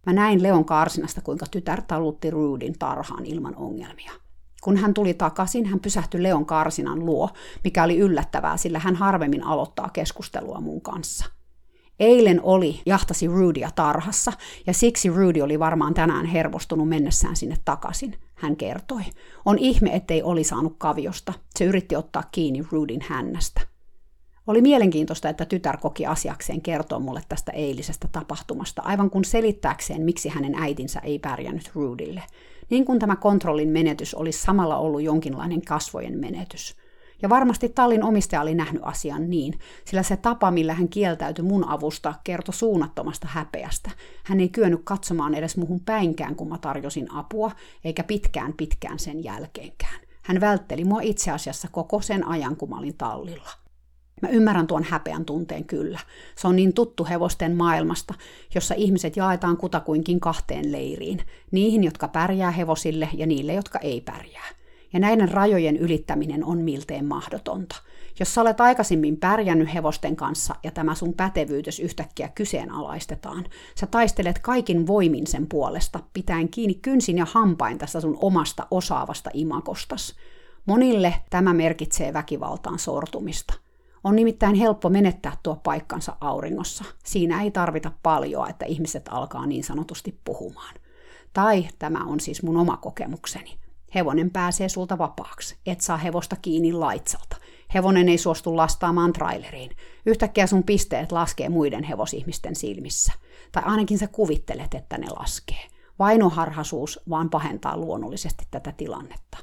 Mä 0.06 0.12
näin 0.12 0.42
Leon 0.42 0.64
karsinasta, 0.64 1.20
kuinka 1.20 1.46
tytär 1.50 1.82
talutti 1.82 2.30
Rudin 2.30 2.78
tarhaan 2.78 3.26
ilman 3.26 3.56
ongelmia. 3.56 4.12
Kun 4.62 4.76
hän 4.76 4.94
tuli 4.94 5.14
takaisin, 5.14 5.66
hän 5.66 5.80
pysähtyi 5.80 6.22
Leon 6.22 6.46
karsinan 6.46 7.06
luo, 7.06 7.30
mikä 7.64 7.84
oli 7.84 7.98
yllättävää, 7.98 8.56
sillä 8.56 8.78
hän 8.78 8.96
harvemmin 8.96 9.42
aloittaa 9.42 9.90
keskustelua 9.92 10.60
mun 10.60 10.80
kanssa. 10.80 11.24
Eilen 12.00 12.40
oli, 12.42 12.82
jahtasi 12.86 13.26
Rudya 13.26 13.70
tarhassa, 13.74 14.32
ja 14.66 14.74
siksi 14.74 15.08
Rudy 15.08 15.40
oli 15.40 15.58
varmaan 15.58 15.94
tänään 15.94 16.26
hermostunut 16.26 16.88
mennessään 16.88 17.36
sinne 17.36 17.56
takaisin, 17.64 18.14
hän 18.34 18.56
kertoi. 18.56 19.02
On 19.44 19.58
ihme, 19.58 19.90
ettei 19.90 20.22
oli 20.22 20.44
saanut 20.44 20.74
kaviosta. 20.78 21.32
Se 21.54 21.64
yritti 21.64 21.96
ottaa 21.96 22.22
kiinni 22.32 22.64
Rudin 22.70 23.00
hännästä. 23.08 23.75
Oli 24.46 24.62
mielenkiintoista, 24.62 25.28
että 25.28 25.44
tytär 25.44 25.76
koki 25.76 26.06
asiakseen 26.06 26.60
kertoa 26.62 26.98
mulle 26.98 27.22
tästä 27.28 27.52
eilisestä 27.52 28.08
tapahtumasta, 28.12 28.82
aivan 28.82 29.10
kun 29.10 29.24
selittääkseen, 29.24 30.02
miksi 30.02 30.28
hänen 30.28 30.54
äitinsä 30.54 31.00
ei 31.00 31.18
pärjännyt 31.18 31.70
Rudille. 31.74 32.22
Niin 32.70 32.84
kuin 32.84 32.98
tämä 32.98 33.16
kontrollin 33.16 33.68
menetys 33.68 34.14
olisi 34.14 34.42
samalla 34.42 34.76
ollut 34.76 35.02
jonkinlainen 35.02 35.62
kasvojen 35.62 36.18
menetys. 36.18 36.76
Ja 37.22 37.28
varmasti 37.28 37.68
tallin 37.68 38.04
omistaja 38.04 38.42
oli 38.42 38.54
nähnyt 38.54 38.82
asian 38.84 39.30
niin, 39.30 39.58
sillä 39.84 40.02
se 40.02 40.16
tapa, 40.16 40.50
millä 40.50 40.74
hän 40.74 40.88
kieltäytyi 40.88 41.44
mun 41.44 41.68
avusta, 41.68 42.14
kertoi 42.24 42.54
suunnattomasta 42.54 43.28
häpeästä. 43.30 43.90
Hän 44.24 44.40
ei 44.40 44.48
kyennyt 44.48 44.80
katsomaan 44.84 45.34
edes 45.34 45.56
muhun 45.56 45.80
päinkään, 45.80 46.36
kun 46.36 46.48
mä 46.48 46.58
tarjosin 46.58 47.12
apua, 47.12 47.50
eikä 47.84 48.04
pitkään 48.04 48.52
pitkään 48.52 48.98
sen 48.98 49.24
jälkeenkään. 49.24 50.00
Hän 50.22 50.40
vältteli 50.40 50.84
mua 50.84 51.00
itse 51.00 51.30
asiassa 51.30 51.68
koko 51.72 52.00
sen 52.00 52.26
ajan, 52.26 52.56
kun 52.56 52.70
mä 52.70 52.78
olin 52.78 52.96
tallilla. 52.96 53.65
Mä 54.22 54.28
ymmärrän 54.28 54.66
tuon 54.66 54.84
häpeän 54.84 55.24
tunteen 55.24 55.64
kyllä. 55.64 55.98
Se 56.36 56.48
on 56.48 56.56
niin 56.56 56.72
tuttu 56.72 57.04
hevosten 57.04 57.56
maailmasta, 57.56 58.14
jossa 58.54 58.74
ihmiset 58.74 59.16
jaetaan 59.16 59.56
kutakuinkin 59.56 60.20
kahteen 60.20 60.72
leiriin. 60.72 61.22
Niihin, 61.50 61.84
jotka 61.84 62.08
pärjää 62.08 62.50
hevosille 62.50 63.08
ja 63.12 63.26
niille, 63.26 63.54
jotka 63.54 63.78
ei 63.78 64.00
pärjää. 64.00 64.48
Ja 64.92 65.00
näiden 65.00 65.28
rajojen 65.28 65.76
ylittäminen 65.76 66.44
on 66.44 66.58
milteen 66.58 67.04
mahdotonta. 67.04 67.76
Jos 68.18 68.34
sä 68.34 68.40
olet 68.40 68.60
aikaisemmin 68.60 69.16
pärjännyt 69.16 69.74
hevosten 69.74 70.16
kanssa 70.16 70.54
ja 70.62 70.70
tämä 70.70 70.94
sun 70.94 71.14
pätevyytys 71.14 71.80
yhtäkkiä 71.80 72.28
kyseenalaistetaan, 72.28 73.44
sä 73.80 73.86
taistelet 73.86 74.38
kaikin 74.38 74.86
voimin 74.86 75.26
sen 75.26 75.46
puolesta, 75.46 76.00
pitäen 76.12 76.48
kiinni 76.48 76.74
kynsin 76.74 77.18
ja 77.18 77.26
hampain 77.30 77.78
tästä 77.78 78.00
sun 78.00 78.18
omasta 78.20 78.66
osaavasta 78.70 79.30
imakostas. 79.34 80.14
Monille 80.66 81.14
tämä 81.30 81.54
merkitsee 81.54 82.12
väkivaltaan 82.12 82.78
sortumista– 82.78 83.54
on 84.06 84.16
nimittäin 84.16 84.54
helppo 84.54 84.88
menettää 84.88 85.36
tuo 85.42 85.56
paikkansa 85.56 86.16
auringossa. 86.20 86.84
Siinä 87.04 87.42
ei 87.42 87.50
tarvita 87.50 87.92
paljon, 88.02 88.50
että 88.50 88.66
ihmiset 88.66 89.08
alkaa 89.10 89.46
niin 89.46 89.64
sanotusti 89.64 90.20
puhumaan. 90.24 90.74
Tai 91.32 91.68
tämä 91.78 92.04
on 92.04 92.20
siis 92.20 92.42
mun 92.42 92.56
oma 92.56 92.76
kokemukseni. 92.76 93.58
Hevonen 93.94 94.30
pääsee 94.30 94.68
sulta 94.68 94.98
vapaaksi. 94.98 95.56
Et 95.66 95.80
saa 95.80 95.96
hevosta 95.96 96.36
kiinni 96.42 96.72
laitsalta. 96.72 97.36
Hevonen 97.74 98.08
ei 98.08 98.18
suostu 98.18 98.56
lastaamaan 98.56 99.12
traileriin. 99.12 99.70
Yhtäkkiä 100.06 100.46
sun 100.46 100.62
pisteet 100.62 101.12
laskee 101.12 101.48
muiden 101.48 101.84
hevosihmisten 101.84 102.56
silmissä. 102.56 103.12
Tai 103.52 103.62
ainakin 103.66 103.98
sä 103.98 104.06
kuvittelet, 104.06 104.74
että 104.74 104.98
ne 104.98 105.06
laskee. 105.18 105.66
Vainoharhaisuus 105.98 107.00
vaan 107.10 107.30
pahentaa 107.30 107.76
luonnollisesti 107.76 108.44
tätä 108.50 108.72
tilannetta. 108.72 109.38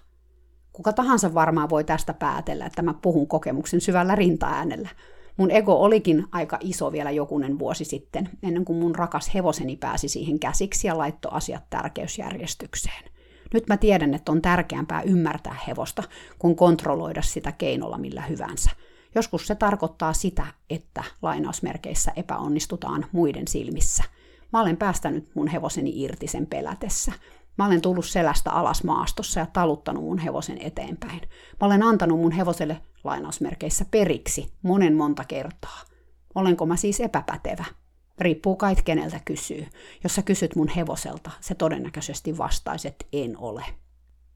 Kuka 0.74 0.93
tahansa 0.93 1.34
varmaan 1.34 1.69
voi 1.69 1.84
tästä 1.84 2.13
päätellä, 2.13 2.65
että 2.65 2.82
mä 2.82 2.93
puhun 2.93 3.28
kokemuksen 3.28 3.82
syvällä 3.82 4.15
rintaäänellä. 4.15 4.89
Mun 5.38 5.51
ego 5.51 5.74
olikin 5.74 6.26
aika 6.32 6.57
iso 6.61 6.91
vielä 6.91 7.11
jokunen 7.11 7.59
vuosi 7.59 7.86
sitten, 7.86 8.30
ennen 8.43 8.65
kuin 8.65 8.80
mun 8.80 8.95
rakas 8.95 9.34
hevoseni 9.34 9.76
pääsi 9.76 10.07
siihen 10.07 10.39
käsiksi 10.39 10.88
ja 10.88 10.97
laittoi 10.97 11.32
asiat 11.34 11.63
tärkeysjärjestykseen. 11.69 13.03
Nyt 13.53 13.67
mä 13.67 13.78
tiedän, 13.78 14.13
että 14.13 14.32
on 14.32 14.41
tärkeämpää 14.41 15.01
ymmärtää 15.01 15.55
hevosta, 15.67 16.03
kuin 16.39 16.55
kontrolloida 16.55 17.21
sitä 17.21 17.51
keinolla 17.51 17.97
millä 17.97 18.21
hyvänsä. 18.21 18.69
Joskus 19.15 19.47
se 19.47 19.55
tarkoittaa 19.55 20.13
sitä, 20.13 20.45
että 20.69 21.03
lainausmerkeissä 21.21 22.11
epäonnistutaan 22.15 23.05
muiden 23.11 23.47
silmissä. 23.47 24.03
Mä 24.53 24.61
olen 24.61 24.78
päästänyt 24.78 25.36
mun 25.36 25.47
hevoseni 25.47 26.01
irti 26.01 26.28
sen 26.28 26.47
pelätessä. 26.47 27.11
Mä 27.58 27.66
olen 27.66 27.82
tullut 27.82 28.06
selästä 28.06 28.51
alas 28.51 28.84
maastossa 28.84 29.39
ja 29.39 29.45
taluttanut 29.45 30.04
mun 30.04 30.18
hevosen 30.18 30.58
eteenpäin. 30.62 31.22
Mä 31.62 31.68
olen 31.68 31.84
antanut 31.84 32.20
mun 32.20 32.32
hevoselle 32.32 32.82
lainausmerkeissä 33.04 33.86
periksi 33.91 34.54
monen 34.62 34.95
monta 34.95 35.24
kertaa. 35.24 35.82
Olenko 36.36 36.66
mä 36.66 36.76
siis 36.76 36.99
epäpätevä? 36.99 37.66
Riippuu 38.20 38.56
kai 38.56 38.76
keneltä 38.86 39.20
kysyy. 39.26 39.68
Jos 40.04 40.16
sä 40.16 40.22
kysyt 40.22 40.56
mun 40.56 40.68
hevoselta, 40.68 41.32
se 41.41 41.56
todennäköisesti 41.56 42.38
vastaisi, 42.38 42.88
että 42.88 43.06
en 43.14 43.38
ole. 43.38 43.66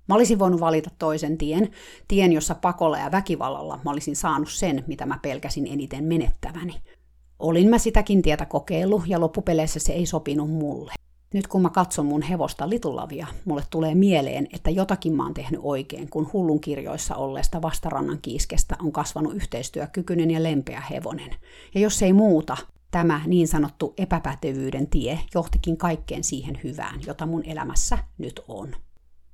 Mä 0.08 0.16
olisin 0.16 0.40
voinut 0.40 0.60
valita 0.60 0.90
toisen 1.00 1.38
tien, 1.38 1.72
tien, 2.08 2.34
jossa 2.34 2.56
pakolla 2.56 2.98
ja 2.98 3.12
väkivallalla 3.12 3.80
mä 3.86 3.92
olisin 3.92 4.16
saanut 4.16 4.50
sen, 4.52 4.84
mitä 4.88 5.06
mä 5.06 5.20
pelkäsin 5.22 5.68
eniten 5.68 6.04
menettäväni. 6.04 6.74
Olin 7.40 7.70
mä 7.70 7.78
sitäkin 7.78 8.22
tietä 8.22 8.46
kokeillut 8.46 9.04
ja 9.08 9.20
loppupeleissä 9.20 9.80
se 9.80 9.94
ei 9.94 10.06
sopinut 10.06 10.50
mulle. 10.50 10.94
Nyt 11.34 11.48
kun 11.48 11.62
mä 11.62 11.70
katson 11.70 12.06
mun 12.06 12.22
hevosta 12.22 12.70
litulavia, 12.70 13.28
mulle 13.46 13.64
tulee 13.70 13.96
mieleen, 13.96 14.48
että 14.54 14.70
jotakin 14.70 15.14
mä 15.14 15.24
oon 15.24 15.34
tehnyt 15.34 15.60
oikein, 15.64 16.10
kun 16.10 16.30
hullun 16.34 16.60
kirjoissa 16.60 17.16
olleesta 17.16 17.62
vastarannan 17.62 18.20
kiiskestä 18.22 18.76
on 18.82 18.92
kasvanut 18.92 19.34
yhteistyökykyinen 19.36 20.32
ja 20.32 20.44
lempeä 20.44 20.82
hevonen. 20.82 21.36
Ja 21.76 21.82
jos 21.82 22.02
ei 22.02 22.14
muuta, 22.14 22.58
tämä 22.92 23.22
niin 23.26 23.48
sanottu 23.48 23.94
epäpätevyyden 23.98 24.88
tie 24.88 25.20
johtikin 25.34 25.78
kaikkeen 25.78 26.24
siihen 26.24 26.60
hyvään, 26.64 27.00
jota 27.08 27.26
mun 27.26 27.44
elämässä 27.46 27.98
nyt 28.18 28.42
on. 28.48 28.76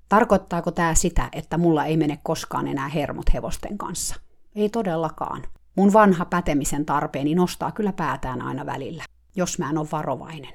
Tarkoittaako 0.09 0.71
tämä 0.71 0.95
sitä, 0.95 1.29
että 1.31 1.57
mulla 1.57 1.85
ei 1.85 1.97
mene 1.97 2.19
koskaan 2.23 2.67
enää 2.67 2.87
hermot 2.87 3.33
hevosten 3.33 3.77
kanssa? 3.77 4.15
Ei 4.55 4.69
todellakaan. 4.69 5.43
Mun 5.75 5.93
vanha 5.93 6.25
pätemisen 6.25 6.85
tarpeeni 6.85 7.35
nostaa 7.35 7.71
kyllä 7.71 7.93
päätään 7.93 8.41
aina 8.41 8.65
välillä, 8.65 9.03
jos 9.35 9.59
mä 9.59 9.69
en 9.69 9.77
ole 9.77 9.87
varovainen. 9.91 10.53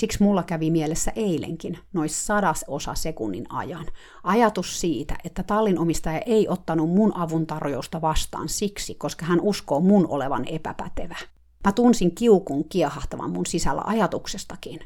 Siksi 0.00 0.22
mulla 0.22 0.42
kävi 0.42 0.70
mielessä 0.70 1.12
eilenkin, 1.16 1.78
nois 1.92 2.26
sadas 2.26 2.64
osa 2.68 2.94
sekunnin 2.94 3.46
ajan, 3.52 3.86
ajatus 4.24 4.80
siitä, 4.80 5.16
että 5.24 5.42
tallin 5.42 5.78
omistaja 5.78 6.20
ei 6.26 6.48
ottanut 6.48 6.90
mun 6.90 7.16
avun 7.16 7.46
tarjousta 7.46 8.00
vastaan 8.00 8.48
siksi, 8.48 8.94
koska 8.94 9.26
hän 9.26 9.40
uskoo 9.40 9.80
mun 9.80 10.06
olevan 10.08 10.44
epäpätevä. 10.48 11.16
Mä 11.64 11.72
tunsin 11.72 12.14
kiukun 12.14 12.64
kiehahtavan 12.68 13.30
mun 13.30 13.46
sisällä 13.46 13.82
ajatuksestakin. 13.86 14.80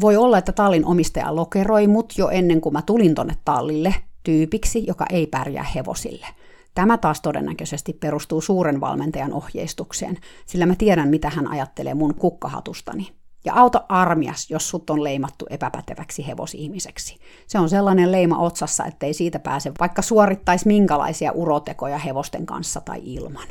Voi 0.00 0.16
olla, 0.16 0.38
että 0.38 0.52
tallin 0.52 0.86
omistaja 0.86 1.36
lokeroi 1.36 1.86
mut 1.86 2.12
jo 2.18 2.28
ennen 2.28 2.60
kuin 2.60 2.72
mä 2.72 2.82
tulin 2.82 3.14
tonne 3.14 3.36
tallille 3.44 3.94
tyypiksi, 4.22 4.84
joka 4.86 5.06
ei 5.10 5.26
pärjää 5.26 5.66
hevosille. 5.74 6.26
Tämä 6.74 6.98
taas 6.98 7.20
todennäköisesti 7.20 7.92
perustuu 7.92 8.40
suuren 8.40 8.80
valmentajan 8.80 9.32
ohjeistukseen, 9.32 10.18
sillä 10.46 10.66
mä 10.66 10.74
tiedän, 10.74 11.08
mitä 11.08 11.30
hän 11.30 11.48
ajattelee 11.48 11.94
mun 11.94 12.14
kukkahatustani. 12.14 13.21
Ja 13.44 13.54
auta 13.54 13.84
armias, 13.88 14.50
jos 14.50 14.68
sut 14.68 14.90
on 14.90 15.04
leimattu 15.04 15.46
epäpäteväksi 15.50 16.26
hevosihmiseksi. 16.26 17.18
Se 17.46 17.58
on 17.58 17.68
sellainen 17.68 18.12
leima 18.12 18.38
otsassa, 18.38 18.84
ettei 18.84 19.14
siitä 19.14 19.38
pääse, 19.38 19.72
vaikka 19.80 20.02
suorittaisi 20.02 20.66
minkälaisia 20.66 21.32
urotekoja 21.32 21.98
hevosten 21.98 22.46
kanssa 22.46 22.80
tai 22.80 23.00
ilman. 23.04 23.48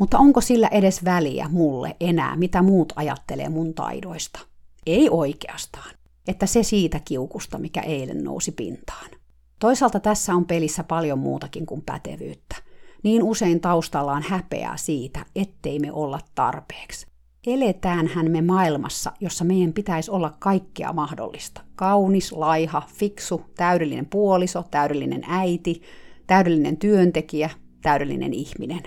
Mutta 0.00 0.18
onko 0.18 0.40
sillä 0.40 0.68
edes 0.68 1.04
väliä 1.04 1.48
mulle 1.48 1.96
enää, 2.00 2.36
mitä 2.36 2.62
muut 2.62 2.92
ajattelee 2.96 3.48
mun 3.48 3.74
taidoista? 3.74 4.38
Ei 4.86 5.08
oikeastaan. 5.10 5.90
Että 6.28 6.46
se 6.46 6.62
siitä 6.62 7.00
kiukusta, 7.04 7.58
mikä 7.58 7.80
eilen 7.80 8.24
nousi 8.24 8.52
pintaan. 8.52 9.10
Toisaalta 9.58 10.00
tässä 10.00 10.34
on 10.34 10.44
pelissä 10.44 10.84
paljon 10.84 11.18
muutakin 11.18 11.66
kuin 11.66 11.82
pätevyyttä. 11.82 12.56
Niin 13.02 13.22
usein 13.22 13.60
taustalla 13.60 14.12
on 14.12 14.22
häpeää 14.22 14.76
siitä, 14.76 15.26
ettei 15.36 15.78
me 15.78 15.92
olla 15.92 16.20
tarpeeksi 16.34 17.06
eletäänhän 17.46 18.30
me 18.30 18.42
maailmassa, 18.42 19.12
jossa 19.20 19.44
meidän 19.44 19.72
pitäisi 19.72 20.10
olla 20.10 20.36
kaikkea 20.38 20.92
mahdollista. 20.92 21.60
Kaunis, 21.76 22.32
laiha, 22.32 22.82
fiksu, 22.94 23.42
täydellinen 23.56 24.06
puoliso, 24.06 24.64
täydellinen 24.70 25.24
äiti, 25.28 25.82
täydellinen 26.26 26.76
työntekijä, 26.76 27.50
täydellinen 27.82 28.34
ihminen. 28.34 28.82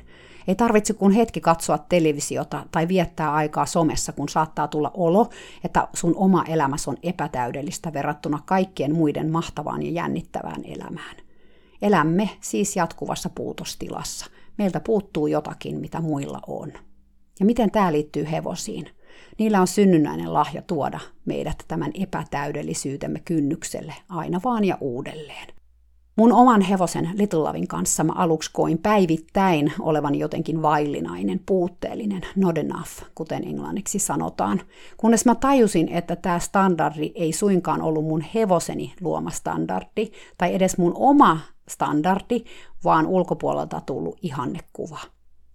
Ei 0.47 0.55
tarvitse 0.55 0.93
kun 0.93 1.12
hetki 1.12 1.41
katsoa 1.41 1.78
televisiota 1.78 2.66
tai 2.72 2.88
viettää 2.88 3.34
aikaa 3.34 3.66
somessa, 3.66 4.12
kun 4.12 4.30
saattaa 4.30 4.68
tulla 4.68 4.91
olo, 4.93 5.30
että 5.64 5.88
sun 5.93 6.16
oma 6.16 6.43
elämässä 6.43 6.91
on 6.91 6.97
epätäydellistä 7.03 7.93
verrattuna 7.93 8.39
kaikkien 8.45 8.95
muiden 8.95 9.32
mahtavaan 9.32 9.84
ja 9.84 9.91
jännittävään 9.91 10.66
elämään. 10.66 11.16
Elämme 11.82 12.30
siis 12.41 12.76
jatkuvassa 12.76 13.30
puutostilassa. 13.30 14.26
Meiltä 14.57 14.80
puuttuu 14.80 15.28
jotakin, 15.28 15.80
mitä 15.80 16.01
muilla 16.01 16.39
on. 16.47 16.72
Ja 17.40 17.46
miten 17.46 17.72
tämä 17.72 17.92
liittyy 17.92 18.28
hevosiin? 18.32 18.90
Niillä 19.38 19.62
on 19.62 19.68
synnynnäinen 19.68 20.34
lahja 20.34 20.62
tuoda 20.62 21.00
meidät 21.26 21.64
tämän 21.68 21.92
epätäydellisyytemme 21.94 23.20
kynnykselle 23.20 23.94
aina 24.10 24.42
vaan 24.44 24.66
ja 24.66 24.78
uudelleen. 24.82 25.48
Mun 26.16 26.34
oman 26.34 26.62
hevosen 26.62 27.10
Little 27.14 27.40
Lovin 27.40 27.68
kanssa 27.68 28.04
mä 28.04 28.14
aluksi 28.16 28.50
koin 28.54 28.78
päivittäin 28.78 29.74
olevan 29.80 30.16
jotenkin 30.16 30.62
vaillinainen, 30.62 31.42
puutteellinen, 31.46 32.22
not 32.36 32.58
enough, 32.58 33.04
kuten 33.16 33.44
englanniksi 33.44 34.00
sanotaan. 34.00 34.62
Kunnes 34.98 35.26
mä 35.26 35.36
tajusin, 35.36 35.90
että 35.90 36.16
tämä 36.16 36.40
standardi 36.40 37.12
ei 37.16 37.34
suinkaan 37.34 37.82
ollut 37.82 38.06
mun 38.06 38.22
hevoseni 38.36 38.94
luoma 39.02 39.30
standardi, 39.30 40.12
tai 40.38 40.56
edes 40.56 40.78
mun 40.78 40.94
oma 40.96 41.40
standardi, 41.70 42.44
vaan 42.84 43.08
ulkopuolelta 43.08 43.82
tullut 43.86 44.18
ihannekuva. 44.22 45.00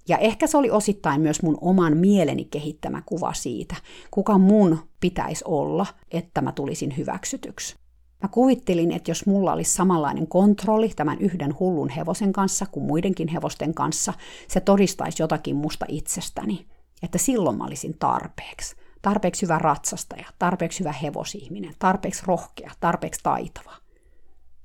Ja 0.08 0.18
ehkä 0.18 0.46
se 0.46 0.56
oli 0.56 0.70
osittain 0.70 1.20
myös 1.20 1.42
mun 1.42 1.58
oman 1.60 1.96
mieleni 1.96 2.44
kehittämä 2.44 3.02
kuva 3.06 3.32
siitä, 3.32 3.76
kuka 4.10 4.38
mun 4.38 4.78
pitäisi 5.00 5.44
olla, 5.46 5.86
että 6.10 6.40
mä 6.40 6.52
tulisin 6.52 6.96
hyväksytyksi. 6.96 7.76
Mä 8.22 8.28
kuvittelin, 8.28 8.92
että 8.92 9.10
jos 9.10 9.26
mulla 9.26 9.52
olisi 9.52 9.72
samanlainen 9.72 10.26
kontrolli 10.26 10.88
tämän 10.96 11.18
yhden 11.20 11.58
hullun 11.58 11.88
hevosen 11.88 12.32
kanssa 12.32 12.66
kuin 12.66 12.86
muidenkin 12.86 13.28
hevosten 13.28 13.74
kanssa, 13.74 14.12
se 14.48 14.60
todistaisi 14.60 15.22
jotakin 15.22 15.56
musta 15.56 15.86
itsestäni. 15.88 16.66
Että 17.02 17.18
silloin 17.18 17.58
mä 17.58 17.64
olisin 17.64 17.96
tarpeeksi. 17.98 18.76
Tarpeeksi 19.02 19.42
hyvä 19.42 19.58
ratsastaja, 19.58 20.26
tarpeeksi 20.38 20.80
hyvä 20.80 20.92
hevosihminen, 20.92 21.74
tarpeeksi 21.78 22.22
rohkea, 22.26 22.70
tarpeeksi 22.80 23.20
taitava. 23.22 23.72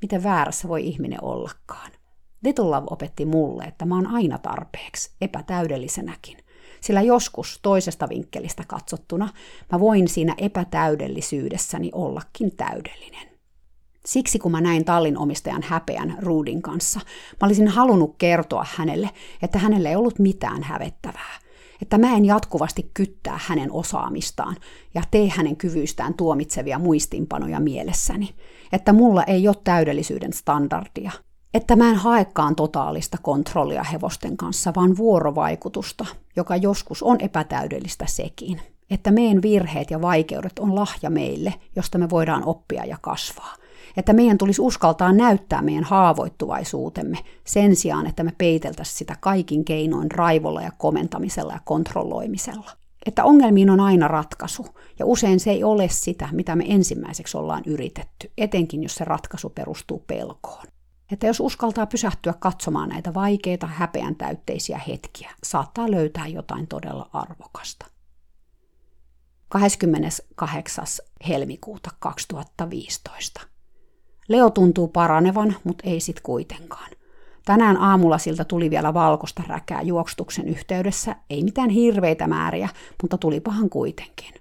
Miten 0.01 0.23
väärässä 0.23 0.67
voi 0.67 0.87
ihminen 0.87 1.23
ollakaan? 1.23 1.91
Love 2.43 2.87
opetti 2.89 3.25
mulle, 3.25 3.63
että 3.63 3.85
mä 3.85 3.95
oon 3.95 4.07
aina 4.07 4.37
tarpeeksi, 4.37 5.11
epätäydellisenäkin. 5.21 6.37
Sillä 6.81 7.01
joskus 7.01 7.59
toisesta 7.61 8.09
vinkkelistä 8.09 8.63
katsottuna 8.67 9.29
mä 9.71 9.79
voin 9.79 10.07
siinä 10.07 10.35
epätäydellisyydessäni 10.37 11.89
ollakin 11.93 12.55
täydellinen. 12.57 13.29
Siksi 14.05 14.39
kun 14.39 14.51
mä 14.51 14.61
näin 14.61 14.85
tallin 14.85 15.17
omistajan 15.17 15.63
häpeän 15.63 16.17
Ruudin 16.19 16.61
kanssa, 16.61 16.99
mä 17.41 17.45
olisin 17.45 17.67
halunnut 17.67 18.15
kertoa 18.17 18.65
hänelle, 18.75 19.09
että 19.41 19.59
hänelle 19.59 19.89
ei 19.89 19.95
ollut 19.95 20.19
mitään 20.19 20.63
hävettävää. 20.63 21.39
Että 21.81 21.97
mä 21.97 22.15
en 22.15 22.25
jatkuvasti 22.25 22.91
kyttää 22.93 23.39
hänen 23.47 23.71
osaamistaan 23.71 24.55
ja 24.93 25.01
tee 25.11 25.29
hänen 25.29 25.57
kyvyistään 25.57 26.13
tuomitsevia 26.13 26.79
muistinpanoja 26.79 27.59
mielessäni. 27.59 28.35
Että 28.71 28.93
mulla 28.93 29.23
ei 29.23 29.47
ole 29.47 29.55
täydellisyyden 29.63 30.33
standardia. 30.33 31.11
Että 31.53 31.75
mä 31.75 31.89
en 31.89 31.95
haekaan 31.95 32.55
totaalista 32.55 33.17
kontrollia 33.21 33.83
hevosten 33.83 34.37
kanssa, 34.37 34.73
vaan 34.75 34.97
vuorovaikutusta, 34.97 36.05
joka 36.35 36.55
joskus 36.55 37.03
on 37.03 37.21
epätäydellistä 37.21 38.05
sekin. 38.07 38.61
Että 38.89 39.11
meidän 39.11 39.41
virheet 39.41 39.91
ja 39.91 40.01
vaikeudet 40.01 40.59
on 40.59 40.75
lahja 40.75 41.09
meille, 41.09 41.53
josta 41.75 41.97
me 41.97 42.09
voidaan 42.09 42.43
oppia 42.45 42.85
ja 42.85 42.97
kasvaa– 43.01 43.55
että 43.97 44.13
meidän 44.13 44.37
tulisi 44.37 44.61
uskaltaa 44.61 45.13
näyttää 45.13 45.61
meidän 45.61 45.83
haavoittuvaisuutemme 45.83 47.17
sen 47.43 47.75
sijaan, 47.75 48.07
että 48.07 48.23
me 48.23 48.33
peiteltäisiin 48.37 48.97
sitä 48.97 49.15
kaikin 49.19 49.65
keinoin 49.65 50.11
raivolla 50.11 50.61
ja 50.61 50.71
komentamisella 50.77 51.53
ja 51.53 51.59
kontrolloimisella. 51.65 52.71
Että 53.05 53.23
ongelmiin 53.23 53.69
on 53.69 53.79
aina 53.79 54.07
ratkaisu, 54.07 54.65
ja 54.99 55.05
usein 55.05 55.39
se 55.39 55.51
ei 55.51 55.63
ole 55.63 55.87
sitä, 55.91 56.29
mitä 56.31 56.55
me 56.55 56.65
ensimmäiseksi 56.67 57.37
ollaan 57.37 57.63
yritetty, 57.65 58.31
etenkin 58.37 58.83
jos 58.83 58.95
se 58.95 59.05
ratkaisu 59.05 59.49
perustuu 59.49 60.03
pelkoon. 60.07 60.63
Että 61.11 61.27
jos 61.27 61.39
uskaltaa 61.39 61.85
pysähtyä 61.85 62.33
katsomaan 62.39 62.89
näitä 62.89 63.13
vaikeita, 63.13 63.67
häpeän 63.67 64.15
täytteisiä 64.15 64.81
hetkiä, 64.87 65.31
saattaa 65.43 65.91
löytää 65.91 66.27
jotain 66.27 66.67
todella 66.67 67.09
arvokasta. 67.13 67.85
28. 69.49 70.85
helmikuuta 71.27 71.89
2015. 71.99 73.41
Leo 74.27 74.49
tuntuu 74.49 74.87
paranevan, 74.87 75.55
mutta 75.63 75.89
ei 75.89 75.99
sit 75.99 76.21
kuitenkaan. 76.21 76.91
Tänään 77.45 77.77
aamulla 77.77 78.17
siltä 78.17 78.45
tuli 78.45 78.69
vielä 78.69 78.93
valkoista 78.93 79.43
räkää 79.47 79.81
juokstuksen 79.81 80.47
yhteydessä, 80.47 81.15
ei 81.29 81.43
mitään 81.43 81.69
hirveitä 81.69 82.27
määriä, 82.27 82.69
mutta 83.01 83.17
tuli 83.17 83.39
pahan 83.39 83.69
kuitenkin. 83.69 84.33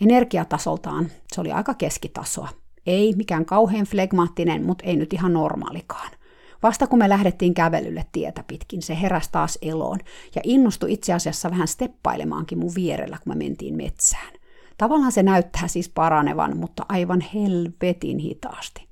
Energiatasoltaan 0.00 1.10
se 1.32 1.40
oli 1.40 1.52
aika 1.52 1.74
keskitasoa. 1.74 2.48
Ei 2.86 3.14
mikään 3.16 3.44
kauhean 3.44 3.86
flegmaattinen, 3.86 4.66
mutta 4.66 4.84
ei 4.84 4.96
nyt 4.96 5.12
ihan 5.12 5.32
normaalikaan. 5.32 6.10
Vasta 6.62 6.86
kun 6.86 6.98
me 6.98 7.08
lähdettiin 7.08 7.54
kävelylle 7.54 8.06
tietä 8.12 8.44
pitkin, 8.46 8.82
se 8.82 9.00
heräsi 9.00 9.28
taas 9.32 9.58
eloon 9.62 9.98
ja 10.34 10.40
innostui 10.44 10.92
itse 10.92 11.12
asiassa 11.12 11.50
vähän 11.50 11.68
steppailemaankin 11.68 12.58
mun 12.58 12.74
vierellä, 12.74 13.18
kun 13.24 13.36
me 13.36 13.44
mentiin 13.44 13.76
metsään. 13.76 14.32
Tavallaan 14.78 15.12
se 15.12 15.22
näyttää 15.22 15.68
siis 15.68 15.88
paranevan, 15.88 16.56
mutta 16.56 16.86
aivan 16.88 17.20
helvetin 17.20 18.18
hitaasti. 18.18 18.88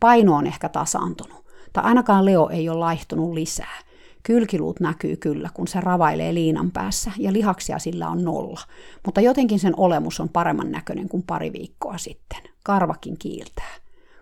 Paino 0.00 0.34
on 0.36 0.46
ehkä 0.46 0.68
tasaantunut, 0.68 1.44
tai 1.72 1.84
ainakaan 1.84 2.24
Leo 2.24 2.48
ei 2.48 2.68
ole 2.68 2.78
laihtunut 2.78 3.32
lisää. 3.32 3.78
Kylkiluut 4.22 4.80
näkyy 4.80 5.16
kyllä, 5.16 5.50
kun 5.54 5.68
se 5.68 5.80
ravailee 5.80 6.34
liinan 6.34 6.70
päässä, 6.70 7.12
ja 7.18 7.32
lihaksia 7.32 7.78
sillä 7.78 8.08
on 8.08 8.24
nolla. 8.24 8.60
Mutta 9.04 9.20
jotenkin 9.20 9.58
sen 9.58 9.74
olemus 9.76 10.20
on 10.20 10.28
paremman 10.28 10.70
näköinen 10.70 11.08
kuin 11.08 11.22
pari 11.22 11.52
viikkoa 11.52 11.98
sitten. 11.98 12.53
Karvakin 12.64 13.18
kiiltää. 13.18 13.74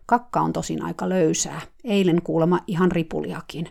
Kakka 0.07 0.41
on 0.41 0.53
tosin 0.53 0.83
aika 0.83 1.09
löysää, 1.09 1.61
eilen 1.85 2.23
kuulemma 2.23 2.59
ihan 2.67 2.93
ripuliakin, 2.93 3.69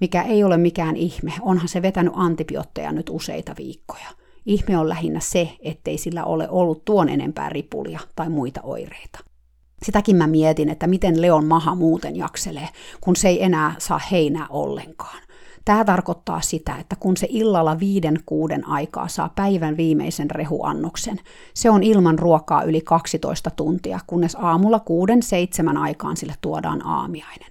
mikä 0.00 0.22
ei 0.22 0.44
ole 0.44 0.56
mikään 0.56 0.96
ihme, 0.96 1.32
onhan 1.40 1.68
se 1.68 1.82
vetänyt 1.82 2.12
antibiootteja 2.16 2.92
nyt 2.92 3.10
useita 3.10 3.54
viikkoja. 3.58 4.08
Ihme 4.46 4.78
on 4.78 4.88
lähinnä 4.88 5.20
se, 5.20 5.56
ettei 5.60 5.98
sillä 5.98 6.24
ole 6.24 6.48
ollut 6.48 6.84
tuon 6.84 7.08
enempää 7.08 7.48
ripulia 7.48 8.00
tai 8.16 8.28
muita 8.28 8.60
oireita. 8.62 9.18
Sitäkin 9.82 10.16
mä 10.16 10.26
mietin, 10.26 10.68
että 10.68 10.86
miten 10.86 11.22
Leon 11.22 11.44
maha 11.44 11.74
muuten 11.74 12.16
jakselee, 12.16 12.68
kun 13.00 13.16
se 13.16 13.28
ei 13.28 13.44
enää 13.44 13.74
saa 13.78 14.00
heinää 14.10 14.46
ollenkaan. 14.50 15.22
Tämä 15.64 15.84
tarkoittaa 15.84 16.40
sitä, 16.40 16.76
että 16.76 16.96
kun 16.96 17.16
se 17.16 17.26
illalla 17.30 17.80
viiden 17.80 18.20
kuuden 18.26 18.68
aikaa 18.68 19.08
saa 19.08 19.28
päivän 19.34 19.76
viimeisen 19.76 20.30
rehuannoksen, 20.30 21.20
se 21.54 21.70
on 21.70 21.82
ilman 21.82 22.18
ruokaa 22.18 22.62
yli 22.62 22.80
12 22.80 23.50
tuntia, 23.50 24.00
kunnes 24.06 24.36
aamulla 24.40 24.80
kuuden 24.80 25.22
seitsemän 25.22 25.76
aikaan 25.76 26.16
sille 26.16 26.34
tuodaan 26.40 26.86
aamiainen. 26.86 27.50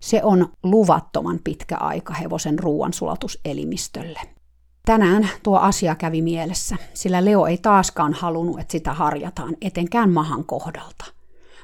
Se 0.00 0.22
on 0.22 0.48
luvattoman 0.62 1.38
pitkä 1.44 1.76
aika 1.76 2.14
hevosen 2.14 2.58
ruoansulatuselimistölle. 2.58 4.20
Tänään 4.84 5.28
tuo 5.42 5.58
asia 5.58 5.94
kävi 5.94 6.22
mielessä, 6.22 6.76
sillä 6.94 7.24
Leo 7.24 7.46
ei 7.46 7.58
taaskaan 7.58 8.12
halunnut, 8.12 8.60
että 8.60 8.72
sitä 8.72 8.92
harjataan, 8.92 9.56
etenkään 9.60 10.10
mahan 10.10 10.44
kohdalta– 10.44 11.04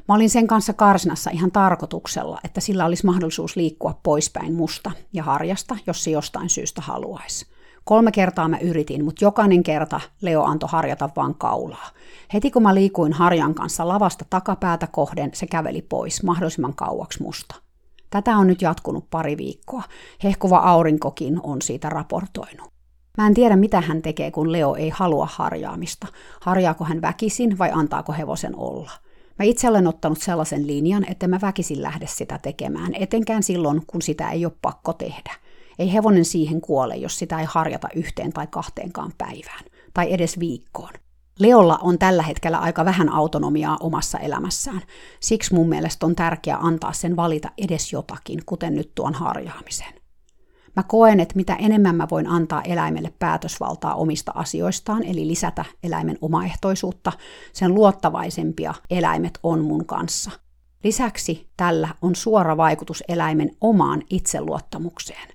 Mä 0.09 0.15
olin 0.15 0.31
sen 0.31 0.47
kanssa 0.47 0.73
karsinassa 0.73 1.31
ihan 1.31 1.53
tarkoituksella, 1.53 2.39
että 2.45 2.61
sillä 2.61 2.85
olisi 2.85 3.07
mahdollisuus 3.07 3.57
liikkua 3.57 4.01
poispäin 4.03 4.55
musta 4.55 4.91
ja 5.13 5.23
harjasta, 5.23 5.77
jos 5.87 6.05
se 6.05 6.11
jostain 6.11 6.49
syystä 6.49 6.83
haluaisi. 6.83 7.47
Kolme 7.85 8.13
kertaa 8.13 8.49
mä 8.49 8.59
yritin, 8.59 9.05
mutta 9.05 9.25
jokainen 9.25 9.63
kerta 9.63 10.01
Leo 10.21 10.45
antoi 10.45 10.69
harjata 10.73 11.11
vaan 11.17 11.35
kaulaa. 11.35 11.91
Heti 12.35 12.51
kun 12.51 12.63
mä 12.63 12.75
liikuin 12.75 13.13
harjan 13.13 13.55
kanssa 13.55 13.89
lavasta 13.89 14.25
takapäätä 14.31 14.87
kohden, 14.87 15.31
se 15.35 15.47
käveli 15.47 15.83
pois 15.83 16.23
mahdollisimman 16.23 16.75
kauaksi 16.75 17.23
musta. 17.23 17.55
Tätä 18.11 18.37
on 18.37 18.47
nyt 18.47 18.63
jatkunut 18.63 19.11
pari 19.11 19.37
viikkoa. 19.37 19.83
Hehkuva 20.25 20.59
aurinkokin 20.59 21.41
on 21.43 21.63
siitä 21.63 21.89
raportoinut. 21.89 22.73
Mä 23.19 23.27
en 23.27 23.35
tiedä, 23.35 23.57
mitä 23.57 23.81
hän 23.81 24.03
tekee, 24.03 24.31
kun 24.31 24.53
Leo 24.53 24.75
ei 24.75 24.89
halua 24.89 25.29
harjaamista. 25.31 26.07
Harjaako 26.41 26.85
hän 26.85 27.03
väkisin 27.03 27.59
vai 27.59 27.71
antaako 27.73 28.13
hevosen 28.13 28.57
olla? 28.57 28.91
Mä 29.39 29.45
itse 29.45 29.69
olen 29.69 29.87
ottanut 29.87 30.19
sellaisen 30.19 30.67
linjan, 30.67 31.05
että 31.11 31.29
mä 31.29 31.39
väkisin 31.43 31.83
lähde 31.83 32.07
sitä 32.07 32.39
tekemään, 32.39 32.95
etenkään 32.95 33.43
silloin, 33.43 33.83
kun 33.87 34.03
sitä 34.03 34.31
ei 34.31 34.45
ole 34.45 34.53
pakko 34.63 34.93
tehdä. 34.93 35.35
Ei 35.79 35.93
hevonen 35.93 36.25
siihen 36.25 36.61
kuole, 36.61 36.97
jos 36.97 37.19
sitä 37.19 37.41
ei 37.41 37.47
harjata 37.49 37.89
yhteen 37.95 38.33
tai 38.33 38.47
kahteenkaan 38.47 39.13
päivään, 39.19 39.65
tai 39.95 40.13
edes 40.13 40.39
viikkoon. 40.39 40.93
Leolla 41.39 41.79
on 41.83 41.99
tällä 41.99 42.23
hetkellä 42.23 42.59
aika 42.59 42.85
vähän 42.85 43.13
autonomiaa 43.13 43.77
omassa 43.81 44.19
elämässään. 44.19 44.83
Siksi 45.21 45.55
mun 45.55 45.69
mielestä 45.69 46.07
on 46.07 46.17
tärkeää 46.17 46.59
antaa 46.59 46.93
sen 46.93 47.17
valita 47.17 47.51
edes 47.59 47.93
jotakin, 47.93 48.43
kuten 48.47 48.75
nyt 48.75 48.95
tuon 48.95 49.15
harjaamisen. 49.15 49.96
Mä 50.77 50.83
koen, 50.83 51.21
että 51.21 51.37
mitä 51.37 51.55
enemmän 51.55 51.97
mä 51.97 52.07
voin 52.11 52.27
antaa 52.27 52.63
eläimelle 52.63 53.13
päätösvaltaa 53.19 53.95
omista 53.95 54.33
asioistaan, 54.35 55.03
eli 55.03 55.27
lisätä 55.27 55.65
eläimen 55.83 56.19
omaehtoisuutta, 56.21 57.13
sen 57.53 57.75
luottavaisempia 57.75 58.75
eläimet 58.91 59.39
on 59.43 59.65
mun 59.65 59.87
kanssa. 59.87 60.31
Lisäksi 60.85 61.49
tällä 61.57 61.89
on 62.03 62.15
suora 62.15 62.57
vaikutus 62.57 63.05
eläimen 63.09 63.51
omaan 63.61 64.03
itseluottamukseen. 64.11 65.29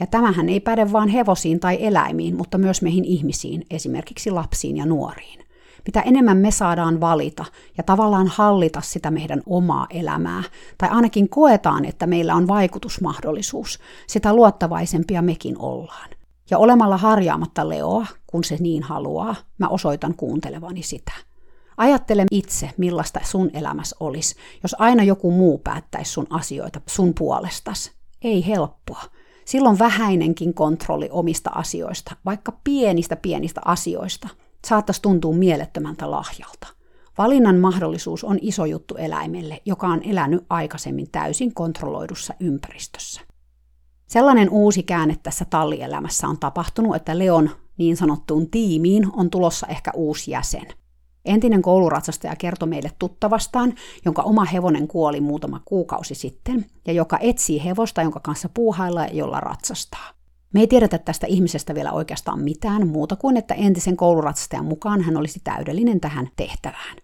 Ja 0.00 0.06
tämähän 0.06 0.48
ei 0.48 0.60
päde 0.60 0.92
vain 0.92 1.08
hevosiin 1.08 1.60
tai 1.60 1.78
eläimiin, 1.80 2.36
mutta 2.36 2.58
myös 2.58 2.82
meihin 2.82 3.04
ihmisiin, 3.04 3.66
esimerkiksi 3.70 4.30
lapsiin 4.30 4.76
ja 4.76 4.86
nuoriin. 4.86 5.44
Mitä 5.86 6.00
enemmän 6.00 6.36
me 6.36 6.50
saadaan 6.50 7.00
valita 7.00 7.44
ja 7.78 7.82
tavallaan 7.82 8.26
hallita 8.26 8.80
sitä 8.80 9.10
meidän 9.10 9.42
omaa 9.46 9.86
elämää, 9.90 10.42
tai 10.78 10.88
ainakin 10.88 11.28
koetaan, 11.28 11.84
että 11.84 12.06
meillä 12.06 12.34
on 12.34 12.48
vaikutusmahdollisuus, 12.48 13.78
sitä 14.06 14.34
luottavaisempia 14.34 15.22
mekin 15.22 15.58
ollaan. 15.58 16.10
Ja 16.50 16.58
olemalla 16.58 16.96
harjaamatta 16.96 17.68
Leoa, 17.68 18.06
kun 18.26 18.44
se 18.44 18.56
niin 18.60 18.82
haluaa, 18.82 19.34
mä 19.58 19.68
osoitan 19.68 20.14
kuuntelevani 20.14 20.82
sitä. 20.82 21.12
Ajattele 21.76 22.26
itse, 22.30 22.70
millaista 22.76 23.20
sun 23.24 23.50
elämässä 23.54 23.96
olisi, 24.00 24.36
jos 24.62 24.76
aina 24.78 25.02
joku 25.02 25.30
muu 25.30 25.58
päättäisi 25.58 26.12
sun 26.12 26.26
asioita 26.30 26.80
sun 26.86 27.14
puolestas. 27.18 27.90
Ei 28.22 28.46
helppoa. 28.46 29.02
Silloin 29.44 29.78
vähäinenkin 29.78 30.54
kontrolli 30.54 31.08
omista 31.12 31.50
asioista, 31.54 32.16
vaikka 32.24 32.52
pienistä 32.64 33.16
pienistä 33.16 33.60
asioista, 33.64 34.28
saattaisi 34.66 35.02
tuntua 35.02 35.32
mielettömältä 35.32 36.10
lahjalta. 36.10 36.66
Valinnan 37.18 37.56
mahdollisuus 37.56 38.24
on 38.24 38.38
iso 38.40 38.64
juttu 38.64 38.96
eläimelle, 38.96 39.62
joka 39.64 39.86
on 39.86 40.02
elänyt 40.02 40.46
aikaisemmin 40.50 41.10
täysin 41.10 41.54
kontrolloidussa 41.54 42.34
ympäristössä. 42.40 43.20
Sellainen 44.06 44.50
uusi 44.50 44.82
käänne 44.82 45.16
tässä 45.22 45.44
tallielämässä 45.44 46.28
on 46.28 46.38
tapahtunut, 46.38 46.96
että 46.96 47.18
Leon 47.18 47.50
niin 47.78 47.96
sanottuun 47.96 48.50
tiimiin 48.50 49.06
on 49.12 49.30
tulossa 49.30 49.66
ehkä 49.66 49.90
uusi 49.94 50.30
jäsen. 50.30 50.66
Entinen 51.24 51.62
kouluratsastaja 51.62 52.36
kertoi 52.36 52.68
meille 52.68 52.90
tuttavastaan, 52.98 53.74
jonka 54.04 54.22
oma 54.22 54.44
hevonen 54.44 54.88
kuoli 54.88 55.20
muutama 55.20 55.60
kuukausi 55.64 56.14
sitten, 56.14 56.66
ja 56.86 56.92
joka 56.92 57.18
etsii 57.20 57.64
hevosta, 57.64 58.02
jonka 58.02 58.20
kanssa 58.20 58.48
puuhailla 58.54 59.04
ja 59.04 59.14
jolla 59.14 59.40
ratsastaa. 59.40 60.21
Me 60.52 60.60
ei 60.60 60.66
tiedetä 60.66 60.98
tästä 60.98 61.26
ihmisestä 61.26 61.74
vielä 61.74 61.92
oikeastaan 61.92 62.40
mitään 62.40 62.88
muuta 62.88 63.16
kuin, 63.16 63.36
että 63.36 63.54
entisen 63.54 63.96
kouluratsastajan 63.96 64.64
mukaan 64.64 65.02
hän 65.02 65.16
olisi 65.16 65.40
täydellinen 65.44 66.00
tähän 66.00 66.28
tehtävään. 66.36 66.96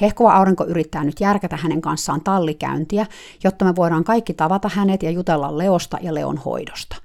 Hehkova 0.00 0.32
aurinko 0.32 0.64
yrittää 0.64 1.04
nyt 1.04 1.20
järkätä 1.20 1.56
hänen 1.56 1.80
kanssaan 1.80 2.20
tallikäyntiä, 2.20 3.06
jotta 3.44 3.64
me 3.64 3.76
voidaan 3.76 4.04
kaikki 4.04 4.34
tavata 4.34 4.70
hänet 4.74 5.02
ja 5.02 5.10
jutella 5.10 5.58
Leosta 5.58 5.98
ja 6.02 6.14
Leon 6.14 6.36
hoidosta. 6.36 6.96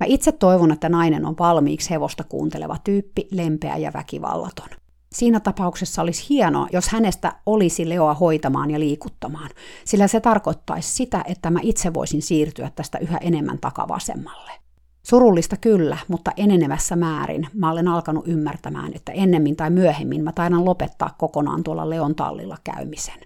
Mä 0.00 0.06
itse 0.06 0.32
toivon, 0.32 0.72
että 0.72 0.88
nainen 0.88 1.26
on 1.26 1.36
valmiiksi 1.38 1.90
hevosta 1.90 2.24
kuunteleva 2.24 2.76
tyyppi, 2.84 3.28
lempeä 3.30 3.76
ja 3.76 3.92
väkivallaton. 3.94 4.68
Siinä 5.12 5.40
tapauksessa 5.40 6.02
olisi 6.02 6.26
hienoa, 6.28 6.68
jos 6.72 6.88
hänestä 6.88 7.32
olisi 7.46 7.88
Leoa 7.88 8.14
hoitamaan 8.14 8.70
ja 8.70 8.80
liikuttamaan, 8.80 9.50
sillä 9.84 10.08
se 10.08 10.20
tarkoittaisi 10.20 10.94
sitä, 10.94 11.24
että 11.26 11.50
mä 11.50 11.60
itse 11.62 11.94
voisin 11.94 12.22
siirtyä 12.22 12.70
tästä 12.74 12.98
yhä 12.98 13.18
enemmän 13.18 13.58
takavasemmalle. 13.58 14.67
Surullista 15.08 15.56
kyllä, 15.56 15.98
mutta 16.08 16.32
enenevässä 16.36 16.96
määrin 16.96 17.46
mä 17.54 17.70
olen 17.70 17.88
alkanut 17.88 18.28
ymmärtämään, 18.28 18.92
että 18.94 19.12
ennemmin 19.12 19.56
tai 19.56 19.70
myöhemmin 19.70 20.24
mä 20.24 20.32
taidan 20.32 20.64
lopettaa 20.64 21.14
kokonaan 21.18 21.64
tuolla 21.64 21.90
Leon 21.90 22.14
tallilla 22.14 22.56
käymisen. 22.64 23.20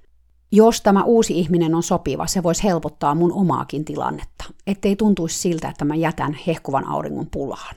Jos 0.52 0.80
tämä 0.80 1.04
uusi 1.04 1.38
ihminen 1.38 1.74
on 1.74 1.82
sopiva, 1.82 2.26
se 2.26 2.42
voisi 2.42 2.64
helpottaa 2.64 3.14
mun 3.14 3.32
omaakin 3.32 3.84
tilannetta, 3.84 4.44
ettei 4.66 4.96
tuntuisi 4.96 5.38
siltä, 5.38 5.68
että 5.68 5.84
mä 5.84 5.94
jätän 5.94 6.36
hehkuvan 6.46 6.88
auringon 6.88 7.26
pulaan. 7.30 7.76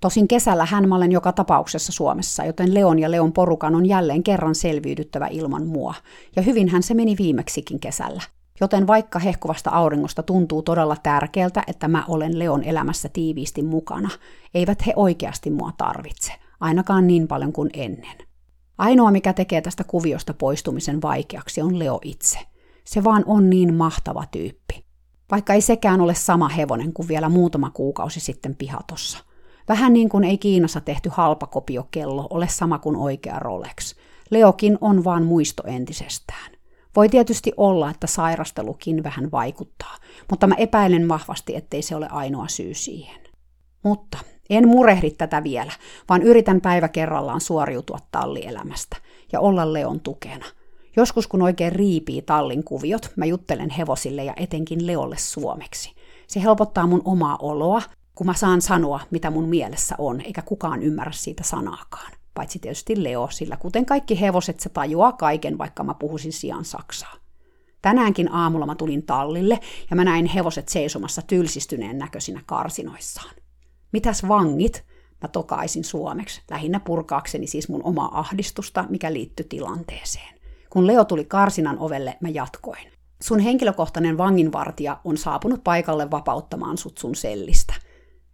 Tosin 0.00 0.28
kesällä 0.28 0.64
hän 0.64 0.88
mä 0.88 0.96
olen 0.96 1.12
joka 1.12 1.32
tapauksessa 1.32 1.92
Suomessa, 1.92 2.44
joten 2.44 2.74
Leon 2.74 2.98
ja 2.98 3.10
Leon 3.10 3.32
porukan 3.32 3.74
on 3.74 3.86
jälleen 3.86 4.22
kerran 4.22 4.54
selviydyttävä 4.54 5.26
ilman 5.26 5.66
mua. 5.66 5.94
Ja 6.36 6.42
hyvinhän 6.42 6.82
se 6.82 6.94
meni 6.94 7.16
viimeksikin 7.18 7.80
kesällä. 7.80 8.22
Joten 8.60 8.86
vaikka 8.86 9.18
hehkuvasta 9.18 9.70
auringosta 9.70 10.22
tuntuu 10.22 10.62
todella 10.62 10.96
tärkeältä, 11.02 11.62
että 11.66 11.88
mä 11.88 12.04
olen 12.08 12.38
Leon 12.38 12.64
elämässä 12.64 13.08
tiiviisti 13.08 13.62
mukana, 13.62 14.08
eivät 14.54 14.86
he 14.86 14.92
oikeasti 14.96 15.50
mua 15.50 15.72
tarvitse, 15.76 16.32
ainakaan 16.60 17.06
niin 17.06 17.28
paljon 17.28 17.52
kuin 17.52 17.70
ennen. 17.72 18.18
Ainoa, 18.78 19.10
mikä 19.10 19.32
tekee 19.32 19.60
tästä 19.60 19.84
kuviosta 19.84 20.34
poistumisen 20.34 21.02
vaikeaksi, 21.02 21.62
on 21.62 21.78
Leo 21.78 21.98
itse. 22.04 22.38
Se 22.84 23.04
vaan 23.04 23.24
on 23.26 23.50
niin 23.50 23.74
mahtava 23.74 24.24
tyyppi. 24.30 24.84
Vaikka 25.30 25.52
ei 25.54 25.60
sekään 25.60 26.00
ole 26.00 26.14
sama 26.14 26.48
hevonen 26.48 26.92
kuin 26.92 27.08
vielä 27.08 27.28
muutama 27.28 27.70
kuukausi 27.70 28.20
sitten 28.20 28.56
pihatossa. 28.56 29.18
Vähän 29.68 29.92
niin 29.92 30.08
kuin 30.08 30.24
ei 30.24 30.38
Kiinassa 30.38 30.80
tehty 30.80 31.10
halpakopiokello 31.12 32.26
ole 32.30 32.48
sama 32.48 32.78
kuin 32.78 32.96
oikea 32.96 33.38
Rolex. 33.38 33.94
Leokin 34.30 34.78
on 34.80 35.04
vaan 35.04 35.24
muisto 35.24 35.62
entisestään. 35.66 36.57
Voi 36.96 37.08
tietysti 37.08 37.52
olla, 37.56 37.90
että 37.90 38.06
sairastelukin 38.06 39.02
vähän 39.02 39.30
vaikuttaa, 39.30 39.96
mutta 40.30 40.46
mä 40.46 40.54
epäilen 40.54 41.08
vahvasti, 41.08 41.56
ettei 41.56 41.82
se 41.82 41.96
ole 41.96 42.08
ainoa 42.10 42.48
syy 42.48 42.74
siihen. 42.74 43.20
Mutta 43.82 44.18
en 44.50 44.68
murehdi 44.68 45.10
tätä 45.10 45.42
vielä, 45.44 45.72
vaan 46.08 46.22
yritän 46.22 46.60
päivä 46.60 46.88
kerrallaan 46.88 47.40
suoriutua 47.40 47.98
tallielämästä 48.12 48.96
ja 49.32 49.40
olla 49.40 49.72
Leon 49.72 50.00
tukena. 50.00 50.46
Joskus 50.96 51.26
kun 51.26 51.42
oikein 51.42 51.72
riipii 51.72 52.22
tallin 52.22 52.64
kuviot, 52.64 53.12
mä 53.16 53.24
juttelen 53.24 53.70
hevosille 53.70 54.24
ja 54.24 54.34
etenkin 54.36 54.86
Leolle 54.86 55.16
suomeksi. 55.18 55.94
Se 56.26 56.42
helpottaa 56.42 56.86
mun 56.86 57.02
omaa 57.04 57.36
oloa, 57.42 57.82
kun 58.14 58.26
mä 58.26 58.34
saan 58.34 58.62
sanoa, 58.62 59.00
mitä 59.10 59.30
mun 59.30 59.48
mielessä 59.48 59.94
on, 59.98 60.20
eikä 60.20 60.42
kukaan 60.42 60.82
ymmärrä 60.82 61.12
siitä 61.12 61.42
sanaakaan 61.42 62.17
paitsi 62.38 62.58
tietysti 62.58 63.04
Leo, 63.04 63.28
sillä 63.30 63.56
kuten 63.56 63.86
kaikki 63.86 64.20
hevoset 64.20 64.60
se 64.60 64.68
tajuaa 64.68 65.12
kaiken, 65.12 65.58
vaikka 65.58 65.84
mä 65.84 65.94
puhuisin 65.94 66.32
sijaan 66.32 66.64
saksaa. 66.64 67.14
Tänäänkin 67.82 68.32
aamulla 68.32 68.66
mä 68.66 68.74
tulin 68.74 69.02
tallille 69.02 69.58
ja 69.90 69.96
mä 69.96 70.04
näin 70.04 70.26
hevoset 70.26 70.68
seisomassa 70.68 71.22
tylsistyneen 71.22 71.98
näköisinä 71.98 72.42
karsinoissaan. 72.46 73.34
Mitäs 73.92 74.28
vangit? 74.28 74.84
Mä 75.22 75.28
tokaisin 75.28 75.84
suomeksi, 75.84 76.42
lähinnä 76.50 76.80
purkaakseni 76.80 77.46
siis 77.46 77.68
mun 77.68 77.84
omaa 77.84 78.18
ahdistusta, 78.18 78.84
mikä 78.88 79.12
liittyi 79.12 79.46
tilanteeseen. 79.48 80.38
Kun 80.70 80.86
Leo 80.86 81.04
tuli 81.04 81.24
karsinan 81.24 81.78
ovelle, 81.78 82.16
mä 82.20 82.28
jatkoin. 82.28 82.92
Sun 83.22 83.38
henkilökohtainen 83.40 84.18
vanginvartija 84.18 85.00
on 85.04 85.16
saapunut 85.16 85.64
paikalle 85.64 86.10
vapauttamaan 86.10 86.78
sut 86.78 86.98
sun 86.98 87.14
sellistä. 87.14 87.74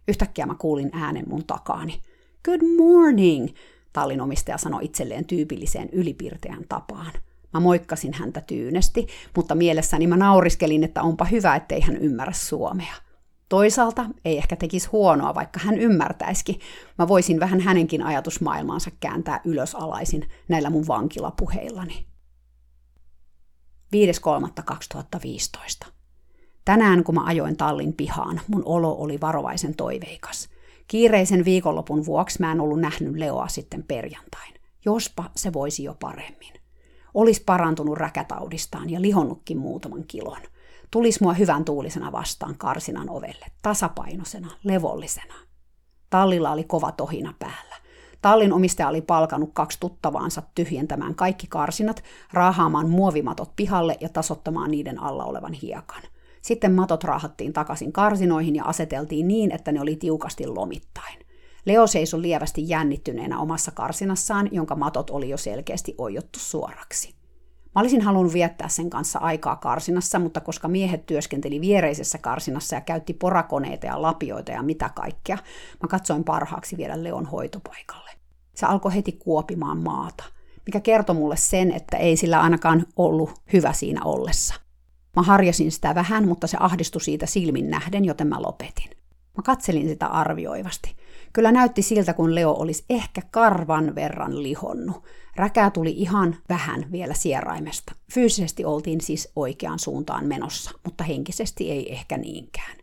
Yhtäkkiä 0.07 0.45
mä 0.45 0.55
kuulin 0.55 0.89
äänen 0.93 1.25
mun 1.29 1.45
takaani. 1.45 2.01
Good 2.43 2.61
morning! 2.77 3.49
Tallin 3.95 4.21
omistaja 4.21 4.57
sanoi 4.57 4.85
itselleen 4.85 5.25
tyypilliseen 5.25 5.89
ylipirteän 5.91 6.63
tapaan. 6.69 7.11
Mä 7.53 7.59
moikkasin 7.59 8.13
häntä 8.13 8.41
tyynesti, 8.41 9.07
mutta 9.35 9.55
mielessäni 9.55 10.07
mä 10.07 10.17
nauriskelin, 10.17 10.83
että 10.83 11.01
onpa 11.01 11.25
hyvä, 11.25 11.55
ettei 11.55 11.81
hän 11.81 11.97
ymmärrä 11.97 12.33
suomea. 12.33 12.93
Toisaalta 13.49 14.05
ei 14.25 14.37
ehkä 14.37 14.55
tekisi 14.55 14.89
huonoa, 14.91 15.35
vaikka 15.35 15.59
hän 15.63 15.77
ymmärtäisikin. 15.77 16.59
Mä 16.97 17.07
voisin 17.07 17.39
vähän 17.39 17.59
hänenkin 17.59 18.03
ajatusmaailmaansa 18.03 18.91
kääntää 18.99 19.41
ylösalaisin 19.45 20.29
näillä 20.47 20.69
mun 20.69 20.87
vankilapuheillani. 20.87 22.05
5.3.2015. 25.85 25.87
Tänään, 26.65 27.03
kun 27.03 27.15
mä 27.15 27.23
ajoin 27.25 27.57
tallin 27.57 27.93
pihaan, 27.93 28.41
mun 28.47 28.63
olo 28.65 28.95
oli 28.99 29.21
varovaisen 29.21 29.75
toiveikas– 29.75 30.49
Kiireisen 30.87 31.45
viikonlopun 31.45 32.05
vuoksi 32.05 32.39
mä 32.39 32.51
en 32.51 32.61
ollut 32.61 32.79
nähnyt 32.79 33.15
Leoa 33.15 33.47
sitten 33.47 33.83
perjantain. 33.83 34.53
Jospa 34.85 35.23
se 35.35 35.53
voisi 35.53 35.83
jo 35.83 35.95
paremmin. 35.99 36.53
Olis 37.13 37.39
parantunut 37.39 37.97
räkätaudistaan 37.97 38.89
ja 38.89 39.01
lihonnutkin 39.01 39.57
muutaman 39.57 40.03
kilon. 40.07 40.41
Tulis 40.91 41.21
mua 41.21 41.33
hyvän 41.33 41.65
tuulisena 41.65 42.11
vastaan 42.11 42.57
karsinan 42.57 43.09
ovelle, 43.09 43.45
tasapainoisena, 43.61 44.51
levollisena. 44.63 45.33
Tallilla 46.09 46.51
oli 46.51 46.63
kova 46.63 46.91
tohina 46.91 47.33
päällä. 47.39 47.75
Tallin 48.21 48.53
omistaja 48.53 48.89
oli 48.89 49.01
palkanut 49.01 49.49
kaksi 49.53 49.79
tuttavaansa 49.79 50.43
tyhjentämään 50.55 51.15
kaikki 51.15 51.47
karsinat, 51.47 52.03
raahaamaan 52.33 52.89
muovimatot 52.89 53.55
pihalle 53.55 53.97
ja 54.01 54.09
tasottamaan 54.09 54.71
niiden 54.71 55.03
alla 55.03 55.25
olevan 55.25 55.53
hiekan. 55.53 56.01
Sitten 56.45 56.73
matot 56.73 57.03
raahattiin 57.03 57.53
takaisin 57.53 57.93
karsinoihin 57.93 58.55
ja 58.55 58.63
aseteltiin 58.65 59.27
niin, 59.27 59.51
että 59.51 59.71
ne 59.71 59.81
oli 59.81 59.95
tiukasti 59.95 60.47
lomittain. 60.47 61.19
Leo 61.65 61.87
seisoi 61.87 62.21
lievästi 62.21 62.69
jännittyneenä 62.69 63.39
omassa 63.39 63.71
karsinassaan, 63.71 64.49
jonka 64.51 64.75
matot 64.75 65.09
oli 65.09 65.29
jo 65.29 65.37
selkeästi 65.37 65.95
oijottu 65.97 66.39
suoraksi. 66.39 67.15
Mä 67.75 67.81
olisin 67.81 68.01
halunnut 68.01 68.33
viettää 68.33 68.69
sen 68.69 68.89
kanssa 68.89 69.19
aikaa 69.19 69.55
karsinassa, 69.55 70.19
mutta 70.19 70.41
koska 70.41 70.67
miehet 70.67 71.05
työskenteli 71.05 71.61
viereisessä 71.61 72.17
karsinassa 72.17 72.75
ja 72.75 72.81
käytti 72.81 73.13
porakoneita 73.13 73.85
ja 73.85 74.01
lapioita 74.01 74.51
ja 74.51 74.63
mitä 74.63 74.89
kaikkea, 74.95 75.37
mä 75.83 75.87
katsoin 75.87 76.23
parhaaksi 76.23 76.77
viedä 76.77 77.03
Leon 77.03 77.25
hoitopaikalle. 77.25 78.11
Se 78.55 78.65
alkoi 78.65 78.95
heti 78.95 79.11
kuopimaan 79.11 79.77
maata, 79.77 80.23
mikä 80.65 80.79
kertoi 80.79 81.15
mulle 81.15 81.37
sen, 81.37 81.71
että 81.71 81.97
ei 81.97 82.17
sillä 82.17 82.41
ainakaan 82.41 82.85
ollut 82.95 83.31
hyvä 83.53 83.73
siinä 83.73 84.01
ollessa. 84.03 84.64
Mä 85.15 85.21
harjasin 85.21 85.71
sitä 85.71 85.95
vähän, 85.95 86.27
mutta 86.27 86.47
se 86.47 86.57
ahdistui 86.59 87.01
siitä 87.01 87.25
silmin 87.25 87.69
nähden, 87.69 88.05
joten 88.05 88.27
mä 88.27 88.41
lopetin. 88.41 88.89
Mä 89.37 89.43
katselin 89.43 89.87
sitä 89.87 90.07
arvioivasti. 90.07 90.95
Kyllä 91.33 91.51
näytti 91.51 91.81
siltä, 91.81 92.13
kun 92.13 92.35
Leo 92.35 92.51
olisi 92.51 92.85
ehkä 92.89 93.21
karvan 93.31 93.95
verran 93.95 94.43
lihonnut. 94.43 95.03
Räkää 95.35 95.69
tuli 95.69 95.91
ihan 95.97 96.35
vähän 96.49 96.91
vielä 96.91 97.13
sieraimesta. 97.13 97.93
Fyysisesti 98.13 98.65
oltiin 98.65 99.01
siis 99.01 99.31
oikeaan 99.35 99.79
suuntaan 99.79 100.25
menossa, 100.25 100.71
mutta 100.83 101.03
henkisesti 101.03 101.71
ei 101.71 101.93
ehkä 101.93 102.17
niinkään. 102.17 102.77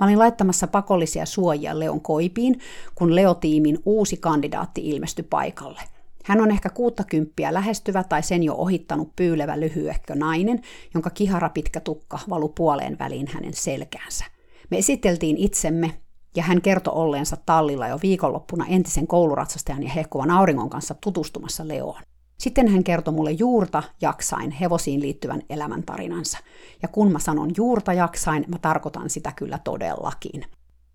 Mä 0.00 0.06
olin 0.06 0.18
laittamassa 0.18 0.66
pakollisia 0.66 1.26
suojia 1.26 1.78
Leon 1.78 2.00
koipiin, 2.00 2.60
kun 2.94 3.14
Leo-tiimin 3.14 3.78
uusi 3.84 4.16
kandidaatti 4.16 4.90
ilmestyi 4.90 5.24
paikalle. 5.30 5.80
Hän 6.24 6.40
on 6.40 6.50
ehkä 6.50 6.70
kuuttakymppiä 6.70 7.54
lähestyvä 7.54 8.04
tai 8.04 8.22
sen 8.22 8.42
jo 8.42 8.54
ohittanut 8.54 9.16
pyylevä 9.16 9.60
lyhyehkö 9.60 10.14
nainen, 10.14 10.62
jonka 10.94 11.10
kihara 11.10 11.48
pitkä 11.48 11.80
tukka 11.80 12.18
valu 12.30 12.48
puoleen 12.48 12.98
väliin 12.98 13.28
hänen 13.28 13.54
selkäänsä. 13.54 14.24
Me 14.70 14.78
esiteltiin 14.78 15.36
itsemme, 15.36 15.94
ja 16.36 16.42
hän 16.42 16.62
kertoi 16.62 16.94
olleensa 16.94 17.36
tallilla 17.46 17.88
jo 17.88 17.98
viikonloppuna 18.02 18.66
entisen 18.66 19.06
kouluratsastajan 19.06 19.82
ja 19.82 19.88
hehkuvan 19.88 20.30
auringon 20.30 20.70
kanssa 20.70 20.94
tutustumassa 20.94 21.68
Leoon. 21.68 22.02
Sitten 22.38 22.68
hän 22.68 22.84
kertoi 22.84 23.14
mulle 23.14 23.30
juurta 23.30 23.82
jaksain 24.00 24.50
hevosiin 24.50 25.00
liittyvän 25.00 25.42
elämäntarinansa. 25.50 26.38
Ja 26.82 26.88
kun 26.88 27.12
mä 27.12 27.18
sanon 27.18 27.50
juurta 27.56 27.92
jaksain, 27.92 28.44
mä 28.48 28.58
tarkoitan 28.58 29.10
sitä 29.10 29.32
kyllä 29.36 29.58
todellakin. 29.64 30.44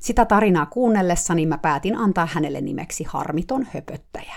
Sitä 0.01 0.25
tarinaa 0.25 0.65
kuunnellessani 0.65 1.45
mä 1.45 1.57
päätin 1.57 1.95
antaa 1.95 2.27
hänelle 2.31 2.61
nimeksi 2.61 3.03
harmiton 3.03 3.67
höpöttäjä. 3.73 4.35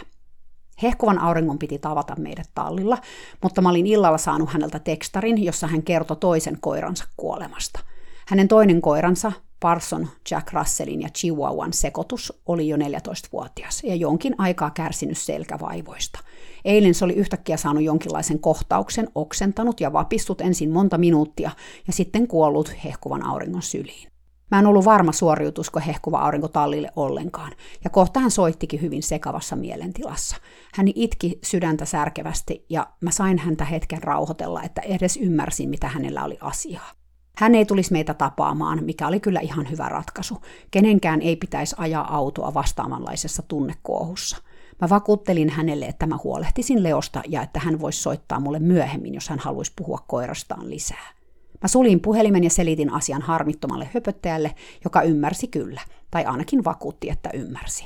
Hehkuvan 0.83 1.19
auringon 1.19 1.59
piti 1.59 1.79
tavata 1.79 2.17
meidät 2.19 2.51
tallilla, 2.55 2.99
mutta 3.43 3.63
mä 3.63 3.71
olin 3.71 3.87
illalla 3.87 4.19
saanut 4.19 4.51
häneltä 4.51 4.79
tekstarin, 4.79 5.45
jossa 5.45 5.67
hän 5.67 5.83
kertoi 5.83 6.17
toisen 6.17 6.59
koiransa 6.61 7.05
kuolemasta. 7.17 7.81
Hänen 8.29 8.49
toinen 8.49 8.81
koiransa, 8.81 9.33
Parson, 9.61 10.09
Jack 10.31 10.53
Russellin 10.53 11.03
ja 11.03 11.09
Chihuahuan 11.09 11.73
sekoitus, 11.73 12.43
oli 12.47 12.69
jo 12.69 12.77
14-vuotias 12.77 13.85
ja 13.85 13.95
jonkin 13.95 14.35
aikaa 14.39 14.71
kärsinyt 14.71 15.19
selkävaivoista. 15.19 16.19
Eilen 16.65 16.95
se 16.95 17.05
oli 17.05 17.13
yhtäkkiä 17.13 17.57
saanut 17.57 17.83
jonkinlaisen 17.83 18.41
kohtauksen, 18.41 19.09
oksentanut 19.15 19.81
ja 19.81 19.93
vapistut 19.93 20.41
ensin 20.41 20.71
monta 20.71 20.99
minuuttia 20.99 21.51
ja 21.87 21.93
sitten 21.93 22.29
kuollut 22.29 22.75
hehkuvan 22.85 23.27
auringon 23.27 23.63
syliin. 23.63 24.11
Mä 24.51 24.59
en 24.59 24.67
ollut 24.67 24.85
varma 24.85 25.13
suoriutusko 25.13 25.81
hehkuva 25.87 26.19
aurinko 26.19 26.49
tallille 26.49 26.91
ollenkaan, 26.97 27.53
ja 27.85 27.91
kohta 27.91 28.21
hän 28.21 28.31
soittikin 28.31 28.81
hyvin 28.81 29.03
sekavassa 29.03 29.57
mielentilassa. 29.57 30.37
Hän 30.75 30.87
itki 30.95 31.39
sydäntä 31.43 31.85
särkevästi, 31.85 32.67
ja 32.69 32.87
mä 33.01 33.11
sain 33.11 33.39
häntä 33.39 33.65
hetken 33.65 34.03
rauhoitella, 34.03 34.63
että 34.63 34.81
edes 34.81 35.17
ymmärsin, 35.17 35.69
mitä 35.71 35.89
hänellä 35.89 36.25
oli 36.25 36.39
asiaa. 36.41 36.91
Hän 37.37 37.55
ei 37.55 37.65
tulisi 37.65 37.93
meitä 37.93 38.15
tapaamaan, 38.15 38.85
mikä 38.85 39.09
oli 39.09 39.21
kyllä 39.21 39.41
ihan 39.41 39.71
hyvä 39.71 39.89
ratkaisu. 39.89 40.43
Kenenkään 40.71 41.23
ei 41.23 41.37
pitäisi 41.37 41.77
ajaa 41.79 42.17
autoa 42.17 42.55
vastaavanlaisessa 42.55 43.43
tunnekuohussa. 43.43 44.37
Mä 44.81 44.89
vakuuttelin 44.89 45.51
hänelle, 45.51 45.87
että 45.87 46.07
mä 46.07 46.19
huolehtisin 46.25 46.83
Leosta 46.83 47.23
ja 47.29 47.43
että 47.43 47.61
hän 47.61 47.81
voisi 47.81 48.03
soittaa 48.03 48.41
mulle 48.41 48.59
myöhemmin, 48.59 49.15
jos 49.15 49.29
hän 49.29 49.39
haluaisi 49.39 49.73
puhua 49.77 49.99
koirastaan 50.07 50.71
lisää. 50.71 51.20
Mä 51.63 51.69
sulin 51.69 52.01
puhelimen 52.01 52.45
ja 52.45 52.51
selitin 52.51 52.93
asian 52.93 53.23
harmittomalle 53.23 53.89
höpöttäjälle, 53.95 54.55
joka 54.85 55.03
ymmärsi 55.03 55.49
kyllä, 55.49 55.81
tai 56.11 56.25
ainakin 56.25 56.65
vakuutti, 56.65 57.11
että 57.11 57.31
ymmärsi. 57.35 57.85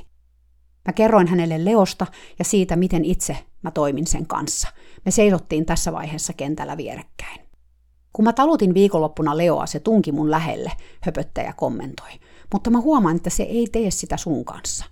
Mä 0.85 0.93
kerroin 0.93 1.27
hänelle 1.27 1.65
Leosta 1.65 2.07
ja 2.39 2.45
siitä, 2.45 2.75
miten 2.75 3.05
itse 3.05 3.37
mä 3.61 3.71
toimin 3.71 4.07
sen 4.07 4.27
kanssa. 4.27 4.67
Me 5.05 5.11
seisottiin 5.11 5.65
tässä 5.65 5.91
vaiheessa 5.93 6.33
kentällä 6.33 6.77
vierekkäin. 6.77 7.39
Kun 8.13 8.25
mä 8.25 8.33
talutin 8.33 8.73
viikonloppuna 8.73 9.37
Leoa, 9.37 9.65
se 9.65 9.79
tunki 9.79 10.11
mun 10.11 10.31
lähelle, 10.31 10.71
höpöttäjä 11.01 11.53
kommentoi. 11.57 12.11
Mutta 12.53 12.69
mä 12.69 12.79
huomaan, 12.79 13.15
että 13.15 13.29
se 13.29 13.43
ei 13.43 13.67
tee 13.71 13.91
sitä 13.91 14.17
sun 14.17 14.45
kanssa. 14.45 14.85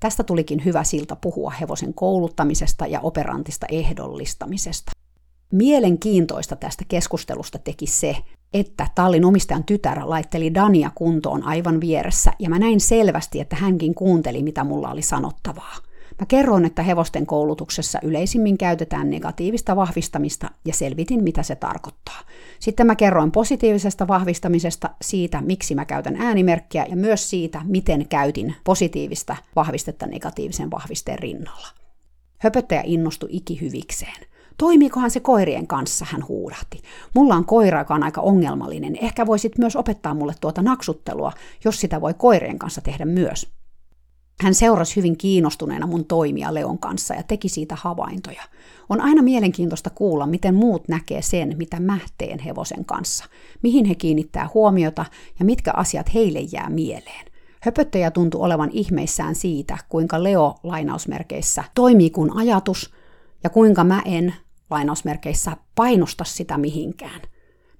Tästä 0.00 0.24
tulikin 0.24 0.64
hyvä 0.64 0.84
silta 0.84 1.16
puhua 1.16 1.50
hevosen 1.50 1.94
kouluttamisesta 1.94 2.86
ja 2.86 3.00
operantista 3.00 3.66
ehdollistamisesta. 3.70 4.92
Mielenkiintoista 5.52 6.56
tästä 6.56 6.84
keskustelusta 6.88 7.58
teki 7.58 7.86
se, 7.86 8.16
että 8.54 8.86
tallin 8.94 9.24
omistajan 9.24 9.64
tytär 9.64 9.98
laitteli 10.04 10.54
Dania 10.54 10.90
kuntoon 10.94 11.42
aivan 11.42 11.80
vieressä, 11.80 12.32
ja 12.38 12.50
mä 12.50 12.58
näin 12.58 12.80
selvästi, 12.80 13.40
että 13.40 13.56
hänkin 13.56 13.94
kuunteli, 13.94 14.42
mitä 14.42 14.64
mulla 14.64 14.90
oli 14.90 15.02
sanottavaa. 15.02 15.76
Mä 16.20 16.26
kerroin, 16.26 16.64
että 16.64 16.82
hevosten 16.82 17.26
koulutuksessa 17.26 17.98
yleisimmin 18.02 18.58
käytetään 18.58 19.10
negatiivista 19.10 19.76
vahvistamista 19.76 20.50
ja 20.64 20.74
selvitin, 20.74 21.24
mitä 21.24 21.42
se 21.42 21.56
tarkoittaa. 21.56 22.20
Sitten 22.58 22.86
mä 22.86 22.96
kerroin 22.96 23.32
positiivisesta 23.32 24.08
vahvistamisesta, 24.08 24.90
siitä, 25.02 25.40
miksi 25.40 25.74
mä 25.74 25.84
käytän 25.84 26.16
äänimerkkiä 26.16 26.86
ja 26.90 26.96
myös 26.96 27.30
siitä, 27.30 27.60
miten 27.64 28.08
käytin 28.08 28.54
positiivista 28.64 29.36
vahvistetta 29.56 30.06
negatiivisen 30.06 30.70
vahvisteen 30.70 31.18
rinnalla. 31.18 31.68
Höpöttäjä 32.38 32.82
innostui 32.84 33.28
ikihyvikseen. 33.32 34.29
Toimiikohan 34.60 35.10
se 35.10 35.20
koirien 35.20 35.66
kanssa, 35.66 36.06
hän 36.08 36.28
huudahti. 36.28 36.82
Mulla 37.14 37.34
on 37.34 37.44
koira, 37.44 37.78
joka 37.78 37.94
on 37.94 38.02
aika 38.02 38.20
ongelmallinen. 38.20 38.96
Ehkä 38.96 39.26
voisit 39.26 39.58
myös 39.58 39.76
opettaa 39.76 40.14
mulle 40.14 40.34
tuota 40.40 40.62
naksuttelua, 40.62 41.32
jos 41.64 41.80
sitä 41.80 42.00
voi 42.00 42.14
koirien 42.14 42.58
kanssa 42.58 42.80
tehdä 42.80 43.04
myös. 43.04 43.48
Hän 44.42 44.54
seurasi 44.54 44.96
hyvin 44.96 45.16
kiinnostuneena 45.16 45.86
mun 45.86 46.04
toimia 46.04 46.54
Leon 46.54 46.78
kanssa 46.78 47.14
ja 47.14 47.22
teki 47.22 47.48
siitä 47.48 47.76
havaintoja. 47.78 48.42
On 48.88 49.00
aina 49.00 49.22
mielenkiintoista 49.22 49.90
kuulla, 49.90 50.26
miten 50.26 50.54
muut 50.54 50.88
näkee 50.88 51.22
sen, 51.22 51.54
mitä 51.58 51.80
mä 51.80 51.98
teen 52.18 52.38
hevosen 52.38 52.84
kanssa, 52.84 53.24
mihin 53.62 53.84
he 53.84 53.94
kiinnittää 53.94 54.48
huomiota 54.54 55.04
ja 55.38 55.44
mitkä 55.44 55.72
asiat 55.76 56.14
heille 56.14 56.40
jää 56.52 56.70
mieleen. 56.70 57.26
Höpöttäjä 57.60 58.10
tuntui 58.10 58.40
olevan 58.40 58.70
ihmeissään 58.72 59.34
siitä, 59.34 59.78
kuinka 59.88 60.22
Leo 60.22 60.54
lainausmerkeissä 60.62 61.64
toimii 61.74 62.10
kuin 62.10 62.36
ajatus 62.36 62.94
ja 63.44 63.50
kuinka 63.50 63.84
mä 63.84 64.02
en 64.04 64.34
lainausmerkeissä 64.70 65.56
painosta 65.74 66.24
sitä 66.24 66.58
mihinkään. 66.58 67.20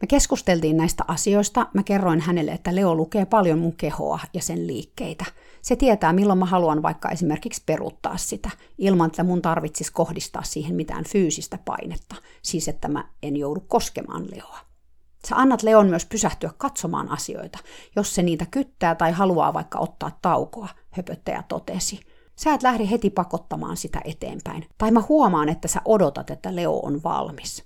Me 0.00 0.06
keskusteltiin 0.06 0.76
näistä 0.76 1.04
asioista. 1.08 1.66
Mä 1.74 1.82
kerroin 1.82 2.20
hänelle, 2.20 2.50
että 2.50 2.74
Leo 2.74 2.94
lukee 2.94 3.26
paljon 3.26 3.58
mun 3.58 3.76
kehoa 3.76 4.18
ja 4.34 4.42
sen 4.42 4.66
liikkeitä. 4.66 5.24
Se 5.62 5.76
tietää, 5.76 6.12
milloin 6.12 6.38
mä 6.38 6.44
haluan 6.44 6.82
vaikka 6.82 7.08
esimerkiksi 7.08 7.62
peruuttaa 7.66 8.16
sitä, 8.16 8.50
ilman 8.78 9.06
että 9.06 9.24
mun 9.24 9.42
tarvitsisi 9.42 9.92
kohdistaa 9.92 10.42
siihen 10.42 10.74
mitään 10.74 11.04
fyysistä 11.04 11.58
painetta, 11.64 12.14
siis 12.42 12.68
että 12.68 12.88
mä 12.88 13.04
en 13.22 13.36
joudu 13.36 13.60
koskemaan 13.68 14.26
Leoa. 14.30 14.58
Sä 15.28 15.36
annat 15.36 15.62
Leon 15.62 15.86
myös 15.86 16.06
pysähtyä 16.06 16.50
katsomaan 16.58 17.08
asioita, 17.08 17.58
jos 17.96 18.14
se 18.14 18.22
niitä 18.22 18.46
kyttää 18.50 18.94
tai 18.94 19.12
haluaa 19.12 19.54
vaikka 19.54 19.78
ottaa 19.78 20.18
taukoa, 20.22 20.68
höpöttäjä 20.90 21.44
totesi. 21.48 22.00
Sä 22.42 22.54
et 22.54 22.62
lähde 22.62 22.90
heti 22.90 23.10
pakottamaan 23.10 23.76
sitä 23.76 24.00
eteenpäin. 24.04 24.66
Tai 24.78 24.90
mä 24.90 25.02
huomaan, 25.08 25.48
että 25.48 25.68
sä 25.68 25.80
odotat, 25.84 26.30
että 26.30 26.56
Leo 26.56 26.80
on 26.82 27.02
valmis. 27.02 27.64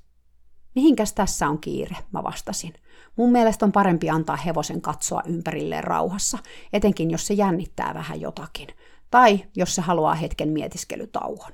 Mihinkäs 0.75 1.13
tässä 1.13 1.49
on 1.49 1.59
kiire, 1.59 1.97
mä 2.13 2.23
vastasin. 2.23 2.75
Mun 3.17 3.33
mielestä 3.33 3.67
on 3.67 3.73
parempi 3.73 4.11
antaa 4.11 4.37
hevosen 4.37 4.81
katsoa 4.81 5.23
ympärilleen 5.27 5.85
rauhassa, 5.85 6.39
etenkin 6.73 7.11
jos 7.11 7.27
se 7.27 7.35
jännittää 7.35 7.95
vähän 7.95 8.21
jotakin. 8.21 8.69
Tai 9.11 9.45
jos 9.57 9.75
se 9.75 9.83
haluaa 9.83 10.15
hetken 10.15 10.49
mietiskelytauon. 10.49 11.53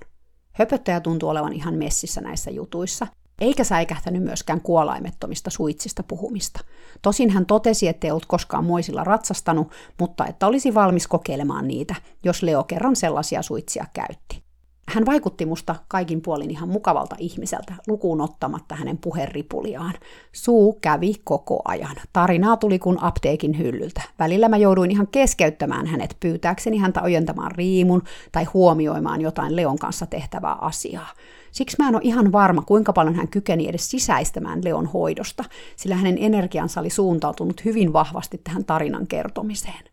Höpöttäjä 0.52 1.00
tuntuu 1.00 1.28
olevan 1.28 1.52
ihan 1.52 1.74
messissä 1.74 2.20
näissä 2.20 2.50
jutuissa, 2.50 3.06
eikä 3.40 3.64
säikähtänyt 3.64 4.22
myöskään 4.22 4.60
kuolaimettomista 4.60 5.50
suitsista 5.50 6.02
puhumista. 6.02 6.60
Tosin 7.02 7.30
hän 7.30 7.46
totesi, 7.46 7.88
ettei 7.88 8.10
ollut 8.10 8.26
koskaan 8.26 8.64
moisilla 8.64 9.04
ratsastanut, 9.04 9.70
mutta 10.00 10.26
että 10.26 10.46
olisi 10.46 10.74
valmis 10.74 11.06
kokeilemaan 11.06 11.68
niitä, 11.68 11.94
jos 12.24 12.42
Leo 12.42 12.64
kerran 12.64 12.96
sellaisia 12.96 13.42
suitsia 13.42 13.86
käytti. 13.92 14.42
Hän 14.88 15.06
vaikutti 15.06 15.46
musta 15.46 15.76
kaikin 15.88 16.22
puolin 16.22 16.50
ihan 16.50 16.68
mukavalta 16.68 17.16
ihmiseltä, 17.18 17.74
lukuun 17.86 18.20
ottamatta 18.20 18.74
hänen 18.74 18.98
puheripuliaan. 18.98 19.94
Suu 20.32 20.78
kävi 20.80 21.14
koko 21.24 21.62
ajan. 21.64 21.96
Tarinaa 22.12 22.56
tuli 22.56 22.78
kuin 22.78 23.02
apteekin 23.02 23.58
hyllyltä. 23.58 24.02
Välillä 24.18 24.48
mä 24.48 24.56
jouduin 24.56 24.90
ihan 24.90 25.06
keskeyttämään 25.06 25.86
hänet 25.86 26.16
pyytääkseni 26.20 26.78
häntä 26.78 27.02
ojentamaan 27.02 27.52
riimun 27.52 28.02
tai 28.32 28.44
huomioimaan 28.44 29.20
jotain 29.20 29.56
Leon 29.56 29.78
kanssa 29.78 30.06
tehtävää 30.06 30.54
asiaa. 30.54 31.08
Siksi 31.52 31.76
mä 31.78 31.88
en 31.88 31.94
ole 31.94 32.02
ihan 32.04 32.32
varma, 32.32 32.62
kuinka 32.62 32.92
paljon 32.92 33.14
hän 33.14 33.28
kykeni 33.28 33.68
edes 33.68 33.90
sisäistämään 33.90 34.64
Leon 34.64 34.86
hoidosta, 34.86 35.44
sillä 35.76 35.96
hänen 35.96 36.18
energiansa 36.20 36.80
oli 36.80 36.90
suuntautunut 36.90 37.64
hyvin 37.64 37.92
vahvasti 37.92 38.40
tähän 38.44 38.64
tarinan 38.64 39.06
kertomiseen. 39.06 39.84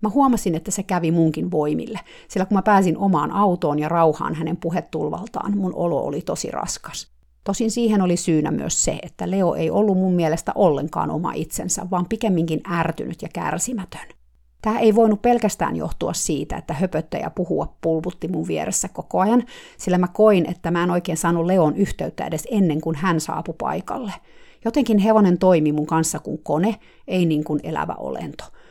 Mä 0.00 0.08
huomasin, 0.08 0.54
että 0.54 0.70
se 0.70 0.82
kävi 0.82 1.10
munkin 1.10 1.50
voimille, 1.50 2.00
sillä 2.28 2.46
kun 2.46 2.58
mä 2.58 2.62
pääsin 2.62 2.98
omaan 2.98 3.30
autoon 3.30 3.78
ja 3.78 3.88
rauhaan 3.88 4.34
hänen 4.34 4.56
puhetulvaltaan, 4.56 5.56
mun 5.56 5.74
olo 5.74 6.04
oli 6.04 6.20
tosi 6.20 6.50
raskas. 6.50 7.12
Tosin 7.44 7.70
siihen 7.70 8.02
oli 8.02 8.16
syynä 8.16 8.50
myös 8.50 8.84
se, 8.84 8.98
että 9.02 9.30
Leo 9.30 9.54
ei 9.54 9.70
ollut 9.70 9.98
mun 9.98 10.12
mielestä 10.12 10.52
ollenkaan 10.54 11.10
oma 11.10 11.32
itsensä, 11.32 11.86
vaan 11.90 12.06
pikemminkin 12.08 12.60
ärtynyt 12.72 13.22
ja 13.22 13.28
kärsimätön. 13.32 14.21
Tämä 14.62 14.78
ei 14.78 14.94
voinut 14.94 15.22
pelkästään 15.22 15.76
johtua 15.76 16.12
siitä, 16.12 16.56
että 16.56 16.74
höpöttäjä 16.74 17.30
puhua 17.30 17.76
pulputti 17.80 18.28
mun 18.28 18.48
vieressä 18.48 18.88
koko 18.88 19.20
ajan, 19.20 19.42
sillä 19.78 19.98
mä 19.98 20.08
koin, 20.08 20.50
että 20.50 20.70
mä 20.70 20.82
en 20.82 20.90
oikein 20.90 21.18
saanut 21.18 21.46
Leon 21.46 21.76
yhteyttä 21.76 22.26
edes 22.26 22.48
ennen 22.50 22.80
kuin 22.80 22.96
hän 22.96 23.20
saapui 23.20 23.54
paikalle. 23.58 24.12
Jotenkin 24.64 24.98
hevonen 24.98 25.38
toimi 25.38 25.72
mun 25.72 25.86
kanssa 25.86 26.18
kuin 26.18 26.38
kone, 26.42 26.76
ei 27.08 27.26
niin 27.26 27.44
kuin 27.44 27.60
elävä 27.62 27.94
olento– 27.98 28.44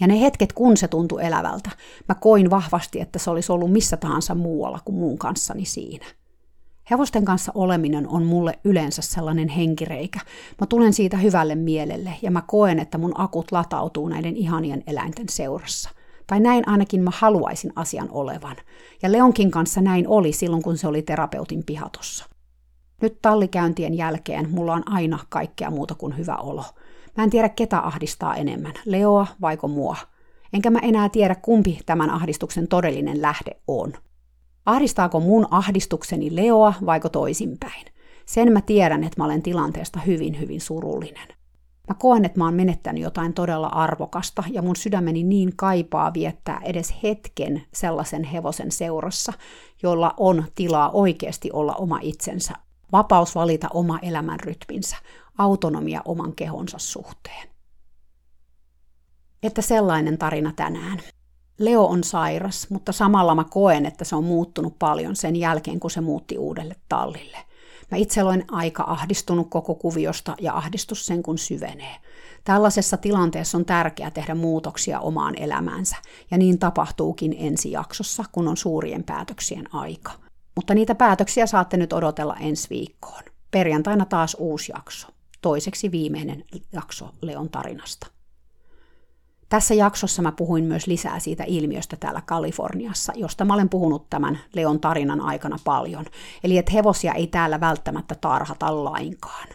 Ja 0.00 0.06
ne 0.06 0.20
hetket, 0.20 0.52
kun 0.52 0.76
se 0.76 0.88
tuntui 0.88 1.24
elävältä, 1.24 1.70
mä 2.08 2.14
koin 2.14 2.50
vahvasti, 2.50 3.00
että 3.00 3.18
se 3.18 3.30
olisi 3.30 3.52
ollut 3.52 3.72
missä 3.72 3.96
tahansa 3.96 4.34
muualla 4.34 4.78
kuin 4.84 4.96
muun 4.96 5.18
kanssani 5.18 5.64
siinä. 5.64 6.06
Hevosten 6.90 7.24
kanssa 7.24 7.52
oleminen 7.54 8.08
on 8.08 8.22
mulle 8.22 8.58
yleensä 8.64 9.02
sellainen 9.02 9.48
henkireikä. 9.48 10.20
Mä 10.60 10.66
tulen 10.66 10.92
siitä 10.92 11.16
hyvälle 11.16 11.54
mielelle 11.54 12.12
ja 12.22 12.30
mä 12.30 12.42
koen, 12.46 12.78
että 12.78 12.98
mun 12.98 13.12
akut 13.14 13.52
latautuu 13.52 14.08
näiden 14.08 14.36
ihanien 14.36 14.82
eläinten 14.86 15.28
seurassa. 15.28 15.90
Tai 16.26 16.40
näin 16.40 16.68
ainakin 16.68 17.02
mä 17.02 17.10
haluaisin 17.14 17.72
asian 17.76 18.08
olevan. 18.10 18.56
Ja 19.02 19.12
Leonkin 19.12 19.50
kanssa 19.50 19.80
näin 19.80 20.08
oli 20.08 20.32
silloin, 20.32 20.62
kun 20.62 20.76
se 20.76 20.88
oli 20.88 21.02
terapeutin 21.02 21.64
pihatossa. 21.64 22.24
Nyt 23.02 23.18
tallikäyntien 23.22 23.94
jälkeen 23.94 24.50
mulla 24.50 24.72
on 24.72 24.92
aina 24.92 25.18
kaikkea 25.28 25.70
muuta 25.70 25.94
kuin 25.94 26.18
hyvä 26.18 26.36
olo. 26.36 26.64
Mä 27.16 27.24
en 27.24 27.30
tiedä, 27.30 27.48
ketä 27.48 27.78
ahdistaa 27.78 28.36
enemmän, 28.36 28.74
Leoa 28.84 29.26
vaiko 29.40 29.68
mua. 29.68 29.96
Enkä 30.52 30.70
mä 30.70 30.78
enää 30.78 31.08
tiedä, 31.08 31.34
kumpi 31.34 31.78
tämän 31.86 32.10
ahdistuksen 32.10 32.68
todellinen 32.68 33.22
lähde 33.22 33.56
on. 33.68 33.92
Ahdistaako 34.70 35.20
mun 35.20 35.48
ahdistukseni 35.50 36.36
Leoa 36.36 36.74
vaiko 36.86 37.08
toisinpäin? 37.08 37.86
Sen 38.26 38.52
mä 38.52 38.60
tiedän, 38.60 39.04
että 39.04 39.20
mä 39.20 39.24
olen 39.24 39.42
tilanteesta 39.42 40.00
hyvin, 40.00 40.40
hyvin 40.40 40.60
surullinen. 40.60 41.28
Mä 41.88 41.94
koen, 41.98 42.24
että 42.24 42.38
mä 42.38 42.44
oon 42.44 42.54
menettänyt 42.54 43.02
jotain 43.02 43.32
todella 43.32 43.66
arvokasta 43.66 44.44
ja 44.50 44.62
mun 44.62 44.76
sydämeni 44.76 45.22
niin 45.22 45.56
kaipaa 45.56 46.14
viettää 46.14 46.60
edes 46.64 46.94
hetken 47.02 47.62
sellaisen 47.74 48.24
hevosen 48.24 48.72
seurassa, 48.72 49.32
jolla 49.82 50.14
on 50.16 50.44
tilaa 50.54 50.90
oikeasti 50.90 51.50
olla 51.52 51.74
oma 51.74 51.98
itsensä, 52.02 52.54
vapaus 52.92 53.34
valita 53.34 53.68
oma 53.74 53.98
elämän 54.02 54.40
rytminsä, 54.40 54.96
autonomia 55.38 56.02
oman 56.04 56.32
kehonsa 56.32 56.78
suhteen. 56.78 57.48
Että 59.42 59.62
sellainen 59.62 60.18
tarina 60.18 60.52
tänään. 60.56 61.00
Leo 61.60 61.86
on 61.86 62.04
sairas, 62.04 62.66
mutta 62.70 62.92
samalla 62.92 63.34
mä 63.34 63.44
koen, 63.44 63.86
että 63.86 64.04
se 64.04 64.16
on 64.16 64.24
muuttunut 64.24 64.78
paljon 64.78 65.16
sen 65.16 65.36
jälkeen, 65.36 65.80
kun 65.80 65.90
se 65.90 66.00
muutti 66.00 66.38
uudelle 66.38 66.76
tallille. 66.88 67.38
Mä 67.90 67.98
itse 67.98 68.22
olen 68.22 68.44
aika 68.50 68.84
ahdistunut 68.86 69.50
koko 69.50 69.74
kuviosta 69.74 70.36
ja 70.40 70.56
ahdistus 70.56 71.06
sen 71.06 71.22
kun 71.22 71.38
syvenee. 71.38 71.96
Tällaisessa 72.44 72.96
tilanteessa 72.96 73.58
on 73.58 73.64
tärkeää 73.64 74.10
tehdä 74.10 74.34
muutoksia 74.34 75.00
omaan 75.00 75.38
elämäänsä, 75.38 75.96
ja 76.30 76.38
niin 76.38 76.58
tapahtuukin 76.58 77.36
ensi 77.38 77.72
jaksossa, 77.72 78.24
kun 78.32 78.48
on 78.48 78.56
suurien 78.56 79.04
päätöksien 79.04 79.74
aika. 79.74 80.12
Mutta 80.56 80.74
niitä 80.74 80.94
päätöksiä 80.94 81.46
saatte 81.46 81.76
nyt 81.76 81.92
odotella 81.92 82.36
ensi 82.36 82.70
viikkoon. 82.70 83.22
Perjantaina 83.50 84.04
taas 84.04 84.36
uusi 84.38 84.72
jakso. 84.72 85.08
Toiseksi 85.42 85.90
viimeinen 85.90 86.44
jakso 86.72 87.08
Leon 87.22 87.50
tarinasta. 87.50 88.06
Tässä 89.50 89.74
jaksossa 89.74 90.22
mä 90.22 90.32
puhuin 90.32 90.64
myös 90.64 90.86
lisää 90.86 91.18
siitä 91.18 91.44
ilmiöstä 91.46 91.96
täällä 91.96 92.22
Kaliforniassa, 92.26 93.12
josta 93.16 93.44
mä 93.44 93.54
olen 93.54 93.68
puhunut 93.68 94.10
tämän 94.10 94.38
Leon 94.54 94.80
tarinan 94.80 95.20
aikana 95.20 95.56
paljon. 95.64 96.04
Eli 96.44 96.58
että 96.58 96.72
hevosia 96.72 97.12
ei 97.12 97.26
täällä 97.26 97.60
välttämättä 97.60 98.14
tarhata 98.14 98.84
lainkaan. 98.84 99.48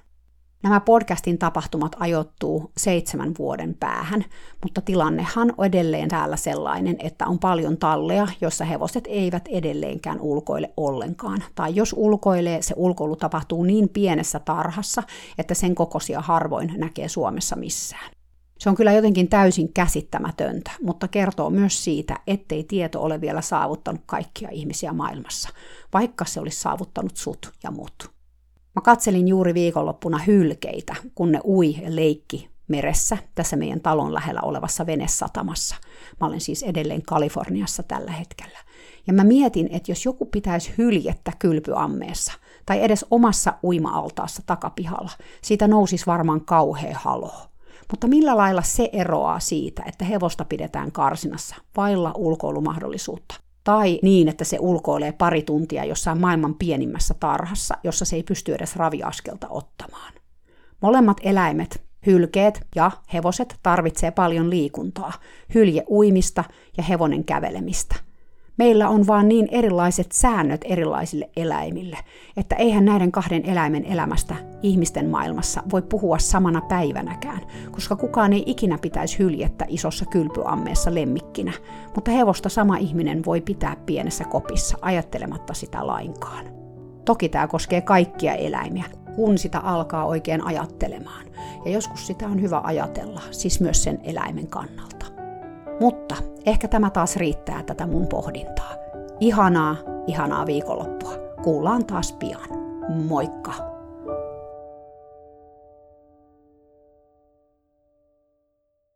Nämä 0.64 0.80
podcastin 0.80 1.38
tapahtumat 1.38 1.96
ajoittuu 2.00 2.72
seitsemän 2.78 3.32
vuoden 3.40 3.76
päähän, 3.80 4.26
mutta 4.64 4.82
tilannehan 4.82 5.54
on 5.58 5.66
edelleen 5.66 6.10
täällä 6.10 6.36
sellainen, 6.36 6.96
että 7.00 7.28
on 7.28 7.40
paljon 7.40 7.78
talleja, 7.78 8.28
joissa 8.42 8.66
hevoset 8.66 9.04
eivät 9.08 9.48
edelleenkään 9.48 10.22
ulkoile 10.22 10.74
ollenkaan. 10.78 11.44
Tai 11.56 11.76
jos 11.76 11.96
ulkoilee, 11.98 12.62
se 12.62 12.74
ulkoilu 12.78 13.16
tapahtuu 13.16 13.64
niin 13.64 13.90
pienessä 13.90 14.40
tarhassa, 14.40 15.04
että 15.38 15.54
sen 15.54 15.76
kokoisia 15.76 16.22
harvoin 16.22 16.74
näkee 16.78 17.08
Suomessa 17.08 17.56
missään. 17.56 18.12
Se 18.60 18.70
on 18.70 18.76
kyllä 18.76 18.92
jotenkin 18.92 19.30
täysin 19.30 19.74
käsittämätöntä, 19.74 20.72
mutta 20.84 21.08
kertoo 21.08 21.50
myös 21.50 21.84
siitä, 21.84 22.20
ettei 22.28 22.64
tieto 22.64 23.02
ole 23.02 23.22
vielä 23.22 23.42
saavuttanut 23.42 24.02
kaikkia 24.06 24.50
ihmisiä 24.52 24.94
maailmassa, 24.94 25.50
vaikka 25.94 26.26
se 26.26 26.40
olisi 26.40 26.62
saavuttanut 26.62 27.18
sut 27.18 27.52
ja 27.64 27.72
mut. 27.72 28.12
Mä 28.76 28.82
katselin 28.82 29.28
juuri 29.28 29.54
viikonloppuna 29.54 30.18
hylkeitä, 30.18 30.96
kun 31.16 31.32
ne 31.32 31.40
ui 31.46 31.76
leikki 31.88 32.50
meressä, 32.68 33.18
tässä 33.36 33.56
meidän 33.56 33.82
talon 33.82 34.14
lähellä 34.14 34.42
olevassa 34.42 34.86
venesatamassa. 34.86 35.76
Mä 36.22 36.28
olen 36.28 36.42
siis 36.42 36.64
edelleen 36.64 37.02
Kaliforniassa 37.02 37.84
tällä 37.84 38.12
hetkellä. 38.12 38.60
Ja 39.08 39.14
mä 39.14 39.24
mietin, 39.24 39.70
että 39.72 39.92
jos 39.92 40.06
joku 40.06 40.26
pitäisi 40.26 40.74
hyljettä 40.78 41.32
kylpyammeessa, 41.40 42.34
tai 42.66 42.84
edes 42.84 43.06
omassa 43.12 43.54
uima-altaassa 43.64 44.44
takapihalla, 44.46 45.12
siitä 45.42 45.68
nousisi 45.68 46.06
varmaan 46.06 46.46
kauhea 46.46 47.00
haloo. 47.00 47.55
Mutta 47.92 48.08
millä 48.08 48.38
lailla 48.38 48.62
se 48.62 48.90
eroaa 48.94 49.40
siitä, 49.40 49.84
että 49.88 50.06
hevosta 50.06 50.46
pidetään 50.46 50.92
karsinassa 50.92 51.56
vailla 51.78 52.12
ulkoilumahdollisuutta? 52.16 53.36
Tai 53.64 54.00
niin, 54.04 54.28
että 54.28 54.44
se 54.44 54.58
ulkoilee 54.60 55.12
pari 55.12 55.42
tuntia 55.42 55.86
jossain 55.86 56.22
maailman 56.22 56.56
pienimmässä 56.56 57.14
tarhassa, 57.14 57.76
jossa 57.84 58.06
se 58.06 58.16
ei 58.16 58.24
pysty 58.24 58.56
edes 58.56 58.76
raviaskelta 58.76 59.48
ottamaan. 59.50 60.14
Molemmat 60.82 61.18
eläimet, 61.24 61.84
hylkeet 62.06 62.68
ja 62.76 62.92
hevoset 63.14 63.60
tarvitsee 63.64 64.12
paljon 64.12 64.50
liikuntaa, 64.50 65.14
hylje 65.54 65.84
uimista 65.90 66.44
ja 66.78 66.84
hevonen 66.84 67.26
kävelemistä– 67.26 67.96
Meillä 68.58 68.90
on 68.90 69.08
vaan 69.08 69.28
niin 69.28 69.48
erilaiset 69.52 70.12
säännöt 70.12 70.62
erilaisille 70.66 71.30
eläimille, 71.38 71.98
että 72.38 72.56
eihän 72.56 72.86
näiden 72.86 73.12
kahden 73.12 73.46
eläimen 73.46 73.86
elämästä 73.86 74.36
ihmisten 74.62 75.10
maailmassa 75.10 75.64
voi 75.72 75.82
puhua 75.82 76.20
samana 76.20 76.62
päivänäkään, 76.62 77.42
koska 77.72 77.96
kukaan 77.96 78.34
ei 78.34 78.44
ikinä 78.46 78.78
pitäisi 78.78 79.20
hyljettä 79.20 79.66
isossa 79.68 80.06
kylpyammeessa 80.06 80.96
lemmikkinä, 80.96 81.54
mutta 81.96 82.12
hevosta 82.12 82.50
sama 82.50 82.78
ihminen 82.78 83.26
voi 83.26 83.42
pitää 83.42 83.76
pienessä 83.86 84.24
kopissa 84.24 84.78
ajattelematta 84.82 85.54
sitä 85.54 85.88
lainkaan. 85.88 86.46
Toki 87.06 87.30
tämä 87.30 87.48
koskee 87.48 87.82
kaikkia 87.82 88.36
eläimiä, 88.36 88.86
kun 89.16 89.38
sitä 89.38 89.60
alkaa 89.60 90.06
oikein 90.06 90.46
ajattelemaan. 90.46 91.26
Ja 91.66 91.72
joskus 91.72 92.08
sitä 92.08 92.28
on 92.28 92.42
hyvä 92.42 92.62
ajatella, 92.64 93.22
siis 93.32 93.62
myös 93.62 93.84
sen 93.84 94.00
eläimen 94.04 94.48
kannalta. 94.48 95.15
Mutta 95.80 96.16
ehkä 96.46 96.68
tämä 96.68 96.90
taas 96.90 97.16
riittää 97.16 97.64
tätä 97.64 97.88
mun 97.88 98.08
pohdintaa. 98.08 98.74
Ihanaa, 99.20 99.76
ihanaa 100.08 100.46
viikonloppua. 100.46 101.14
Kuullaan 101.44 101.86
taas 101.86 102.14
pian. 102.14 102.50
Moikka! 103.08 103.75